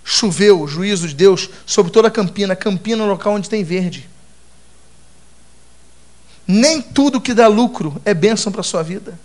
Choveu 0.03 0.61
o 0.61 0.67
juízo 0.67 1.07
de 1.07 1.13
Deus 1.13 1.49
sobre 1.65 1.91
toda 1.91 2.07
a 2.07 2.11
campina. 2.11 2.55
Campina 2.55 3.03
é 3.03 3.05
um 3.05 3.09
local 3.09 3.33
onde 3.33 3.49
tem 3.49 3.63
verde. 3.63 4.09
Nem 6.47 6.81
tudo 6.81 7.21
que 7.21 7.33
dá 7.33 7.47
lucro 7.47 8.01
é 8.05 8.13
bênção 8.13 8.51
para 8.51 8.61
a 8.61 8.63
sua 8.63 8.81
vida. 8.81 9.19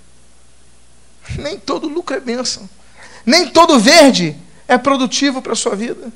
Nem 1.39 1.59
todo 1.59 1.89
lucro 1.89 2.17
é 2.17 2.21
bênção. 2.21 2.69
Nem 3.25 3.49
todo 3.49 3.79
verde 3.79 4.37
é 4.67 4.77
produtivo 4.77 5.41
para 5.41 5.53
a 5.53 5.57
sua 5.57 5.77
vida. 5.77 6.13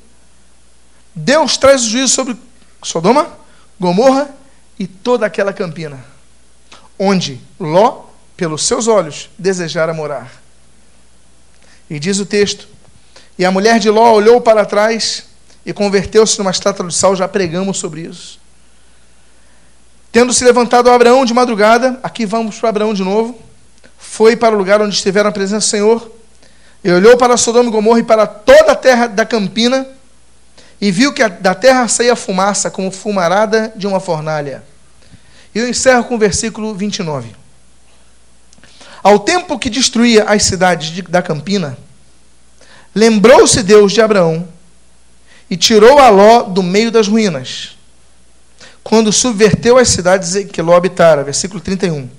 Deus 1.15 1.57
traz 1.57 1.83
o 1.83 1.89
juízo 1.89 2.13
sobre 2.13 2.37
Sodoma, 2.83 3.27
Gomorra 3.79 4.29
e 4.77 4.85
toda 4.85 5.25
aquela 5.25 5.53
campina 5.53 6.17
onde 6.97 7.39
Ló, 7.59 8.05
pelos 8.35 8.63
seus 8.63 8.87
olhos, 8.87 9.29
desejara 9.37 9.93
morar. 9.93 10.31
E 11.89 11.99
diz 11.99 12.19
o 12.19 12.25
texto: 12.25 12.67
E 13.37 13.45
a 13.45 13.51
mulher 13.51 13.79
de 13.79 13.89
Ló 13.89 14.13
olhou 14.13 14.41
para 14.41 14.65
trás 14.65 15.25
e 15.65 15.73
converteu-se 15.73 16.37
numa 16.39 16.51
estátua 16.51 16.87
de 16.87 16.93
sal, 16.93 17.15
já 17.15 17.27
pregamos 17.27 17.77
sobre 17.77 18.01
isso. 18.01 18.39
Tendo 20.11 20.33
se 20.33 20.43
levantado 20.43 20.89
Abraão 20.89 21.25
de 21.25 21.33
madrugada, 21.33 21.99
aqui 22.01 22.25
vamos 22.25 22.57
para 22.59 22.69
Abraão 22.69 22.93
de 22.93 23.03
novo, 23.03 23.39
foi 23.97 24.35
para 24.35 24.55
o 24.55 24.57
lugar 24.57 24.81
onde 24.81 24.95
estiveram 24.95 25.29
a 25.29 25.33
presença 25.33 25.67
do 25.67 25.69
Senhor, 25.69 26.11
e 26.83 26.91
olhou 26.91 27.17
para 27.17 27.35
Sodoma 27.37 27.69
e 27.69 27.71
Gomorra 27.71 27.99
e 27.99 28.03
para 28.03 28.25
toda 28.25 28.71
a 28.71 28.75
terra 28.75 29.07
da 29.07 29.25
campina, 29.25 29.87
e 30.79 30.91
viu 30.91 31.11
que 31.11 31.27
da 31.27 31.55
terra 31.55 31.87
saía 31.87 32.15
fumaça, 32.15 32.69
como 32.69 32.91
fumarada 32.91 33.73
de 33.75 33.87
uma 33.87 33.99
fornalha. 33.99 34.63
E 35.53 35.59
eu 35.59 35.67
encerro 35.67 36.03
com 36.03 36.15
o 36.15 36.19
versículo 36.19 36.73
29. 36.75 37.35
Ao 39.01 39.19
tempo 39.19 39.57
que 39.57 39.69
destruía 39.69 40.25
as 40.25 40.43
cidades 40.43 40.89
de, 40.89 41.01
da 41.01 41.21
campina, 41.21 41.77
lembrou-se 42.93 43.63
Deus 43.63 43.91
de 43.91 44.01
Abraão 44.01 44.47
e 45.49 45.57
tirou 45.57 45.97
a 45.99 46.09
Ló 46.09 46.43
do 46.43 46.61
meio 46.61 46.91
das 46.91 47.07
ruínas, 47.07 47.75
quando 48.83 49.11
subverteu 49.11 49.77
as 49.77 49.89
cidades 49.89 50.35
em 50.35 50.47
que 50.47 50.61
Ló 50.61 50.75
habitara. 50.75 51.23
Versículo 51.23 51.59
31. 51.59 52.16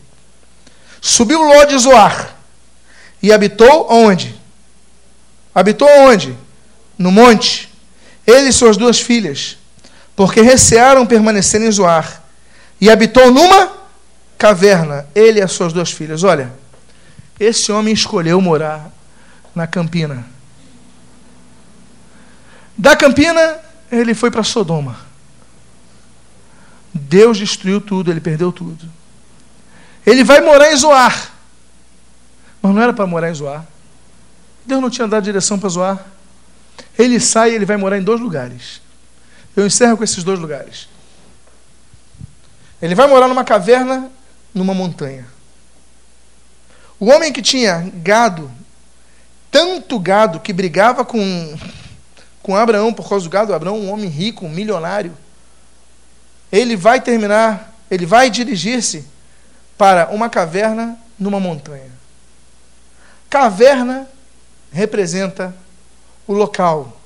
Subiu 1.01 1.43
Ló 1.43 1.65
de 1.65 1.79
Zoar 1.79 2.35
e 3.23 3.33
habitou 3.33 3.87
onde? 3.91 4.35
Habitou 5.55 5.89
onde? 5.89 6.37
No 6.97 7.11
monte. 7.11 7.69
Ele 8.27 8.49
e 8.49 8.53
suas 8.53 8.77
duas 8.77 9.01
filhas, 9.01 9.57
porque 10.15 10.41
recearam 10.41 11.07
permanecer 11.07 11.63
em 11.63 11.71
Zoar. 11.71 12.23
E 12.81 12.91
habitou 12.91 13.31
numa 13.31 13.73
caverna, 14.37 15.07
ele 15.15 15.41
e 15.41 15.43
as 15.43 15.53
suas 15.53 15.73
duas 15.73 15.91
filhas. 15.91 16.23
Olha, 16.23 16.53
esse 17.41 17.73
homem 17.73 17.93
escolheu 17.93 18.41
morar 18.41 18.93
na 19.55 19.67
Campina. 19.67 20.27
Da 22.77 22.95
Campina, 22.95 23.59
ele 23.91 24.15
foi 24.15 24.31
para 24.31 24.45
Sodoma. 24.45 24.97
Deus 26.95 27.37
destruiu 27.39 27.81
tudo, 27.81 28.11
ele 28.11 28.21
perdeu 28.21 28.53
tudo. 28.53 28.89
Ele 30.09 30.25
vai 30.25 30.41
morar 30.41 30.73
em 30.73 30.77
Zoar. 30.77 31.33
Mas 32.63 32.75
não 32.75 32.81
era 32.81 32.95
para 32.95 33.07
morar 33.07 33.31
em 33.31 33.35
Zoar. 33.35 33.67
Deus 34.65 34.81
não 34.81 34.89
tinha 34.89 35.07
dado 35.07 35.23
direção 35.23 35.59
para 35.59 35.69
Zoar. 35.69 36.03
Ele 36.99 37.21
sai 37.21 37.51
e 37.51 37.55
ele 37.55 37.67
vai 37.67 37.77
morar 37.77 37.99
em 37.99 38.03
dois 38.03 38.19
lugares. 38.19 38.81
Eu 39.55 39.67
encerro 39.67 39.99
com 39.99 40.05
esses 40.05 40.25
dois 40.25 40.39
lugares. 40.39 40.89
Ele 42.81 42.95
vai 42.95 43.07
morar 43.07 43.29
numa 43.29 43.45
caverna, 43.45 44.11
numa 44.55 44.73
montanha. 44.73 45.27
O 46.99 47.11
homem 47.11 47.31
que 47.31 47.43
tinha 47.43 47.93
gado, 47.97 48.51
tanto 49.51 49.99
gado 49.99 50.41
que 50.41 50.55
brigava 50.55 51.05
com, 51.05 51.59
com 52.43 52.57
Abraão 52.57 52.95
por 52.95 53.07
causa 53.07 53.27
do 53.27 53.31
gado, 53.31 53.53
Abraão, 53.53 53.79
um 53.79 53.93
homem 53.93 54.09
rico, 54.09 54.47
um 54.47 54.51
milionário, 54.51 55.15
ele 56.51 56.77
vai 56.77 56.99
terminar, 56.99 57.75
ele 57.91 58.07
vai 58.07 58.31
dirigir-se 58.31 59.18
para 59.79 60.09
uma 60.11 60.29
caverna 60.29 60.99
numa 61.19 61.41
montanha. 61.41 61.91
Caverna 63.31 64.07
representa 64.71 65.55
o 66.27 66.35
local 66.35 67.01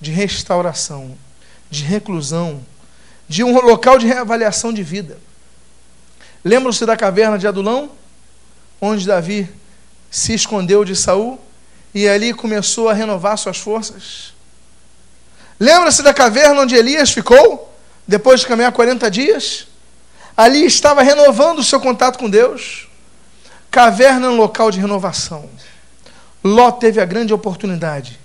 de 0.00 0.10
restauração, 0.10 1.16
de 1.70 1.84
reclusão, 1.84 2.60
de 3.28 3.44
um 3.44 3.60
local 3.60 3.98
de 3.98 4.06
reavaliação 4.06 4.72
de 4.72 4.82
vida. 4.82 5.18
Lembram-se 6.44 6.84
da 6.84 6.96
caverna 6.96 7.38
de 7.38 7.46
Adulão? 7.46 7.90
onde 8.80 9.06
Davi 9.06 9.48
se 10.10 10.34
escondeu 10.34 10.84
de 10.84 10.94
Saul 10.94 11.40
e 11.94 12.08
ali 12.08 12.34
começou 12.34 12.88
a 12.88 12.92
renovar 12.92 13.36
suas 13.38 13.58
forças. 13.58 14.34
Lembra-se 15.58 16.02
da 16.02 16.12
caverna 16.12 16.60
onde 16.60 16.74
Elias 16.74 17.10
ficou, 17.10 17.74
depois 18.06 18.40
de 18.40 18.46
caminhar 18.46 18.72
40 18.72 19.10
dias? 19.10 19.66
Ali 20.36 20.64
estava 20.64 21.02
renovando 21.02 21.60
o 21.60 21.64
seu 21.64 21.80
contato 21.80 22.18
com 22.18 22.28
Deus. 22.28 22.88
Caverna 23.70 24.26
é 24.26 24.30
um 24.30 24.36
local 24.36 24.70
de 24.70 24.80
renovação. 24.80 25.48
Ló 26.44 26.70
teve 26.70 27.00
a 27.00 27.04
grande 27.04 27.32
oportunidade 27.32 28.18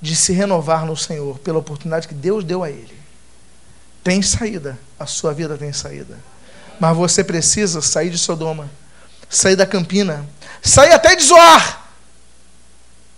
de 0.00 0.16
se 0.16 0.32
renovar 0.32 0.86
no 0.86 0.96
Senhor, 0.96 1.38
pela 1.40 1.58
oportunidade 1.58 2.08
que 2.08 2.14
Deus 2.14 2.44
deu 2.44 2.62
a 2.62 2.70
ele. 2.70 2.98
Tem 4.02 4.22
saída, 4.22 4.78
a 4.98 5.04
sua 5.04 5.34
vida 5.34 5.58
tem 5.58 5.72
saída. 5.72 6.18
Mas 6.78 6.96
você 6.96 7.22
precisa 7.22 7.82
sair 7.82 8.08
de 8.08 8.16
Sodoma 8.16 8.70
sair 9.30 9.54
da 9.54 9.64
campina, 9.64 10.28
sair 10.60 10.92
até 10.92 11.14
de 11.14 11.22
Zoar, 11.22 11.84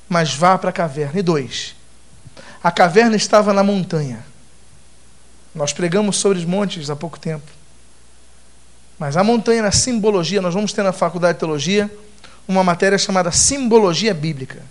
mas 0.06 0.34
vá 0.34 0.58
para 0.58 0.68
a 0.68 0.72
caverna. 0.72 1.18
E 1.18 1.22
dois, 1.22 1.74
a 2.62 2.70
caverna 2.70 3.16
estava 3.16 3.54
na 3.54 3.64
montanha. 3.64 4.22
Nós 5.54 5.72
pregamos 5.72 6.18
sobre 6.18 6.38
os 6.38 6.44
montes 6.44 6.90
há 6.90 6.96
pouco 6.96 7.18
tempo. 7.18 7.50
Mas 9.02 9.16
a 9.16 9.24
montanha, 9.24 9.62
na 9.62 9.72
simbologia, 9.72 10.40
nós 10.40 10.54
vamos 10.54 10.72
ter 10.72 10.84
na 10.84 10.92
faculdade 10.92 11.34
de 11.34 11.40
teologia 11.40 11.90
uma 12.46 12.62
matéria 12.62 12.96
chamada 12.96 13.32
simbologia 13.32 14.14
bíblica. 14.14 14.62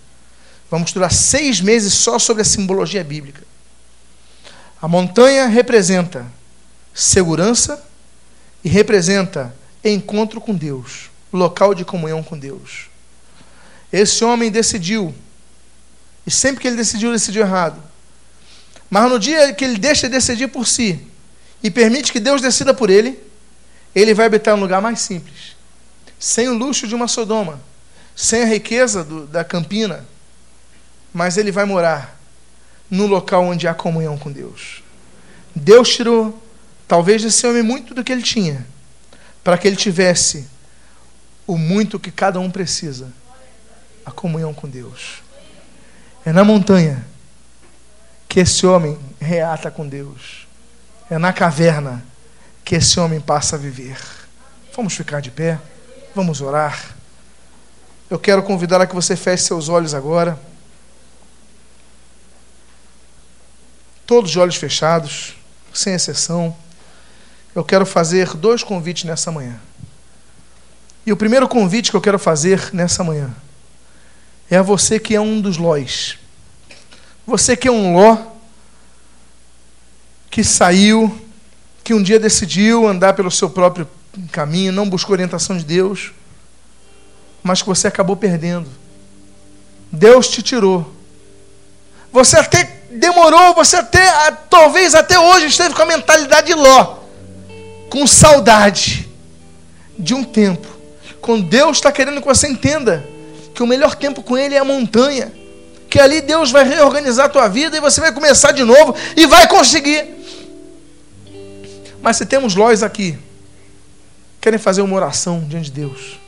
Vamos 0.70 0.88
estudar 0.88 1.12
seis 1.12 1.60
meses 1.60 1.94
só 1.94 2.18
sobre 2.18 2.42
a 2.42 2.46
simbologia 2.46 3.04
bíblica. 3.04 3.44
A 4.82 4.88
montanha 4.88 5.48
representa 5.48 6.26
segurança 6.94 7.84
e 8.64 8.70
representa 8.70 9.54
encontro 9.84 10.40
com 10.40 10.56
Deus 10.56 11.10
local 11.34 11.76
de 11.76 11.84
comunhão 11.84 12.24
com 12.24 12.40
Deus. 12.40 12.86
Esse 13.92 14.24
homem 14.24 14.50
decidiu, 14.50 15.14
e 16.26 16.32
sempre 16.32 16.62
que 16.62 16.70
ele 16.70 16.78
decidiu, 16.78 17.12
decidiu 17.12 17.42
errado. 17.42 17.84
Mas 18.90 19.12
no 19.12 19.20
dia 19.20 19.52
que 19.52 19.66
ele 19.66 19.78
deixa 19.78 20.08
de 20.08 20.14
decidir 20.14 20.48
por 20.48 20.66
si 20.66 21.06
e 21.62 21.70
permite 21.70 22.14
que 22.14 22.20
Deus 22.22 22.42
decida 22.42 22.74
por 22.74 22.90
ele, 22.90 23.30
ele 23.96 24.14
vai 24.14 24.26
habitar 24.26 24.56
um 24.56 24.60
lugar 24.60 24.82
mais 24.82 25.02
simples, 25.02 25.56
sem 26.20 26.48
o 26.48 26.54
luxo 26.54 26.88
de 26.88 26.96
uma 26.96 27.08
Sodoma, 27.08 27.60
sem 28.16 28.44
a 28.44 28.46
riqueza 28.46 29.04
do, 29.04 29.26
da 29.26 29.44
campina, 29.44 30.06
mas 31.14 31.38
ele 31.38 31.52
vai 31.52 31.66
morar 31.66 32.18
no 32.90 33.08
local 33.08 33.44
onde 33.46 33.68
há 33.68 33.74
comunhão 33.74 34.18
com 34.18 34.32
Deus. 34.32 34.84
Deus 35.56 35.90
tirou, 35.90 36.42
talvez, 36.88 37.22
desse 37.22 37.46
homem 37.46 37.64
muito 37.64 37.94
do 37.94 38.04
que 38.04 38.12
ele 38.12 38.22
tinha, 38.22 38.66
para 39.44 39.58
que 39.58 39.68
ele 39.68 39.76
tivesse 39.76 40.48
o 41.46 41.58
muito 41.58 42.00
que 42.00 42.12
cada 42.12 42.40
um 42.40 42.50
precisa: 42.50 43.12
a 44.06 44.12
comunhão 44.12 44.54
com 44.54 44.70
Deus. 44.70 45.22
É 46.26 46.32
na 46.32 46.44
montanha 46.44 47.06
que 48.30 48.40
esse 48.40 48.66
homem 48.66 48.98
reata 49.20 49.70
com 49.70 49.88
Deus. 49.88 50.48
É 51.10 51.18
na 51.18 51.34
caverna 51.34 52.06
que 52.72 52.76
esse 52.76 53.02
homem 53.02 53.20
passa 53.20 53.58
a 53.58 53.60
viver. 53.60 53.98
Vamos 54.74 54.94
ficar 54.94 55.20
de 55.20 55.30
pé, 55.30 55.60
vamos 56.16 56.40
orar. 56.40 56.96
Eu 58.10 58.18
quero 58.18 58.42
convidar 58.42 58.80
a 58.80 58.88
que 58.88 58.96
você 58.96 59.14
feche 59.14 59.44
seus 59.44 59.68
olhos 59.68 59.94
agora. 59.94 60.40
Todos 64.06 64.32
de 64.32 64.40
olhos 64.40 64.56
fechados, 64.56 65.36
sem 65.74 65.96
exceção. 65.96 66.56
Eu 67.54 67.66
quero 67.66 67.86
fazer 67.86 68.36
dois 68.36 68.64
convites 68.64 69.04
nessa 69.04 69.34
manhã. 69.34 69.60
E 71.06 71.12
o 71.12 71.18
primeiro 71.18 71.50
convite 71.50 71.92
que 71.92 71.98
eu 71.98 72.02
quero 72.02 72.18
fazer 72.18 72.74
nessa 72.74 73.04
manhã 73.04 73.36
é 74.50 74.56
a 74.56 74.62
você 74.62 74.98
que 74.98 75.14
é 75.14 75.20
um 75.20 75.42
dos 75.42 75.58
lós. 75.58 76.18
Você 77.28 77.58
que 77.58 77.68
é 77.68 77.72
um 77.72 77.98
ló 77.98 78.18
que 80.30 80.42
saiu, 80.42 81.30
que 81.92 81.96
um 81.96 82.02
dia 82.02 82.18
decidiu 82.18 82.88
andar 82.88 83.12
pelo 83.16 83.30
seu 83.30 83.50
próprio 83.50 83.86
caminho, 84.32 84.72
não 84.72 84.88
buscou 84.88 85.12
orientação 85.12 85.58
de 85.58 85.66
Deus, 85.66 86.14
mas 87.44 87.62
que 87.62 87.68
você 87.68 87.86
acabou 87.86 88.16
perdendo. 88.16 88.66
Deus 89.92 90.30
te 90.30 90.42
tirou. 90.42 90.90
Você 92.14 92.38
até 92.38 92.64
demorou, 92.92 93.54
você 93.54 93.76
até, 93.76 94.10
talvez 94.50 94.96
até 94.96 95.20
hoje, 95.20 95.48
esteve 95.48 95.76
com 95.76 95.82
a 95.82 95.86
mentalidade 95.86 96.48
de 96.48 96.54
Ló, 96.54 97.00
com 97.90 98.08
saudade 98.08 99.10
de 100.00 100.14
um 100.14 100.24
tempo 100.24 100.66
quando 101.20 101.44
Deus 101.44 101.76
está 101.76 101.92
querendo 101.92 102.22
que 102.22 102.28
você 102.28 102.48
entenda 102.48 103.06
que 103.54 103.62
o 103.62 103.68
melhor 103.68 103.96
tempo 103.96 104.24
com 104.24 104.38
Ele 104.38 104.56
é 104.56 104.60
a 104.60 104.64
montanha. 104.64 105.30
Que 105.90 106.00
ali 106.00 106.22
Deus 106.22 106.52
vai 106.52 106.64
reorganizar 106.64 107.26
a 107.26 107.30
tua 107.30 107.50
vida 107.50 107.76
e 107.76 107.82
você 107.82 108.00
vai 108.00 108.14
começar 108.14 108.54
de 108.54 108.64
novo 108.64 108.96
e 109.18 109.28
vai 109.28 109.46
conseguir. 109.46 110.21
Mas 112.02 112.18
se 112.18 112.26
temos 112.26 112.56
lós 112.56 112.84
aqui, 112.84 113.18
querem 114.40 114.60
fazer 114.60 114.82
uma 114.82 114.96
oração 114.96 115.46
diante 115.48 115.66
de 115.66 115.72
Deus. 115.72 116.20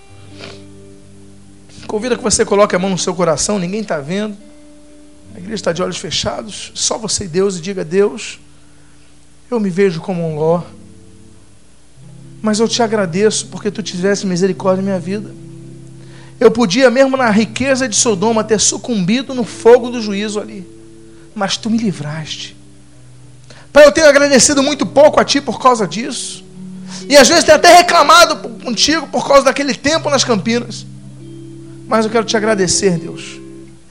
Convida 1.88 2.15
que 2.15 2.24
você 2.24 2.45
coloque 2.45 2.76
a 2.76 2.80
mão 2.80 2.89
no 2.89 2.97
seu 2.97 3.13
coração, 3.13 3.59
ninguém 3.59 3.82
está 3.82 3.99
vendo. 3.99 4.38
A 5.36 5.38
igreja 5.38 5.55
está 5.55 5.74
de 5.74 5.82
olhos 5.82 5.97
fechados, 5.97 6.71
só 6.76 6.97
você 6.97 7.26
e 7.26 7.28
Deus, 7.28 7.57
e 7.57 7.61
diga: 7.61 7.84
Deus, 7.84 8.39
eu 9.49 9.59
me 9.59 9.69
vejo 9.69 9.99
como 9.99 10.21
um 10.24 10.38
ló 10.38 10.63
mas 12.43 12.59
eu 12.59 12.67
te 12.67 12.84
agradeço 12.84 13.47
porque 13.47 13.71
tu 13.71 13.82
tivesse 13.82 14.28
misericórdia 14.28 14.82
na 14.82 14.89
minha 14.89 14.99
vida. 14.99 15.34
Eu 16.38 16.51
podia, 16.51 16.91
mesmo 16.91 17.15
na 17.15 17.30
riqueza 17.30 17.88
de 17.88 17.95
Sodoma, 17.95 18.43
ter 18.43 18.59
sucumbido 18.59 19.34
no 19.34 19.45
fogo 19.45 19.89
do 19.89 20.01
juízo 20.01 20.41
ali, 20.41 20.67
mas 21.34 21.55
tu 21.55 21.69
me 21.69 21.78
livraste. 21.78 22.53
Pai, 23.74 23.86
eu 23.86 23.91
tenho 23.91 24.07
agradecido 24.07 24.61
muito 24.61 24.86
pouco 24.86 25.19
a 25.19 25.26
ti 25.26 25.41
por 25.41 25.59
causa 25.59 25.88
disso, 25.88 26.45
e 27.09 27.17
às 27.17 27.28
vezes 27.28 27.43
tenho 27.43 27.57
até 27.57 27.76
reclamado 27.76 28.38
contigo 28.59 29.07
por 29.07 29.28
causa 29.28 29.45
daquele 29.45 29.74
tempo 29.74 30.11
nas 30.11 30.24
Campinas, 30.24 30.86
Mas 31.88 32.05
eu 32.05 32.11
quero 32.11 32.24
te 32.24 32.38
agradecer, 32.38 32.97
Deus, 32.97 33.39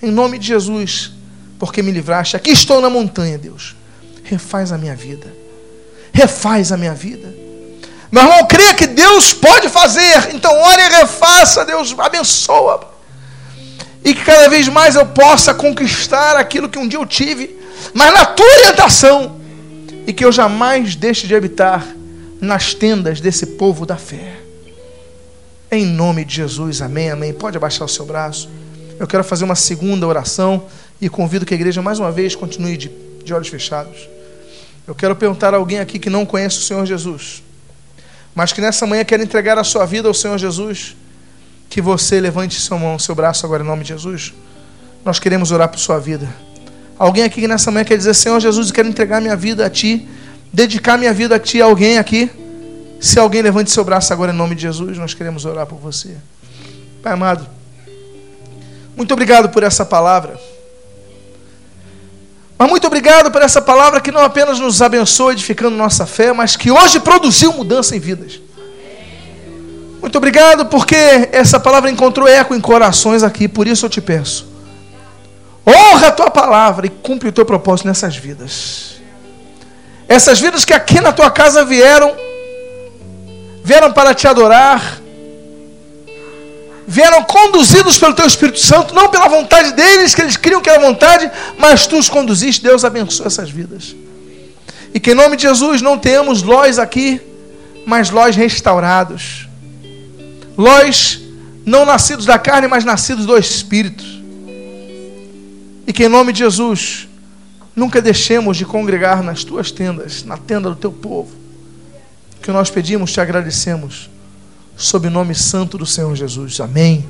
em 0.00 0.10
nome 0.10 0.38
de 0.38 0.46
Jesus, 0.46 1.12
porque 1.58 1.82
me 1.82 1.90
livraste. 1.90 2.36
Aqui 2.36 2.50
estou 2.50 2.80
na 2.80 2.88
montanha, 2.88 3.36
Deus. 3.36 3.76
Refaz 4.24 4.72
a 4.72 4.78
minha 4.78 4.96
vida. 4.96 5.32
Refaz 6.12 6.72
a 6.72 6.76
minha 6.76 6.94
vida. 6.94 7.34
Meu 8.10 8.22
irmão, 8.22 8.46
creia 8.46 8.74
que 8.74 8.86
Deus 8.86 9.32
pode 9.32 9.68
fazer. 9.68 10.34
Então, 10.34 10.52
ore 10.62 10.82
e 10.82 10.88
refaça. 10.88 11.64
Deus 11.64 11.94
abençoa. 11.98 12.88
E 14.04 14.14
que 14.14 14.24
cada 14.24 14.48
vez 14.48 14.68
mais 14.68 14.96
eu 14.96 15.06
possa 15.06 15.54
conquistar 15.54 16.36
aquilo 16.36 16.68
que 16.68 16.78
um 16.78 16.88
dia 16.88 16.98
eu 16.98 17.06
tive, 17.06 17.58
mas 17.94 18.12
na 18.12 18.24
tua 18.26 18.46
orientação. 18.58 19.41
E 20.06 20.12
que 20.12 20.24
eu 20.24 20.32
jamais 20.32 20.96
deixe 20.96 21.26
de 21.26 21.34
habitar 21.34 21.86
nas 22.40 22.74
tendas 22.74 23.20
desse 23.20 23.46
povo 23.46 23.86
da 23.86 23.96
fé. 23.96 24.36
Em 25.70 25.86
nome 25.86 26.24
de 26.24 26.34
Jesus, 26.34 26.82
amém, 26.82 27.10
amém. 27.10 27.32
Pode 27.32 27.56
abaixar 27.56 27.86
o 27.86 27.88
seu 27.88 28.04
braço. 28.04 28.48
Eu 28.98 29.06
quero 29.06 29.24
fazer 29.24 29.44
uma 29.44 29.54
segunda 29.54 30.06
oração 30.06 30.66
e 31.00 31.08
convido 31.08 31.46
que 31.46 31.54
a 31.54 31.56
igreja 31.56 31.80
mais 31.80 31.98
uma 31.98 32.12
vez 32.12 32.34
continue 32.34 32.76
de, 32.76 32.90
de 33.24 33.32
olhos 33.32 33.48
fechados. 33.48 34.08
Eu 34.86 34.94
quero 34.94 35.14
perguntar 35.16 35.54
a 35.54 35.56
alguém 35.56 35.78
aqui 35.78 35.98
que 35.98 36.10
não 36.10 36.26
conhece 36.26 36.58
o 36.58 36.62
Senhor 36.62 36.84
Jesus, 36.84 37.42
mas 38.34 38.52
que 38.52 38.60
nessa 38.60 38.86
manhã 38.86 39.04
quer 39.04 39.20
entregar 39.20 39.56
a 39.56 39.64
sua 39.64 39.86
vida 39.86 40.08
ao 40.08 40.14
Senhor 40.14 40.36
Jesus, 40.36 40.96
que 41.70 41.80
você 41.80 42.20
levante 42.20 42.60
sua 42.60 42.78
mão, 42.78 42.98
seu 42.98 43.14
braço 43.14 43.46
agora 43.46 43.62
em 43.62 43.66
nome 43.66 43.82
de 43.82 43.88
Jesus. 43.88 44.34
Nós 45.04 45.18
queremos 45.18 45.50
orar 45.52 45.68
por 45.68 45.78
sua 45.78 45.98
vida. 45.98 46.28
Alguém 46.98 47.24
aqui 47.24 47.46
nessa 47.48 47.70
manhã 47.70 47.84
quer 47.84 47.96
dizer, 47.96 48.14
Senhor 48.14 48.38
Jesus, 48.40 48.68
eu 48.68 48.74
quero 48.74 48.88
entregar 48.88 49.20
minha 49.20 49.36
vida 49.36 49.66
a 49.66 49.70
Ti, 49.70 50.08
dedicar 50.52 50.96
minha 50.96 51.12
vida 51.12 51.36
a 51.36 51.38
Ti. 51.38 51.60
Alguém 51.60 51.98
aqui? 51.98 52.30
Se 53.00 53.18
alguém 53.18 53.42
levante 53.42 53.70
seu 53.70 53.84
braço 53.84 54.12
agora 54.12 54.32
em 54.32 54.36
nome 54.36 54.54
de 54.54 54.62
Jesus, 54.62 54.96
nós 54.96 55.12
queremos 55.12 55.44
orar 55.44 55.66
por 55.66 55.78
você. 55.78 56.16
Pai 57.02 57.14
amado, 57.14 57.44
muito 58.96 59.12
obrigado 59.12 59.48
por 59.48 59.64
essa 59.64 59.84
palavra. 59.84 60.38
Mas 62.56 62.70
muito 62.70 62.86
obrigado 62.86 63.28
por 63.32 63.42
essa 63.42 63.60
palavra 63.60 64.00
que 64.00 64.12
não 64.12 64.20
apenas 64.20 64.60
nos 64.60 64.80
abençoa 64.80 65.32
edificando 65.32 65.76
nossa 65.76 66.06
fé, 66.06 66.32
mas 66.32 66.54
que 66.54 66.70
hoje 66.70 67.00
produziu 67.00 67.52
mudança 67.52 67.96
em 67.96 67.98
vidas. 67.98 68.40
Muito 70.00 70.16
obrigado 70.16 70.66
porque 70.66 70.94
essa 71.32 71.58
palavra 71.58 71.90
encontrou 71.90 72.28
eco 72.28 72.54
em 72.54 72.60
corações 72.60 73.24
aqui, 73.24 73.48
por 73.48 73.66
isso 73.66 73.86
eu 73.86 73.90
te 73.90 74.00
peço. 74.00 74.51
Honra 75.66 76.08
a 76.08 76.12
tua 76.12 76.30
palavra 76.30 76.86
e 76.86 76.90
cumpre 76.90 77.28
o 77.28 77.32
teu 77.32 77.44
propósito 77.44 77.86
nessas 77.86 78.16
vidas. 78.16 78.96
Essas 80.08 80.40
vidas 80.40 80.64
que 80.64 80.72
aqui 80.72 81.00
na 81.00 81.12
tua 81.12 81.30
casa 81.30 81.64
vieram 81.64 82.14
vieram 83.64 83.92
para 83.92 84.12
te 84.12 84.26
adorar, 84.26 85.00
vieram 86.86 87.22
conduzidos 87.22 87.96
pelo 87.96 88.12
teu 88.12 88.26
Espírito 88.26 88.58
Santo, 88.58 88.92
não 88.94 89.08
pela 89.08 89.28
vontade 89.28 89.72
deles, 89.72 90.14
que 90.14 90.20
eles 90.20 90.36
criam 90.36 90.60
que 90.60 90.68
era 90.68 90.80
vontade, 90.80 91.30
mas 91.58 91.86
tu 91.86 91.96
os 91.96 92.08
conduziste. 92.08 92.62
Deus 92.62 92.84
abençoe 92.84 93.26
essas 93.26 93.50
vidas. 93.50 93.94
E 94.92 95.00
que 95.00 95.12
em 95.12 95.14
nome 95.14 95.36
de 95.36 95.42
Jesus 95.42 95.80
não 95.80 95.96
tenhamos 95.96 96.42
lós 96.42 96.78
aqui, 96.78 97.20
mas 97.86 98.10
lós 98.10 98.36
restaurados. 98.36 99.48
Lós 100.58 101.20
não 101.64 101.86
nascidos 101.86 102.26
da 102.26 102.38
carne, 102.38 102.66
mas 102.66 102.84
nascidos 102.84 103.24
do 103.24 103.38
Espírito. 103.38 104.04
E 105.86 105.92
que 105.92 106.04
em 106.04 106.08
nome 106.08 106.32
de 106.32 106.40
Jesus 106.40 107.08
nunca 107.74 108.00
deixemos 108.00 108.56
de 108.56 108.64
congregar 108.64 109.22
nas 109.22 109.44
tuas 109.44 109.70
tendas, 109.70 110.24
na 110.24 110.36
tenda 110.36 110.68
do 110.68 110.76
teu 110.76 110.92
povo 110.92 111.42
que 112.42 112.50
nós 112.50 112.68
pedimos, 112.68 113.12
te 113.12 113.20
agradecemos, 113.20 114.10
sob 114.76 115.06
o 115.06 115.10
nome 115.10 115.34
santo 115.34 115.78
do 115.78 115.86
Senhor 115.86 116.14
Jesus. 116.16 116.60
Amém 116.60 117.08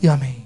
e 0.00 0.08
amém. 0.08 0.43